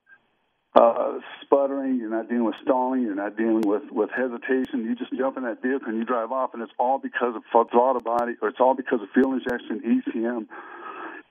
uh, 0.73 1.19
sputtering. 1.41 1.97
You're 1.97 2.09
not 2.09 2.29
dealing 2.29 2.45
with 2.45 2.55
stalling. 2.63 3.01
You're 3.01 3.15
not 3.15 3.35
dealing 3.37 3.61
with, 3.61 3.83
with 3.91 4.09
hesitation. 4.11 4.85
You 4.85 4.95
just 4.95 5.11
jump 5.17 5.37
in 5.37 5.43
that 5.43 5.61
vehicle 5.61 5.87
and 5.87 5.97
you 5.97 6.05
drive 6.05 6.31
off, 6.31 6.53
and 6.53 6.61
it's 6.61 6.73
all 6.77 6.99
because 6.99 7.35
of 7.35 7.43
throttle 7.51 8.01
body, 8.01 8.33
or 8.41 8.49
it's 8.49 8.59
all 8.59 8.75
because 8.75 9.01
of 9.01 9.09
fuel 9.13 9.33
injection, 9.33 9.81
ECM. 9.83 10.47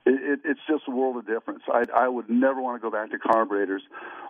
It, 0.05 0.21
it, 0.21 0.39
it's 0.45 0.59
just 0.69 0.83
a 0.87 0.91
world 0.91 1.17
of 1.17 1.25
difference. 1.25 1.63
I, 1.67 1.85
I 1.93 2.07
would 2.07 2.29
never 2.29 2.61
want 2.61 2.79
to 2.79 2.81
go 2.81 2.91
back 2.91 3.09
to 3.09 3.17
carburetors, 3.17 3.81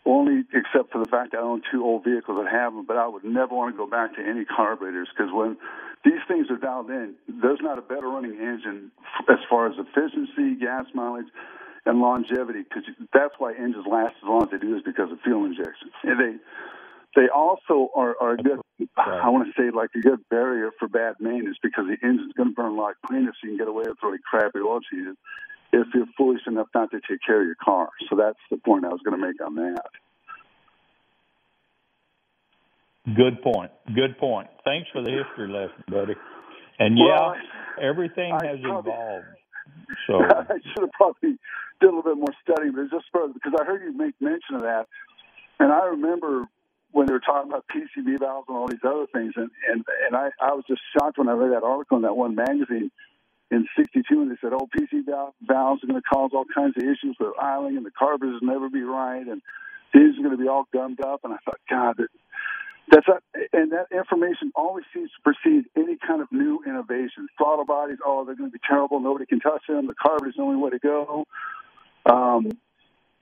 only 0.06 0.44
except 0.54 0.92
for 0.92 1.04
the 1.04 1.10
fact 1.10 1.36
I 1.36 1.42
own 1.42 1.64
two 1.70 1.84
old 1.84 2.06
vehicles 2.06 2.40
that 2.42 2.50
have 2.50 2.74
them. 2.74 2.86
But 2.86 2.96
I 2.96 3.08
would 3.08 3.26
never 3.26 3.54
want 3.54 3.74
to 3.74 3.78
go 3.78 3.86
back 3.86 4.16
to 4.16 4.22
any 4.22 4.46
carburetors 4.46 5.10
because 5.12 5.34
when 5.34 5.58
these 6.06 6.24
things 6.30 6.48
are 6.50 6.56
dialed 6.56 6.90
in, 6.90 7.16
there's 7.28 7.60
not 7.62 7.78
a 7.78 7.82
better 7.82 8.08
running 8.08 8.40
engine 8.40 8.92
as 9.28 9.40
far 9.50 9.68
as 9.68 9.74
efficiency, 9.78 10.56
gas 10.56 10.86
mileage, 10.94 11.28
and 11.86 12.00
longevity. 12.00 12.64
Because 12.64 12.84
that's 13.12 13.36
why 13.38 13.54
engines 13.54 13.86
last 13.86 14.16
as 14.24 14.28
long 14.30 14.44
as 14.44 14.52
they 14.52 14.58
do 14.58 14.78
is 14.78 14.82
because 14.86 15.12
of 15.12 15.20
fuel 15.22 15.44
injection. 15.44 15.92
And 16.04 16.20
they 16.20 16.36
they 17.16 17.28
also 17.28 17.92
are, 17.96 18.16
are 18.20 18.34
a 18.34 18.38
good, 18.38 18.60
I 18.98 19.30
want 19.30 19.48
to 19.48 19.62
say 19.62 19.72
like 19.76 19.90
a 19.96 20.00
good 20.00 20.20
barrier 20.30 20.72
for 20.80 20.88
bad 20.88 21.16
maintenance 21.20 21.58
because 21.64 21.86
the 21.88 21.98
engine's 22.06 22.34
going 22.34 22.50
to 22.50 22.56
burn 22.56 22.74
a 22.74 22.76
lot 22.76 22.96
cleaner 23.06 23.32
so 23.32 23.48
you 23.48 23.52
can 23.52 23.58
get 23.58 23.68
away 23.70 23.86
with 23.88 23.98
really 24.04 24.20
crappy 24.30 24.60
oil 24.60 24.80
changes 24.82 25.16
if 25.76 25.88
you're 25.94 26.06
foolish 26.18 26.42
enough 26.48 26.68
not 26.74 26.90
to 26.92 27.00
take 27.08 27.20
care 27.26 27.42
of 27.42 27.46
your 27.46 27.58
car. 27.64 27.90
So 28.10 28.16
that's 28.16 28.40
the 28.50 28.58
point 28.58 28.86
I 28.86 28.90
was 28.90 29.02
going 29.04 29.20
to 29.20 29.26
make 29.28 29.40
on 29.46 29.56
that. 29.56 29.84
Good 33.16 33.42
point. 33.44 33.72
Good 33.94 34.18
point. 34.18 34.48
Thanks 34.64 34.90
for 34.92 35.02
the 35.04 35.12
history 35.12 35.48
lesson, 35.52 35.84
buddy. 35.88 36.16
And 36.80 36.98
Well, 36.98 37.36
yeah, 37.36 37.90
everything 37.90 38.34
I 38.34 38.46
has 38.48 38.60
probably- 38.62 38.92
evolved. 38.92 39.26
So 40.08 40.22
I 40.22 40.46
should 40.62 40.82
have 40.82 40.92
probably 40.94 41.38
did 41.82 41.86
a 41.90 41.94
little 41.94 42.04
bit 42.04 42.18
more 42.18 42.34
studying, 42.44 42.74
but 42.74 42.82
it's 42.82 42.92
just 42.92 43.06
for, 43.12 43.28
because 43.28 43.54
I 43.60 43.66
heard 43.66 43.82
you 43.84 43.92
make 43.98 44.14
mention 44.22 44.56
of 44.56 44.62
that, 44.62 44.86
and 45.60 45.72
I 45.72 45.86
remember 45.88 46.46
when 46.92 47.08
they 47.08 47.14
were 47.14 47.20
talking 47.20 47.52
about 47.52 47.66
PCV 47.68 48.20
valves 48.20 48.46
and 48.48 48.58
all 48.58 48.68
these 48.68 48.84
other 48.86 49.06
things, 49.12 49.34
and 49.36 49.50
and 49.70 49.84
and 50.06 50.16
I 50.16 50.30
I 50.40 50.54
was 50.54 50.64
just 50.68 50.82
shocked 50.94 51.18
when 51.18 51.30
I 51.30 51.34
read 51.34 51.52
that 51.52 51.64
article 51.64 51.98
in 51.98 52.04
that 52.04 52.16
one 52.16 52.36
magazine 52.36 52.92
in 53.52 53.68
'62, 53.78 54.22
and 54.22 54.32
they 54.32 54.36
said, 54.42 54.54
oh, 54.54 54.68
PC 54.76 55.06
valves 55.06 55.84
are 55.84 55.88
going 55.88 56.02
to 56.02 56.10
cause 56.10 56.32
all 56.34 56.46
kinds 56.54 56.76
of 56.78 56.84
issues 56.84 57.16
with 57.20 57.34
idling, 57.40 57.78
and 57.78 57.86
the 57.86 57.92
carburetors 57.92 58.42
will 58.42 58.48
never 58.48 58.70
be 58.70 58.82
right, 58.82 59.26
and 59.26 59.42
these 59.94 60.18
are 60.18 60.24
going 60.24 60.38
to 60.38 60.42
be 60.42 60.50
all 60.50 60.66
gummed 60.74 61.02
up, 61.02 61.22
and 61.24 61.34
I 61.34 61.38
thought, 61.46 61.60
God, 61.70 61.96
that, 61.98 62.10
that's 62.92 63.08
not, 63.08 63.24
and 63.54 63.72
that 63.72 63.88
information 63.92 64.52
always 64.56 64.86
seems 64.94 65.10
to 65.12 65.22
precede 65.24 65.66
any 65.76 65.98
kind 66.06 66.22
of 66.22 66.28
new 66.32 66.62
innovation. 66.68 67.28
Throttle 67.38 67.66
bodies, 67.66 67.98
oh, 68.06 68.26
they're 68.26 68.36
going 68.36 68.52
to 68.52 68.54
be 68.54 68.62
terrible. 68.68 69.00
Nobody 69.00 69.26
can 69.26 69.40
touch 69.40 69.64
them. 69.68 69.88
The 69.88 69.96
carburetor's 69.96 70.36
the 70.36 70.44
only 70.44 70.58
way 70.58 70.72
to 70.72 70.80
go. 70.80 71.26
Um, 72.06 72.52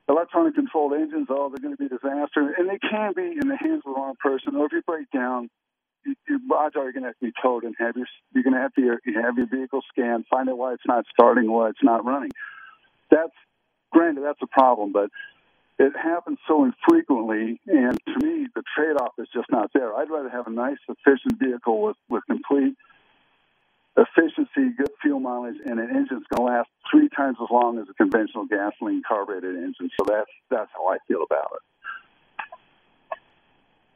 electronic 0.09 0.55
controlled 0.55 0.93
engines, 0.93 1.27
oh, 1.29 1.49
they're 1.49 1.63
going 1.63 1.77
to 1.77 1.77
be 1.77 1.85
a 1.85 1.97
disaster. 1.97 2.53
And 2.57 2.69
they 2.69 2.79
can 2.79 3.13
be 3.15 3.37
in 3.39 3.47
the 3.47 3.57
hands 3.57 3.83
of 3.85 3.93
the 3.93 3.99
wrong 3.99 4.15
person. 4.19 4.55
Or 4.55 4.65
if 4.65 4.73
you 4.73 4.81
break 4.85 5.09
down, 5.11 5.49
you, 6.05 6.15
you, 6.27 6.39
odds 6.53 6.75
are 6.75 6.83
you're 6.83 6.93
going 6.93 7.03
to 7.03 7.09
have 7.09 7.19
to 7.19 7.25
be 7.25 7.33
towed 7.41 7.63
and 7.63 7.75
have 7.79 7.95
your, 7.95 8.07
you're 8.33 8.43
going 8.43 8.53
to 8.53 8.59
have 8.59 8.73
to 8.75 8.97
have 9.21 9.37
your 9.37 9.47
vehicle 9.47 9.81
scanned, 9.91 10.25
find 10.29 10.49
out 10.49 10.57
why 10.57 10.73
it's 10.73 10.87
not 10.87 11.05
starting, 11.11 11.51
why 11.51 11.69
it's 11.69 11.83
not 11.83 12.05
running. 12.05 12.31
That's 13.09 13.33
granted, 13.91 14.23
that's 14.23 14.41
a 14.41 14.47
problem, 14.47 14.91
but 14.91 15.09
it 15.79 15.93
happens 15.95 16.37
so 16.47 16.65
infrequently, 16.65 17.59
and 17.67 17.99
to 18.05 18.25
me, 18.25 18.47
the 18.55 18.63
trade-off 18.75 19.13
is 19.17 19.27
just 19.33 19.49
not 19.49 19.71
there. 19.73 19.95
I'd 19.95 20.09
rather 20.09 20.29
have 20.29 20.47
a 20.47 20.51
nice, 20.51 20.77
efficient 20.87 21.39
vehicle 21.39 21.81
with 21.81 21.97
with 22.09 22.23
complete 22.27 22.75
efficiency, 23.95 24.75
good 24.77 24.91
fuel 25.01 25.19
mileage, 25.19 25.57
and 25.65 25.79
an 25.79 25.89
engine's 25.89 26.25
going 26.29 26.47
to 26.47 26.53
last 26.53 26.69
three 26.91 27.09
times 27.09 27.37
as 27.41 27.47
long 27.51 27.79
as 27.79 27.87
a 27.89 27.93
conventional 27.93 28.45
gasoline 28.45 29.01
carbureted 29.07 29.55
engine. 29.55 29.89
So 29.99 30.05
that's 30.07 30.29
that's 30.49 30.69
how 30.73 30.87
I 30.87 30.97
feel 31.07 31.23
about 31.23 31.51
it. 31.55 31.61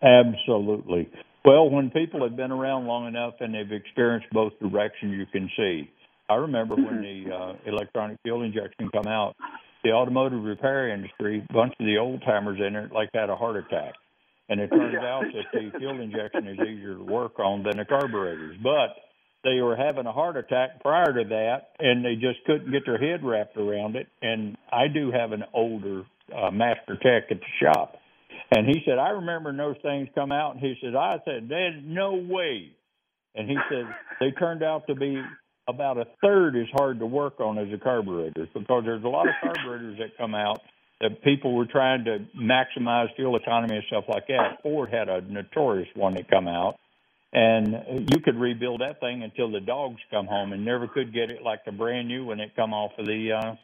Absolutely. 0.04 1.10
Well, 1.48 1.70
when 1.70 1.92
people 1.92 2.24
have 2.24 2.36
been 2.36 2.52
around 2.52 2.88
long 2.88 3.08
enough 3.08 3.36
and 3.40 3.56
they've 3.56 3.72
experienced 3.72 4.28
both 4.34 4.52
directions, 4.60 5.16
you 5.18 5.26
can 5.32 5.50
see. 5.56 5.90
I 6.28 6.36
remember 6.36 6.76
when 6.76 7.02
the 7.02 7.34
uh, 7.34 7.54
electronic 7.66 8.18
fuel 8.22 8.44
injection 8.44 8.90
come 8.94 9.08
out, 9.08 9.34
the 9.82 9.92
automotive 9.92 10.44
repair 10.44 10.90
industry, 10.90 11.46
a 11.50 11.54
bunch 11.54 11.74
of 11.80 11.86
the 11.86 12.00
old 12.00 12.22
timers 12.26 12.60
in 12.60 12.76
it, 12.76 12.92
like 12.92 13.08
had 13.14 13.30
a 13.30 13.36
heart 13.38 13.56
attack. 13.56 13.94
And 14.50 14.60
it 14.60 14.68
turns 14.68 14.98
out 14.98 15.24
that 15.24 15.46
the 15.54 15.72
fuel 15.80 16.02
injection 16.02 16.50
is 16.50 16.60
easier 16.60 16.96
to 16.96 17.04
work 17.06 17.40
on 17.40 17.64
than 17.64 17.78
the 17.78 17.86
carburetors. 17.86 18.58
But 18.62 18.98
they 19.46 19.62
were 19.62 19.78
having 19.78 20.06
a 20.06 20.12
heart 20.12 20.36
attack 20.36 20.82
prior 20.82 21.14
to 21.14 21.24
that, 21.30 21.70
and 21.80 22.04
they 22.04 22.16
just 22.16 22.44
couldn't 22.46 22.74
get 22.74 22.86
their 22.86 22.98
head 22.98 23.24
wrapped 23.24 23.56
around 23.56 23.96
it. 23.96 24.08
And 24.22 24.58
I 24.70 24.90
do 24.94 25.12
have 25.14 25.32
an 25.32 25.46
older 25.54 26.04
uh, 26.36 26.52
master 26.52 26.98
tech 27.02 27.32
at 27.32 27.40
the 27.40 27.66
shop, 27.66 27.96
and 28.52 28.68
he 28.68 28.82
said, 28.86 28.98
I 28.98 29.10
remember 29.10 29.56
those 29.56 29.78
things 29.82 30.08
come 30.16 30.32
out, 30.32 30.56
and 30.56 30.60
he 30.62 30.76
said, 30.82 30.96
I 30.96 31.18
said, 31.26 31.48
there's 31.50 31.82
no 31.84 32.14
way. 32.14 32.72
And 33.36 33.50
he 33.50 33.58
said, 33.70 33.86
they 34.20 34.32
turned 34.32 34.64
out 34.64 34.88
to 34.88 34.96
be 34.96 35.22
about 35.68 35.98
a 35.98 36.06
third 36.22 36.56
as 36.56 36.68
hard 36.74 37.00
to 37.00 37.06
work 37.06 37.40
on 37.40 37.58
as 37.58 37.70
the 37.70 37.78
carburetors 37.78 38.48
because 38.54 38.84
there's 38.86 39.04
a 39.04 39.08
lot 39.08 39.28
of 39.28 39.34
carburetors 39.42 39.98
that 39.98 40.18
come 40.18 40.34
out 40.34 40.62
that 41.02 41.22
people 41.24 41.54
were 41.54 41.66
trying 41.66 42.06
to 42.06 42.26
maximize 42.36 43.14
fuel 43.16 43.36
economy 43.36 43.76
and 43.76 43.84
stuff 43.88 44.06
like 44.08 44.28
that. 44.28 44.62
Ford 44.64 44.90
had 44.90 45.10
a 45.10 45.22
notorious 45.22 45.90
one 45.94 46.16
that 46.16 46.30
come 46.30 46.48
out 46.48 46.80
and 47.34 48.08
you 48.10 48.22
could 48.22 48.36
rebuild 48.36 48.82
that 48.82 49.00
thing 49.00 49.24
until 49.24 49.52
the 49.52 49.60
dogs 49.60 50.00
come 50.10 50.28
home 50.28 50.54
and 50.54 50.64
never 50.64 50.88
could 50.88 51.14
get 51.14 51.30
it 51.30 51.44
like 51.44 51.66
the 51.66 51.72
brand 51.72 52.08
new 52.08 52.26
when 52.26 52.40
it 52.40 52.56
come 52.56 52.74
off 52.74 52.92
of 52.98 53.06
the 53.06 53.32
uh 53.34 53.56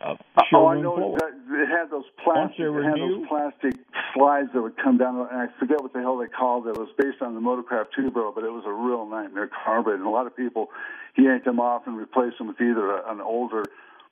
uh, 0.00 0.14
oh, 0.54 0.66
I 0.66 0.80
know 0.80 1.16
it 1.16 1.68
had 1.68 1.90
those 1.90 2.04
plastic, 2.22 2.60
it 2.60 2.84
had 2.84 2.98
those 2.98 3.26
plastic 3.28 3.74
slides 4.14 4.48
that 4.54 4.62
would 4.62 4.76
come 4.76 4.98
down, 4.98 5.16
and 5.18 5.28
I 5.28 5.46
forget 5.58 5.82
what 5.82 5.92
the 5.92 6.00
hell 6.00 6.18
they 6.18 6.28
called 6.28 6.66
it. 6.66 6.70
It 6.70 6.78
was 6.78 6.90
based 6.96 7.20
on 7.20 7.34
the 7.34 7.40
Motorcraft 7.40 7.86
two 7.96 8.10
barrel, 8.10 8.32
but 8.34 8.44
it 8.44 8.52
was 8.52 8.64
a 8.66 8.72
real 8.72 9.06
nightmare 9.06 9.50
carburetor. 9.64 10.02
And 10.02 10.06
a 10.06 10.10
lot 10.10 10.26
of 10.26 10.36
people 10.36 10.68
yanked 11.16 11.44
them 11.46 11.58
off 11.60 11.82
and 11.86 11.96
replaced 11.96 12.38
them 12.38 12.48
with 12.48 12.60
either 12.60 12.98
a, 12.98 13.10
an 13.10 13.20
older 13.20 13.64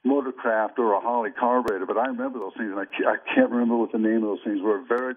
Motorcraft 0.05 0.79
or 0.79 0.93
a 0.95 1.01
Holley 1.01 1.31
carburetor. 1.31 1.87
But 1.87 1.99
I 1.99 2.07
remember 2.07 2.39
those 2.39 2.55
things, 2.57 2.71
and 2.71 2.81
I, 2.81 2.87
I 3.11 3.17
can't 3.35 3.51
remember 3.51 3.77
what 3.77 3.93
the 3.93 3.99
name 3.99 4.25
of 4.25 4.37
those 4.37 4.45
things 4.45 4.61
were. 4.63 4.83
Very 4.89 5.15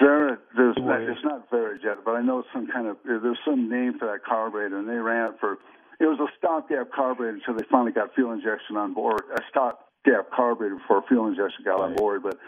Vera, 0.00 0.38
there's 0.56 0.76
it's 0.78 1.24
not 1.24 1.50
Varajet, 1.50 2.04
but 2.06 2.12
I 2.12 2.22
know 2.22 2.42
some 2.54 2.66
kind 2.66 2.86
of 2.86 2.96
there's 3.04 3.36
some 3.44 3.68
name 3.68 3.98
for 3.98 4.06
that 4.06 4.24
carburetor, 4.24 4.78
and 4.78 4.88
they 4.88 4.96
ran 4.96 5.32
it 5.32 5.40
for. 5.40 5.58
It 6.00 6.06
was 6.06 6.18
a 6.18 6.28
stock 6.38 6.66
stopgap 6.66 6.92
carburetor 6.92 7.36
until 7.36 7.54
they 7.54 7.64
finally 7.70 7.92
got 7.92 8.14
fuel 8.14 8.32
injection 8.32 8.76
on 8.76 8.94
board. 8.94 9.22
A 9.34 9.40
stopgap 9.50 10.30
carburetor 10.30 10.76
before 10.76 11.02
fuel 11.08 11.26
injection 11.26 11.64
got 11.64 11.80
right. 11.80 11.90
on 11.90 11.94
board, 11.94 12.22
but 12.22 12.38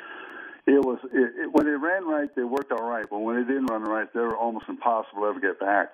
it 0.67 0.85
was 0.85 0.99
it, 1.13 1.45
it, 1.45 1.53
when 1.53 1.67
they 1.67 1.73
ran 1.73 2.07
right, 2.07 2.29
they 2.35 2.43
worked 2.43 2.73
all 2.73 2.89
right, 2.89 3.07
but 3.09 3.19
when 3.19 3.37
it 3.37 3.45
didn't 3.45 3.67
run 3.67 3.83
right, 3.83 4.13
they 4.13 4.21
were 4.21 4.37
almost 4.37 4.67
impossible 4.69 5.23
to 5.23 5.29
ever 5.29 5.41
get 5.41 5.61
back. 5.61 5.93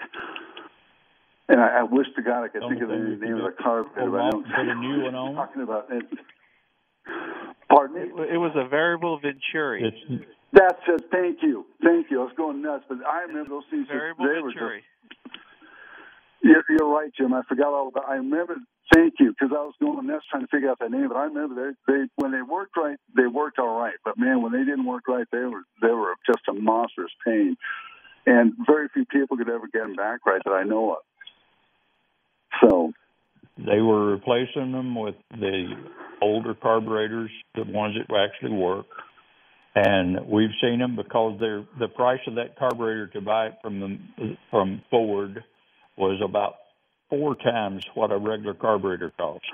And 1.49 1.61
I, 1.61 1.81
I 1.81 1.83
wish 1.83 2.07
to 2.17 2.23
God 2.23 2.45
I 2.45 2.49
could 2.49 2.63
think 2.63 2.81
of 2.81 2.89
the 2.89 2.97
name 2.97 3.37
of 3.37 3.43
the 3.43 3.55
carburetor. 3.61 4.11
But 4.11 4.21
I 4.21 4.31
don't. 4.31 4.45
Put 4.45 4.69
a 4.69 4.75
new 4.75 5.03
one 5.05 5.15
on. 5.15 5.35
Talking 5.35 5.63
about 5.63 5.89
it. 5.91 6.05
Pardon 7.69 7.97
me. 7.97 8.25
It 8.33 8.39
was 8.39 8.53
a 8.55 8.69
variable 8.69 9.19
Venturi. 9.19 9.85
It's, 9.85 10.25
that's 10.53 10.81
it. 10.87 11.05
Thank 11.11 11.43
you. 11.43 11.67
Thank 11.83 12.11
you. 12.11 12.21
I 12.21 12.25
was 12.25 12.33
going 12.37 12.63
nuts, 12.63 12.85
but 12.89 12.99
I 13.07 13.23
remember 13.23 13.51
those 13.51 13.65
things. 13.71 13.89
Variable 13.89 14.25
they 14.25 14.41
Venturi. 14.41 14.53
Were 14.53 14.77
just, 14.77 15.42
you're, 16.43 16.65
you're 16.69 16.89
right, 16.89 17.11
Jim. 17.17 17.33
I 17.33 17.43
forgot 17.49 17.73
all 17.73 17.89
about. 17.89 18.09
I 18.09 18.15
remember. 18.17 18.57
Thank 18.93 19.15
you, 19.21 19.31
because 19.31 19.57
I 19.57 19.63
was 19.63 19.73
going 19.81 20.07
nuts 20.07 20.27
trying 20.31 20.43
to 20.43 20.49
figure 20.49 20.69
out 20.69 20.79
that 20.81 20.91
name. 20.91 21.09
But 21.09 21.17
I 21.17 21.25
remember 21.25 21.75
they, 21.87 21.93
they 21.93 22.03
when 22.17 22.31
they 22.31 22.43
worked 22.43 22.77
right, 22.77 22.99
they 23.17 23.27
worked 23.27 23.59
all 23.59 23.79
right. 23.79 23.95
But 24.05 24.19
man, 24.19 24.43
when 24.43 24.53
they 24.53 24.59
didn't 24.59 24.85
work 24.85 25.09
right, 25.09 25.27
they 25.33 25.39
were 25.39 25.63
they 25.81 25.89
were 25.89 26.15
just 26.27 26.43
a 26.49 26.53
monstrous 26.53 27.13
pain, 27.25 27.57
and 28.27 28.53
very 28.67 28.89
few 28.93 29.07
people 29.07 29.39
could 29.39 29.49
ever 29.49 29.67
get 29.73 29.83
them 29.85 29.95
back 29.95 30.27
right 30.27 30.43
that 30.45 30.51
I 30.51 30.65
know 30.65 30.93
of. 30.93 30.99
So 32.61 32.93
they 33.57 33.81
were 33.81 34.13
replacing 34.13 34.73
them 34.73 34.95
with 34.95 35.15
the 35.31 35.75
older 36.21 36.55
carburetors, 36.55 37.31
the 37.55 37.65
ones 37.65 37.97
that 37.97 38.15
actually 38.15 38.57
work 38.57 38.87
and 39.75 40.27
we've 40.27 40.51
seen 40.61 40.79
them 40.79 40.97
because 40.97 41.39
they're 41.41 41.65
the 41.79 41.89
price 41.89 42.21
of 42.27 42.35
that 42.35 42.59
carburetor 42.59 43.07
to 43.09 43.21
buy 43.21 43.47
it 43.47 43.55
from 43.63 43.81
the 43.81 44.37
from 44.51 44.83
Ford 44.91 45.43
was 45.97 46.21
about 46.23 46.55
four 47.11 47.37
times 47.37 47.85
what 47.95 48.11
a 48.11 48.19
regular 48.19 48.55
carburetor 48.55 49.13
costs. 49.17 49.47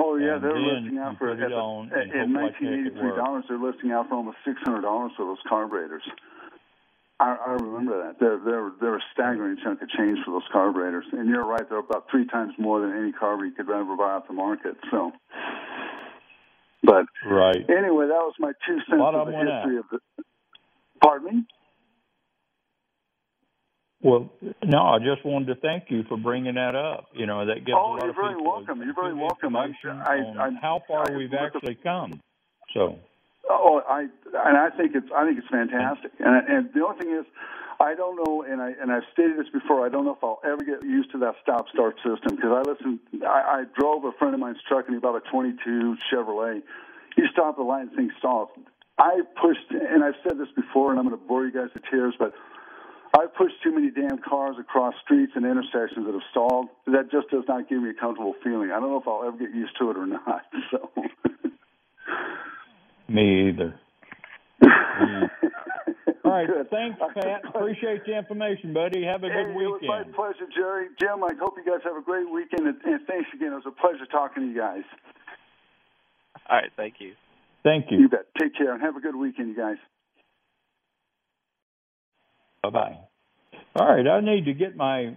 Oh 0.00 0.16
yeah, 0.16 0.34
and 0.34 0.44
they're 0.44 0.58
listing 0.58 0.98
out 0.98 1.18
for 1.18 1.30
at, 1.30 1.52
on 1.52 1.92
at, 1.92 2.28
nineteen 2.28 2.68
eighty 2.68 2.90
three 2.90 3.16
dollars. 3.16 3.44
They're 3.48 3.58
listing 3.58 3.92
out 3.92 4.08
for 4.08 4.16
almost 4.16 4.38
six 4.44 4.58
hundred 4.64 4.82
dollars 4.82 5.12
for 5.16 5.24
those 5.24 5.42
carburetors. 5.48 6.02
I, 7.20 7.36
I 7.46 7.50
remember 7.52 8.06
that. 8.06 8.20
They're 8.20 8.38
they're 8.44 8.70
they're 8.80 8.96
a 8.96 9.04
staggering 9.12 9.56
chunk 9.62 9.80
of 9.82 9.88
change 9.90 10.18
for 10.24 10.32
those 10.32 10.48
carburetors. 10.52 11.04
And 11.12 11.28
you're 11.28 11.46
right, 11.46 11.62
they're 11.68 11.78
about 11.78 12.06
three 12.10 12.26
times 12.26 12.54
more 12.58 12.80
than 12.80 12.96
any 12.96 13.12
carburetor 13.12 13.46
you 13.46 13.54
could 13.54 13.70
ever 13.70 13.96
buy 13.96 14.14
off 14.18 14.26
the 14.26 14.34
market. 14.34 14.76
So 14.90 15.12
but 16.84 17.06
right. 17.24 17.64
Anyway, 17.68 18.06
that 18.06 18.22
was 18.28 18.34
my 18.38 18.52
two 18.66 18.78
cents 18.88 19.00
of 19.00 19.26
the 19.26 19.32
history 19.32 19.78
of 19.78 19.84
the. 19.90 19.98
Pardon 21.02 21.36
me. 21.36 21.44
Well, 24.04 24.30
no, 24.62 24.82
I 24.82 24.98
just 24.98 25.24
wanted 25.24 25.46
to 25.46 25.54
thank 25.62 25.84
you 25.88 26.04
for 26.10 26.18
bringing 26.18 26.56
that 26.56 26.76
up. 26.76 27.08
You 27.14 27.24
know, 27.24 27.46
that 27.46 27.64
gives 27.64 27.72
oh, 27.72 27.96
a 27.96 27.96
lot 27.96 28.02
you're 28.02 28.10
of 28.10 28.16
very 28.16 28.34
people 28.36 28.52
welcome. 28.52 28.82
You're 28.82 28.94
very 28.94 29.14
welcome. 29.14 29.56
I, 29.56 29.72
I, 30.04 30.16
I, 30.44 30.50
how 30.60 30.82
far 30.86 31.10
I, 31.10 31.16
we've 31.16 31.32
actually 31.32 31.76
come. 31.82 32.20
So. 32.74 32.98
Oh, 33.48 33.80
I 33.88 34.00
and 34.02 34.58
I 34.58 34.68
think 34.76 34.92
it's 34.94 35.08
I 35.16 35.24
think 35.24 35.38
it's 35.38 35.48
fantastic. 35.48 36.12
And 36.20 36.36
and 36.46 36.68
the 36.74 36.84
only 36.84 37.00
thing 37.00 37.16
is, 37.16 37.24
I 37.80 37.94
don't 37.94 38.20
know, 38.20 38.44
and 38.44 38.60
I 38.60 38.72
and 38.76 38.92
I've 38.92 39.08
stated 39.10 39.38
this 39.38 39.48
before. 39.48 39.86
I 39.86 39.88
don't 39.88 40.04
know 40.04 40.12
if 40.12 40.22
I'll 40.22 40.40
ever 40.44 40.60
get 40.60 40.84
used 40.84 41.10
to 41.12 41.18
that 41.24 41.36
stop 41.42 41.68
start 41.72 41.96
system 42.04 42.36
because 42.36 42.52
I 42.52 42.60
listened. 42.68 43.00
I, 43.24 43.64
I 43.64 43.64
drove 43.72 44.04
a 44.04 44.12
friend 44.12 44.34
of 44.34 44.40
mine's 44.40 44.60
truck 44.68 44.84
and 44.84 44.94
he 44.94 45.00
bought 45.00 45.16
a 45.16 45.24
22 45.30 45.96
Chevrolet. 46.12 46.60
He 47.16 47.22
stopped 47.32 47.56
the 47.56 47.64
line, 47.64 47.88
thing 47.96 48.10
stalled. 48.18 48.48
I 48.98 49.22
pushed, 49.40 49.70
and 49.70 50.04
I've 50.04 50.20
said 50.22 50.38
this 50.38 50.52
before, 50.54 50.90
and 50.90 51.00
I'm 51.00 51.08
going 51.08 51.18
to 51.18 51.26
bore 51.26 51.44
you 51.44 51.52
guys 51.52 51.70
to 51.74 51.80
tears, 51.90 52.14
but 52.18 52.32
I've 53.16 53.32
pushed 53.34 53.54
too 53.62 53.72
many 53.72 53.90
damn 53.90 54.18
cars 54.18 54.56
across 54.58 54.94
streets 55.04 55.32
and 55.36 55.46
intersections 55.46 56.04
that 56.06 56.12
have 56.12 56.28
stalled. 56.32 56.66
That 56.86 57.12
just 57.12 57.30
does 57.30 57.44
not 57.46 57.68
give 57.68 57.80
me 57.80 57.90
a 57.90 57.94
comfortable 57.94 58.34
feeling. 58.42 58.72
I 58.72 58.80
don't 58.80 58.90
know 58.90 59.00
if 59.00 59.06
I'll 59.06 59.22
ever 59.24 59.38
get 59.38 59.54
used 59.54 59.78
to 59.78 59.90
it 59.90 59.96
or 59.96 60.06
not. 60.06 60.42
So. 60.70 60.90
me 63.08 63.48
either. 63.50 63.78
Mm. 64.62 65.30
All 66.24 66.30
right. 66.30 66.46
Good. 66.48 66.70
Thanks, 66.70 66.98
Pat. 67.14 67.42
Appreciate 67.46 68.04
the 68.06 68.16
information, 68.16 68.72
buddy. 68.72 69.04
Have 69.04 69.22
a 69.22 69.28
hey, 69.28 69.44
good 69.44 69.54
weekend. 69.54 69.84
It 69.84 69.88
was 69.88 70.06
my 70.06 70.16
pleasure, 70.16 70.50
Jerry. 70.56 70.88
Jim, 70.98 71.22
I 71.22 71.34
hope 71.38 71.54
you 71.56 71.70
guys 71.70 71.82
have 71.84 71.96
a 71.96 72.02
great 72.02 72.28
weekend, 72.32 72.66
and, 72.66 72.76
and 72.84 73.06
thanks 73.06 73.28
again. 73.34 73.52
It 73.52 73.62
was 73.62 73.68
a 73.68 73.70
pleasure 73.70 74.06
talking 74.10 74.42
to 74.42 74.48
you 74.48 74.58
guys. 74.58 74.82
All 76.48 76.56
right. 76.56 76.70
Thank 76.76 76.94
you. 76.98 77.12
Thank 77.62 77.90
you. 77.90 77.98
You 77.98 78.08
bet. 78.08 78.26
Take 78.40 78.56
care 78.56 78.72
and 78.72 78.82
have 78.82 78.96
a 78.96 79.00
good 79.00 79.14
weekend, 79.14 79.48
you 79.50 79.56
guys. 79.56 79.76
Bye 82.64 82.70
bye. 82.70 82.98
All 83.76 83.94
right. 83.94 84.06
I 84.06 84.20
need 84.20 84.46
to 84.46 84.54
get 84.54 84.76
my 84.76 85.16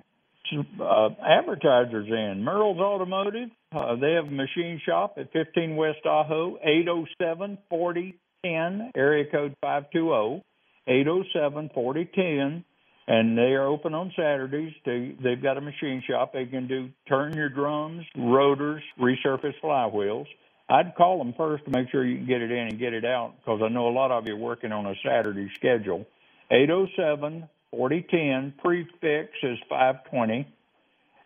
uh, 0.82 1.10
advertisers 1.26 2.08
in. 2.10 2.44
Merle's 2.44 2.80
Automotive. 2.80 3.50
Uh, 3.72 3.96
they 3.96 4.14
have 4.14 4.26
a 4.26 4.32
machine 4.32 4.82
shop 4.86 5.18
at 5.18 5.32
15 5.32 5.76
West 5.76 6.00
Ajo, 6.06 6.58
807 6.62 7.58
4010, 7.70 8.92
area 8.96 9.26
code 9.32 9.56
520. 9.62 10.44
807 10.90 11.70
4010 11.74 12.64
and 13.10 13.38
they 13.38 13.54
are 13.54 13.68
open 13.68 13.94
on 13.94 14.12
Saturdays. 14.16 14.74
They 14.86 15.16
they've 15.22 15.42
got 15.42 15.58
a 15.58 15.62
machine 15.62 16.04
shop. 16.10 16.34
They 16.34 16.46
can 16.46 16.68
do 16.68 16.90
turn 17.08 17.34
your 17.34 17.50
drums, 17.50 18.06
rotors, 18.18 18.84
resurface 19.00 19.56
flywheels. 19.64 20.28
I'd 20.70 20.96
call 20.96 21.18
them 21.18 21.34
first 21.38 21.64
to 21.66 21.72
make 21.72 21.90
sure 21.90 22.06
you 22.06 22.18
can 22.18 22.26
get 22.26 22.42
it 22.42 22.52
in 22.52 22.68
and 22.68 22.80
get 22.80 22.94
it 22.94 23.06
out 23.06 23.36
because 23.38 23.62
I 23.64 23.70
know 23.70 23.88
a 23.88 23.92
lot 23.92 24.12
of 24.12 24.28
you 24.28 24.34
are 24.34 24.38
working 24.38 24.74
on 24.74 24.86
a 24.86 24.96
Saturday 25.06 25.50
schedule. 25.56 26.06
807 26.52 27.50
4010 27.72 28.54
prefix 28.64 29.30
is 29.44 29.58
520 29.70 30.48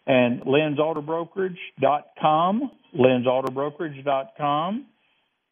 and 0.07 0.41
lensautoBrokerage.com, 0.41 2.71
lensautoBrokerage.com, 2.97 4.85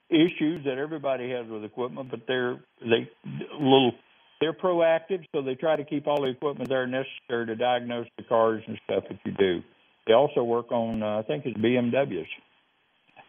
issues 0.10 0.66
that 0.66 0.78
everybody 0.78 1.30
has 1.32 1.46
with 1.48 1.64
equipment, 1.64 2.10
but 2.10 2.22
they're 2.28 2.60
they 2.82 3.10
little 3.54 3.92
they're 4.42 4.54
proactive, 4.54 5.26
so 5.36 5.42
they 5.42 5.56
try 5.56 5.76
to 5.76 5.84
keep 5.84 6.08
all 6.08 6.22
the 6.22 6.30
equipment 6.30 6.70
there 6.70 6.88
necessary 6.88 7.46
to 7.48 7.56
diagnose 7.56 8.08
the 8.18 8.24
cars 8.24 8.64
and 8.68 8.80
stuff 8.86 9.04
that 9.10 9.20
you 9.26 9.34
do. 9.34 9.62
They 10.08 10.14
also 10.14 10.44
work 10.44 10.72
on 10.72 11.04
uh, 11.04 11.20
I 11.20 11.24
think 11.24 11.46
it's 11.46 11.58
BMWs 11.58 12.26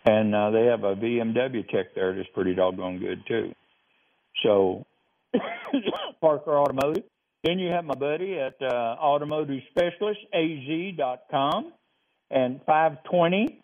and 0.05 0.35
uh, 0.35 0.51
they 0.51 0.67
have 0.67 0.85
a 0.85 0.95
BMW 0.97 1.69
tech 1.69 1.95
there 1.95 2.15
that's 2.15 2.29
pretty 2.35 2.55
doggone 2.55 2.99
good 2.99 3.23
too. 3.27 3.53
So 4.43 4.87
Parker 6.21 6.59
Automotive. 6.59 7.05
Then 7.45 7.59
you 7.59 7.71
have 7.71 7.85
my 7.85 7.95
buddy 7.95 8.39
at 8.39 8.61
uh, 8.61 8.97
Automotive 9.01 9.63
Specialist 9.71 10.21
AZ.com 10.35 11.73
and 12.31 12.61
520 12.67 13.61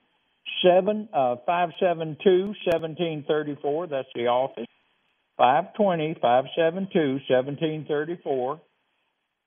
seven 0.64 1.09
uh, 1.12 1.37
572 1.47 2.47
1734. 2.64 3.87
That's 3.89 4.09
the 4.14 4.28
office. 4.28 4.66
520 5.37 6.14
572 6.14 7.20
1734. 7.28 8.61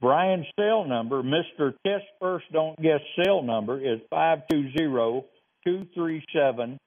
Brian's 0.02 0.46
cell 0.58 0.86
number, 0.86 1.24
Mr. 1.24 1.74
Test 1.86 2.06
First 2.22 2.46
Don't 2.54 2.82
Guess 2.82 3.02
cell 3.24 3.42
number, 3.44 3.80
is 3.80 4.00
520 4.10 5.26
237 5.66 6.78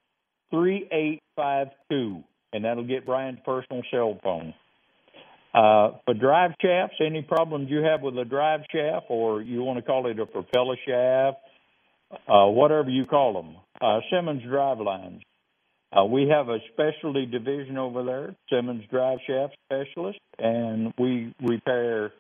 3852. 0.51 2.25
And 2.53 2.64
that'll 2.64 2.87
get 2.87 3.07
Brian's 3.07 3.39
personal 3.45 3.83
cell 3.91 4.18
phone. 4.23 4.55
Uh, 5.55 5.99
for 6.05 6.14
drive 6.14 6.53
shafts, 6.61 6.97
any 7.05 7.23
problems 7.23 7.68
you 7.70 7.83
have 7.83 8.01
with 8.01 8.16
a 8.16 8.25
drive 8.25 8.61
shaft, 8.70 9.07
or 9.09 9.43
you 9.43 9.62
want 9.62 9.79
to 9.79 9.83
call 9.83 10.07
it 10.07 10.18
a 10.18 10.27
propeller 10.27 10.77
shaft, 10.87 11.39
uh, 12.29 12.47
whatever 12.47 12.89
you 12.89 13.05
call 13.05 13.35
them, 13.35 13.57
uh, 13.81 14.01
Simmons 14.11 14.43
Drive 14.43 14.79
Lines. 14.81 15.23
Uh, 15.95 16.05
we 16.05 16.29
have 16.29 16.49
a 16.49 16.59
specialty 16.73 17.27
division 17.27 17.77
over 17.77 18.03
there, 18.03 18.35
Simmons 18.51 18.83
Drive 18.91 19.18
Shaft 19.27 19.55
Specialist, 19.66 20.18
and 20.39 20.93
we 20.99 21.35
repair 21.43 22.12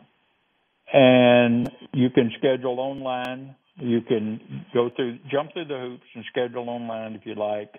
and 0.93 1.69
you 1.91 2.09
can 2.09 2.31
schedule 2.37 2.79
online 2.79 3.55
you 3.77 4.01
can 4.01 4.65
go 4.73 4.89
through, 4.95 5.19
jump 5.31 5.53
through 5.53 5.65
the 5.65 5.79
hoops 5.79 6.05
and 6.15 6.23
schedule 6.29 6.69
online 6.69 7.13
if 7.13 7.25
you 7.25 7.35
like, 7.35 7.73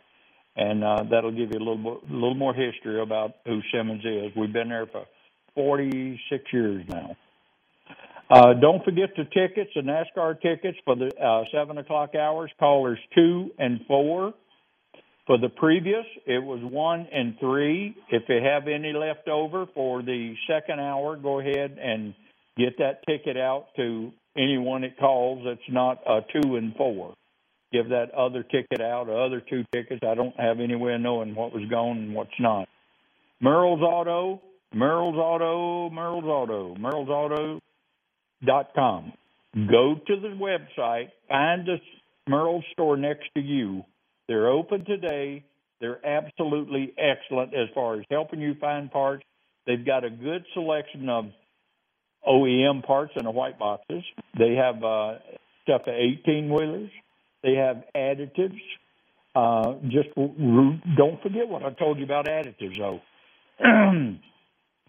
and 0.57 0.83
uh, 0.83 1.05
that'll 1.11 1.31
give 1.31 1.51
you 1.53 1.59
a 1.59 1.65
little 1.65 2.01
a 2.09 2.13
little 2.13 2.35
more 2.35 2.55
history 2.55 3.01
about 3.01 3.35
who 3.45 3.61
Simmons 3.73 4.05
is. 4.05 4.33
We've 4.37 4.53
been 4.53 4.69
there 4.69 4.87
for 4.87 5.05
46 5.55 6.45
years 6.53 6.85
now. 6.89 7.17
Uh, 8.31 8.55
don't 8.55 8.83
forget 8.85 9.11
the 9.17 9.25
tickets, 9.25 9.71
the 9.75 9.83
NASCAR 9.83 10.41
tickets 10.41 10.79
for 10.85 10.97
the 10.97 11.11
uh, 11.23 11.45
seven 11.53 11.79
o'clock 11.79 12.15
hours. 12.15 12.51
Callers 12.59 12.99
two 13.15 13.51
and 13.59 13.81
four. 13.87 14.35
For 15.27 15.39
the 15.39 15.49
previous, 15.49 16.05
it 16.27 16.43
was 16.43 16.61
one 16.63 17.07
and 17.13 17.39
three. 17.39 17.97
If 18.11 18.25
you 18.29 18.41
have 18.43 18.69
any 18.69 18.93
left 18.93 19.29
over 19.29 19.67
for 19.75 20.03
the 20.03 20.35
second 20.47 20.81
hour, 20.81 21.17
go 21.17 21.41
ahead 21.41 21.79
and 21.81 22.15
get 22.59 22.77
that 22.79 23.01
ticket 23.07 23.37
out 23.37 23.69
to 23.77 24.13
anyone 24.37 24.83
that 24.83 24.99
calls 24.99 25.45
that's 25.45 25.61
not 25.69 26.01
a 26.07 26.21
two 26.33 26.57
and 26.57 26.75
four. 26.77 27.15
Give 27.73 27.89
that 27.89 28.13
other 28.17 28.43
ticket 28.45 28.81
out, 28.81 29.09
or 29.09 29.25
other 29.25 29.41
two 29.41 29.65
tickets. 29.73 30.01
I 30.07 30.15
don't 30.15 30.39
have 30.39 30.61
any 30.61 30.77
way 30.77 30.95
of 30.95 31.01
knowing 31.01 31.35
what 31.35 31.53
was 31.53 31.65
gone 31.69 31.99
and 31.99 32.15
what's 32.15 32.31
not. 32.39 32.69
Merle's 33.41 33.83
Auto, 33.83 34.41
Merle's 34.73 35.17
Auto, 35.17 35.91
Merle's 35.91 36.25
Auto, 36.25 36.77
Merle's 36.77 37.09
Auto 37.09 37.61
dot 38.45 38.71
com. 38.75 39.13
Go 39.55 39.97
to 40.07 40.21
the 40.21 40.29
website, 40.29 41.11
find 41.29 41.67
the 41.67 41.79
Merle's 42.29 42.65
store 42.73 42.97
next 42.97 43.25
to 43.35 43.41
you. 43.41 43.85
They're 44.29 44.49
open 44.49 44.85
today. 44.85 45.45
They're 45.81 46.05
absolutely 46.07 46.95
excellent 46.97 47.55
as 47.55 47.69
far 47.75 47.99
as 47.99 48.05
helping 48.11 48.41
you 48.41 48.55
find 48.61 48.91
parts. 48.91 49.25
They've 49.67 49.85
got 49.85 50.05
a 50.05 50.11
good 50.11 50.45
selection 50.55 51.09
of 51.09 51.27
OEM 52.27 52.85
parts 52.85 53.13
in 53.17 53.25
the 53.25 53.31
white 53.31 53.59
boxes. 53.59 54.03
They 54.39 54.55
have 54.55 54.83
uh, 54.83 55.19
stuff 55.63 55.83
for 55.85 55.95
18 55.95 56.49
wheelers. 56.53 56.91
They 57.43 57.55
have 57.55 57.85
additives. 57.95 58.61
Uh, 59.35 59.75
just 59.89 60.15
don't 60.15 61.21
forget 61.23 61.49
what 61.49 61.65
I 61.65 61.71
told 61.73 61.99
you 61.99 62.05
about 62.05 62.27
additives, 62.27 62.79
though. 62.79 63.01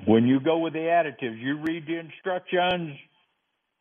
when 0.05 0.25
you 0.25 0.39
go 0.39 0.59
with 0.59 0.73
the 0.73 0.79
additives, 0.79 1.41
you 1.41 1.59
read 1.61 1.86
the 1.88 1.99
instructions. 1.99 2.97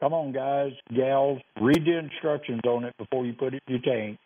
Come 0.00 0.12
on, 0.12 0.32
guys, 0.32 0.72
gals, 0.94 1.40
read 1.60 1.84
the 1.84 1.98
instructions 1.98 2.60
on 2.66 2.84
it 2.84 2.96
before 2.98 3.24
you 3.24 3.32
put 3.34 3.54
it 3.54 3.62
in 3.68 3.74
your 3.74 3.82
tank. 3.82 4.18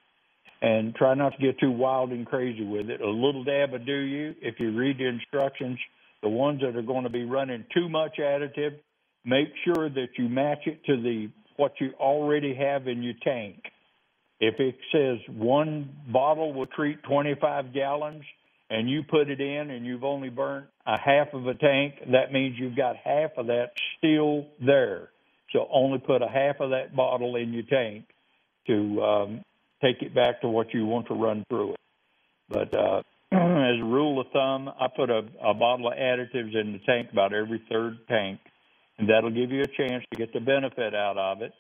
And 0.61 0.95
try 0.95 1.15
not 1.15 1.35
to 1.37 1.39
get 1.39 1.61
too 1.61 1.71
wild 1.71 2.11
and 2.11 2.27
crazy 2.27 2.65
with 2.65 2.91
it. 2.91 3.01
A 3.01 3.09
little 3.09 3.45
dab 3.45 3.71
will 3.71 3.79
do 3.79 3.97
you 3.97 4.35
if 4.41 4.59
you 4.59 4.77
read 4.77 4.99
the 4.99 5.07
instructions. 5.07 5.79
The 6.21 6.29
ones 6.29 6.63
that 6.63 6.75
are 6.75 6.83
going 6.83 7.05
to 7.05 7.11
be 7.11 7.25
running 7.25 7.65
too 7.73 7.89
much 7.89 8.17
additive, 8.19 8.75
make 9.25 9.49
sure 9.65 9.89
that 9.89 10.09
you 10.17 10.29
match 10.29 10.67
it 10.67 10.85
to 10.87 11.01
the 11.01 11.31
what 11.57 11.73
you 11.81 11.91
already 11.99 12.55
have 12.55 12.87
in 12.87 13.03
your 13.03 13.15
tank. 13.23 13.63
If 14.41 14.61
it 14.61 14.77
says 14.93 15.19
one 15.37 15.91
bottle 16.07 16.53
will 16.53 16.67
treat 16.67 17.03
25 17.03 17.75
gallons 17.75 18.23
and 18.71 18.89
you 18.89 19.03
put 19.03 19.29
it 19.29 19.41
in 19.41 19.71
and 19.71 19.85
you've 19.85 20.05
only 20.05 20.29
burnt 20.29 20.67
a 20.87 20.99
half 21.01 21.35
of 21.35 21.47
a 21.49 21.55
tank, 21.55 21.95
that 22.13 22.33
means 22.33 22.57
you've 22.59 22.77
got 22.77 22.97
half 22.97 23.33
of 23.37 23.49
that 23.49 23.73
still 23.99 24.47
there. 24.65 25.09
So 25.53 25.67
only 25.73 25.99
put 25.99 26.23
a 26.23 26.29
half 26.29 26.61
of 26.61 26.71
that 26.71 26.95
bottle 26.95 27.37
in 27.37 27.53
your 27.53 27.65
tank 27.65 28.05
to 28.69 29.03
um, 29.03 29.45
take 29.83 30.03
it 30.03 30.15
back 30.15 30.43
to 30.43 30.49
what 30.49 30.73
you 30.75 30.85
want 30.85 31.09
to 31.09 31.15
run 31.15 31.45
through 31.49 31.73
it. 31.73 31.81
But 32.49 32.75
uh, 32.75 33.03
as 33.33 33.81
a 33.81 33.85
rule 33.85 34.21
of 34.21 34.27
thumb, 34.33 34.69
I 34.69 34.87
put 34.95 35.11
a, 35.11 35.23
a 35.43 35.55
bottle 35.55 35.89
of 35.89 35.95
additives 35.95 36.55
in 36.55 36.73
the 36.73 36.81
tank 36.87 37.09
about 37.13 37.33
every 37.33 37.63
third 37.71 37.99
tank, 38.09 38.41
and 38.99 39.09
that'll 39.09 39.31
give 39.31 39.51
you 39.51 39.63
a 39.63 39.67
chance 39.67 40.05
to 40.11 40.19
get 40.19 40.33
the 40.33 40.41
benefit 40.41 40.95
out 40.95 41.17
of 41.17 41.43
it 41.43 41.53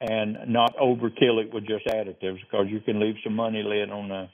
and 0.00 0.36
not 0.48 0.76
overkill 0.76 1.42
it 1.42 1.52
with 1.52 1.66
just 1.66 1.86
additives 1.86 2.40
because 2.40 2.66
you 2.68 2.80
can 2.80 3.00
leave 3.00 3.16
some 3.22 3.34
money 3.34 3.62
laying 3.62 3.90
on 3.90 4.08
the 4.08 4.28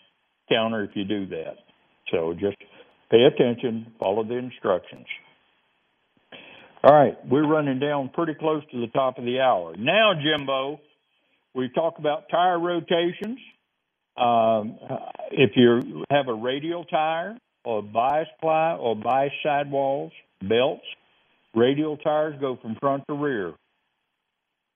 counter 0.49 0.85
if 0.85 0.91
you 0.95 1.05
do 1.05 1.27
that. 1.27 1.57
So 2.13 2.35
just 2.35 2.57
pay 3.11 3.23
attention, 3.25 3.93
follow 3.99 4.25
the 4.25 4.37
instructions. 4.37 5.07
All 6.85 6.95
right, 6.95 7.17
we're 7.29 7.47
running 7.47 7.81
down 7.81 8.11
pretty 8.15 8.35
close 8.35 8.63
to 8.71 8.81
the 8.81 8.87
top 8.89 9.19
of 9.19 9.25
the 9.25 9.41
hour. 9.41 9.75
Now, 9.77 10.13
Jimbo, 10.15 10.81
we 11.55 11.69
talk 11.75 11.99
about 11.99 12.29
tire 12.31 12.61
rotations. 12.61 13.39
Um, 14.17 14.79
if 15.33 15.51
you 15.57 16.05
have 16.11 16.29
a 16.29 16.35
radial 16.35 16.85
tire 16.85 17.37
or 17.65 17.83
bias 17.83 18.29
ply 18.41 18.77
or 18.79 18.95
bias 18.95 19.33
sidewalls, 19.43 20.13
belts, 20.41 20.85
radial 21.57 21.97
tires 21.97 22.37
go 22.41 22.57
from 22.61 22.77
front 22.77 23.03
to 23.09 23.15
rear. 23.15 23.55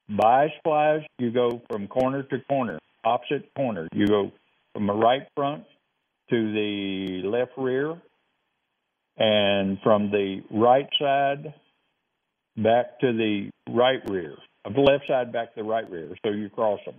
Bias 0.08 0.50
plies, 0.64 1.02
you 1.18 1.30
go 1.30 1.62
from 1.70 1.86
corner 1.86 2.24
to 2.24 2.38
corner, 2.48 2.80
opposite 3.04 3.48
corner. 3.54 3.86
You 3.92 4.08
go 4.08 4.32
from 4.74 4.86
the 4.88 4.94
right 4.94 5.28
front 5.36 5.64
to 6.30 6.52
the 6.52 7.22
left 7.28 7.52
rear, 7.56 8.00
and 9.16 9.78
from 9.82 10.10
the 10.10 10.42
right 10.50 10.88
side 11.00 11.54
back 12.56 12.98
to 13.00 13.12
the 13.12 13.50
right 13.68 14.00
rear, 14.08 14.34
of 14.64 14.74
the 14.74 14.80
left 14.80 15.06
side 15.06 15.32
back 15.32 15.54
to 15.54 15.62
the 15.62 15.68
right 15.68 15.88
rear. 15.88 16.08
So 16.24 16.32
you 16.32 16.48
cross 16.48 16.80
them. 16.84 16.96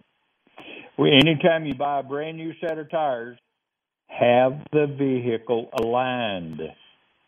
Anytime 1.00 1.66
you 1.66 1.74
buy 1.74 2.00
a 2.00 2.04
brand 2.04 2.38
new 2.38 2.54
set 2.62 2.78
of 2.78 2.90
tires, 2.92 3.38
have 4.08 4.54
the 4.72 4.88
vehicle 4.88 5.70
aligned 5.82 6.62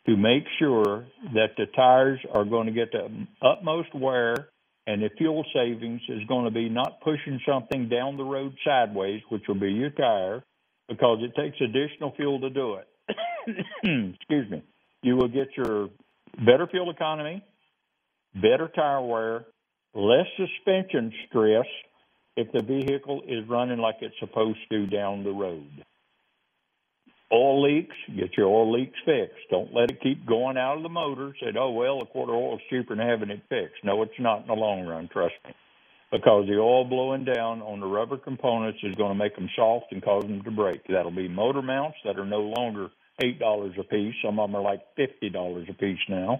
to 0.06 0.18
make 0.18 0.44
sure 0.60 1.06
that 1.34 1.52
the 1.58 1.66
tires 1.76 2.20
are 2.34 2.46
going 2.46 2.68
to 2.68 2.74
get 2.74 2.92
the 2.92 3.26
utmost 3.42 3.94
wear 3.96 4.50
and 4.86 5.02
the 5.02 5.10
fuel 5.18 5.46
savings 5.54 6.02
is 6.10 6.22
going 6.28 6.46
to 6.46 6.52
be 6.52 6.68
not 6.68 7.00
pushing 7.02 7.40
something 7.48 7.88
down 7.88 8.18
the 8.18 8.24
road 8.24 8.54
sideways, 8.66 9.22
which 9.30 9.44
will 9.48 9.60
be 9.60 9.72
your 9.72 9.92
tire, 9.92 10.44
because 10.90 11.20
it 11.22 11.34
takes 11.40 11.56
additional 11.62 12.14
fuel 12.18 12.42
to 12.42 12.50
do 12.50 12.76
it. 12.76 12.88
Excuse 14.20 14.52
me. 14.52 14.62
You 15.02 15.16
will 15.16 15.30
get 15.30 15.48
your 15.56 15.90
better 16.46 16.68
fuel 16.68 16.90
economy, 16.90 17.44
better 18.34 18.70
tire 18.76 19.02
wear, 19.02 19.46
less 19.94 20.26
suspension 20.36 21.14
stress 21.30 21.66
if 22.36 22.52
the 22.52 22.64
vehicle 22.64 23.22
is 23.28 23.48
running 23.48 23.78
like 23.78 23.96
it's 24.02 24.16
supposed 24.20 24.60
to 24.72 24.88
down 24.88 25.24
the 25.24 25.32
road. 25.32 25.86
Oil 27.34 27.64
leaks, 27.64 27.96
get 28.16 28.38
your 28.38 28.48
oil 28.48 28.72
leaks 28.72 28.98
fixed. 29.06 29.50
Don't 29.50 29.74
let 29.74 29.90
it 29.90 30.02
keep 30.02 30.26
going 30.26 30.56
out 30.56 30.78
of 30.78 30.84
the 30.84 30.90
motor. 30.90 31.34
Said, 31.44 31.58
oh, 31.58 31.72
well, 31.72 32.00
a 32.00 32.06
quart 32.06 32.30
of 32.30 32.36
oil 32.36 32.58
is 32.58 32.62
cheaper 32.70 32.96
than 32.96 33.08
having 33.08 33.32
it 33.32 33.42
fixed. 33.50 33.84
No, 33.84 34.04
it's 34.04 34.12
not 34.20 34.42
in 34.42 34.48
the 34.48 34.54
long 34.54 34.86
run, 34.86 35.10
trust 35.12 35.34
me. 35.46 35.54
Because 36.12 36.46
the 36.48 36.60
oil 36.60 36.86
blowing 36.86 37.26
down 37.26 37.64
on 37.64 37.80
the 37.80 37.88
rubber 37.88 38.18
components 38.18 38.78
is 38.84 38.94
going 38.96 39.10
to 39.10 39.18
make 39.18 39.36
them 39.36 39.50
soft 39.56 39.88
and 39.92 40.04
cause 40.04 40.22
them 40.24 40.44
to 40.44 40.52
break. 40.52 40.82
That'll 40.88 41.10
be 41.10 41.28
motor 41.28 41.64
mounts 41.64 41.98
that 42.06 42.20
are 42.20 42.26
no 42.26 42.54
longer 42.56 42.90
$8 43.20 43.80
a 43.80 43.84
piece. 43.84 44.14
Some 44.24 44.40
of 44.40 44.52
them 44.52 44.56
are 44.56 44.62
like 44.62 44.82
$50 45.00 45.70
a 45.70 45.74
piece 45.74 45.98
now. 46.08 46.40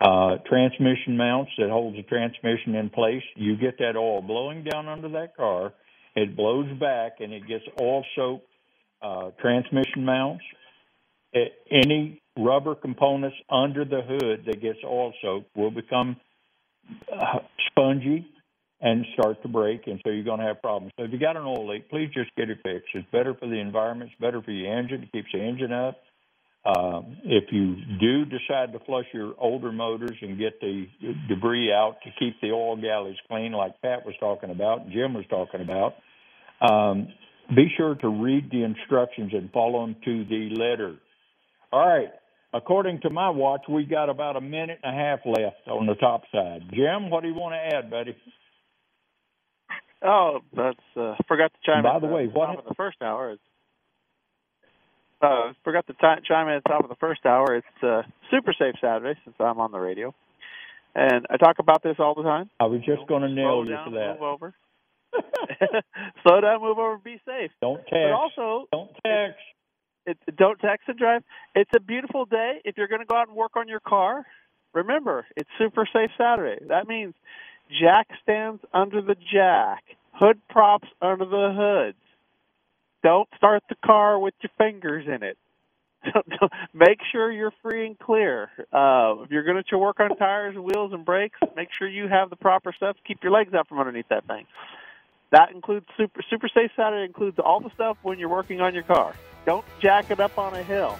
Uh, 0.00 0.38
transmission 0.48 1.18
mounts 1.18 1.50
that 1.58 1.68
holds 1.68 1.96
the 1.96 2.02
transmission 2.04 2.74
in 2.74 2.88
place. 2.88 3.22
You 3.36 3.56
get 3.56 3.76
that 3.78 3.96
oil 3.96 4.22
blowing 4.22 4.64
down 4.64 4.88
under 4.88 5.10
that 5.10 5.36
car. 5.36 5.74
It 6.16 6.34
blows 6.34 6.72
back 6.80 7.20
and 7.20 7.34
it 7.34 7.46
gets 7.46 7.64
oil 7.80 8.04
soaked 8.16 8.46
uh, 9.02 9.30
transmission 9.40 10.04
mounts, 10.04 10.44
any 11.70 12.20
rubber 12.38 12.74
components 12.74 13.36
under 13.50 13.84
the 13.84 14.00
hood 14.02 14.44
that 14.46 14.60
gets 14.60 14.78
oil 14.84 15.12
soaked 15.22 15.54
will 15.56 15.70
become 15.70 16.16
uh, 17.12 17.38
spongy 17.70 18.26
and 18.80 19.06
start 19.14 19.40
to 19.42 19.48
break, 19.48 19.86
and 19.86 20.00
so 20.04 20.10
you're 20.10 20.24
going 20.24 20.40
to 20.40 20.46
have 20.46 20.60
problems. 20.60 20.92
So 20.98 21.04
if 21.04 21.12
you 21.12 21.18
got 21.18 21.36
an 21.36 21.44
oil 21.44 21.68
leak, 21.68 21.88
please 21.88 22.10
just 22.12 22.34
get 22.36 22.50
it 22.50 22.58
fixed. 22.64 22.88
It's 22.94 23.06
better 23.12 23.32
for 23.34 23.46
the 23.46 23.60
environment. 23.60 24.10
It's 24.12 24.20
better 24.20 24.42
for 24.42 24.50
your 24.50 24.76
engine. 24.76 25.04
It 25.04 25.12
keeps 25.12 25.28
the 25.32 25.40
engine 25.40 25.72
up. 25.72 26.00
Um, 26.64 27.16
if 27.24 27.44
you 27.50 27.76
do 28.00 28.24
decide 28.24 28.72
to 28.72 28.78
flush 28.84 29.06
your 29.12 29.34
older 29.38 29.72
motors 29.72 30.16
and 30.20 30.38
get 30.38 30.60
the 30.60 30.86
debris 31.28 31.72
out 31.72 31.96
to 32.04 32.10
keep 32.18 32.40
the 32.40 32.50
oil 32.50 32.76
galleys 32.76 33.16
clean, 33.28 33.52
like 33.52 33.80
Pat 33.82 34.04
was 34.06 34.14
talking 34.20 34.50
about, 34.50 34.88
Jim 34.90 35.14
was 35.14 35.24
talking 35.28 35.60
about, 35.60 35.94
um, 36.60 37.08
be 37.54 37.68
sure 37.76 37.94
to 37.96 38.08
read 38.08 38.50
the 38.50 38.62
instructions 38.64 39.32
and 39.34 39.50
follow 39.52 39.86
them 39.86 39.96
to 40.04 40.24
the 40.24 40.50
letter. 40.56 40.96
All 41.72 41.86
right. 41.86 42.10
According 42.54 43.00
to 43.00 43.10
my 43.10 43.30
watch, 43.30 43.62
we 43.68 43.84
got 43.84 44.10
about 44.10 44.36
a 44.36 44.40
minute 44.40 44.78
and 44.82 44.94
a 44.94 44.98
half 44.98 45.20
left 45.24 45.66
on 45.68 45.86
the 45.86 45.94
top 45.94 46.22
side. 46.30 46.60
Jim, 46.70 47.08
what 47.08 47.22
do 47.22 47.28
you 47.28 47.34
want 47.34 47.54
to 47.54 47.76
add, 47.76 47.90
buddy? 47.90 48.14
Oh, 50.04 50.40
that's 50.54 50.78
uh, 50.96 51.14
forgot 51.28 51.52
to 51.52 51.58
chime 51.64 51.82
By 51.82 51.96
in. 51.96 52.02
the 52.02 52.08
way, 52.08 52.26
top 52.26 52.34
what 52.34 52.58
of 52.58 52.64
the 52.66 52.74
first 52.74 53.00
hour? 53.00 53.30
It's, 53.30 53.42
uh, 55.22 55.52
forgot 55.64 55.86
to 55.86 55.92
t- 55.92 56.26
chime 56.28 56.48
in 56.48 56.54
at 56.54 56.64
the 56.64 56.68
top 56.68 56.82
of 56.82 56.90
the 56.90 56.96
first 56.96 57.24
hour. 57.24 57.54
It's 57.54 57.82
uh, 57.82 58.02
Super 58.30 58.52
Safe 58.58 58.74
Saturday 58.80 59.18
since 59.24 59.36
I'm 59.38 59.60
on 59.60 59.70
the 59.70 59.78
radio, 59.78 60.12
and 60.94 61.24
I 61.30 61.36
talk 61.36 61.60
about 61.60 61.82
this 61.82 61.96
all 62.00 62.14
the 62.14 62.24
time. 62.24 62.50
I 62.58 62.64
was 62.64 62.80
just 62.84 63.06
going 63.08 63.22
to 63.22 63.28
nail 63.28 63.64
you 63.64 63.70
down, 63.70 63.94
that. 63.94 64.14
Move 64.14 64.22
over. 64.22 64.54
Slow 66.22 66.40
down, 66.40 66.60
move 66.62 66.78
over, 66.78 66.98
be 66.98 67.20
safe. 67.26 67.50
Don't 67.60 67.78
text. 67.78 67.92
But 67.92 68.12
also, 68.12 68.68
Don't 68.72 68.90
text. 69.04 69.38
it, 70.06 70.18
don't 70.36 70.58
text 70.58 70.88
and 70.88 70.98
drive. 70.98 71.22
It's 71.54 71.70
a 71.76 71.80
beautiful 71.80 72.24
day. 72.24 72.60
If 72.64 72.76
you're 72.76 72.88
going 72.88 73.00
to 73.00 73.06
go 73.06 73.16
out 73.16 73.28
and 73.28 73.36
work 73.36 73.56
on 73.56 73.68
your 73.68 73.80
car, 73.80 74.24
remember 74.72 75.26
it's 75.36 75.48
Super 75.58 75.88
Safe 75.92 76.10
Saturday. 76.18 76.64
That 76.68 76.88
means 76.88 77.14
jack 77.80 78.08
stands 78.22 78.62
under 78.72 79.00
the 79.02 79.16
jack, 79.32 79.84
hood 80.12 80.40
props 80.48 80.88
under 81.00 81.24
the 81.24 81.52
hoods. 81.56 81.98
Don't 83.02 83.28
start 83.36 83.62
the 83.68 83.76
car 83.84 84.18
with 84.18 84.34
your 84.42 84.50
fingers 84.58 85.06
in 85.06 85.22
it. 85.22 85.36
make 86.74 86.98
sure 87.12 87.30
you're 87.30 87.52
free 87.62 87.86
and 87.86 87.98
clear. 87.98 88.50
Uh, 88.72 89.22
if 89.22 89.30
you're 89.30 89.44
going 89.44 89.62
to 89.68 89.78
work 89.78 90.00
on 90.00 90.16
tires, 90.16 90.56
wheels, 90.56 90.92
and 90.92 91.04
brakes, 91.04 91.38
make 91.56 91.68
sure 91.78 91.88
you 91.88 92.08
have 92.08 92.30
the 92.30 92.36
proper 92.36 92.72
stuff. 92.76 92.96
Keep 93.06 93.22
your 93.22 93.32
legs 93.32 93.54
out 93.54 93.68
from 93.68 93.78
underneath 93.78 94.08
that 94.10 94.26
thing. 94.26 94.46
That 95.32 95.50
includes 95.50 95.86
super 95.96 96.22
super 96.28 96.48
safe 96.48 96.70
Saturday 96.76 97.04
includes 97.04 97.38
all 97.38 97.58
the 97.58 97.70
stuff 97.70 97.96
when 98.02 98.18
you're 98.18 98.28
working 98.28 98.60
on 98.60 98.74
your 98.74 98.82
car. 98.84 99.16
Don't 99.46 99.64
jack 99.80 100.10
it 100.10 100.20
up 100.20 100.38
on 100.38 100.54
a 100.54 100.62
hill. 100.62 100.98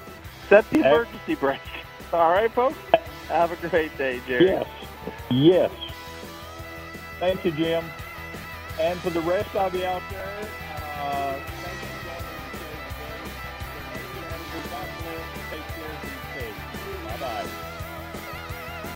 Set 0.48 0.68
the 0.70 0.80
emergency 0.80 1.34
brake. 1.36 1.60
All 2.12 2.30
right, 2.30 2.50
folks. 2.50 2.76
Have 3.28 3.52
a 3.52 3.68
great 3.68 3.96
day, 3.96 4.20
Jerry. 4.26 4.46
Yes. 4.46 4.66
Yes. 5.30 5.70
Thank 7.20 7.44
you, 7.44 7.52
Jim. 7.52 7.84
And 8.80 8.98
for 9.00 9.10
the 9.10 9.20
rest 9.20 9.54
of 9.54 9.74
you 9.74 9.84
out 9.84 10.02
there, 10.10 10.48
uh, 10.98 11.38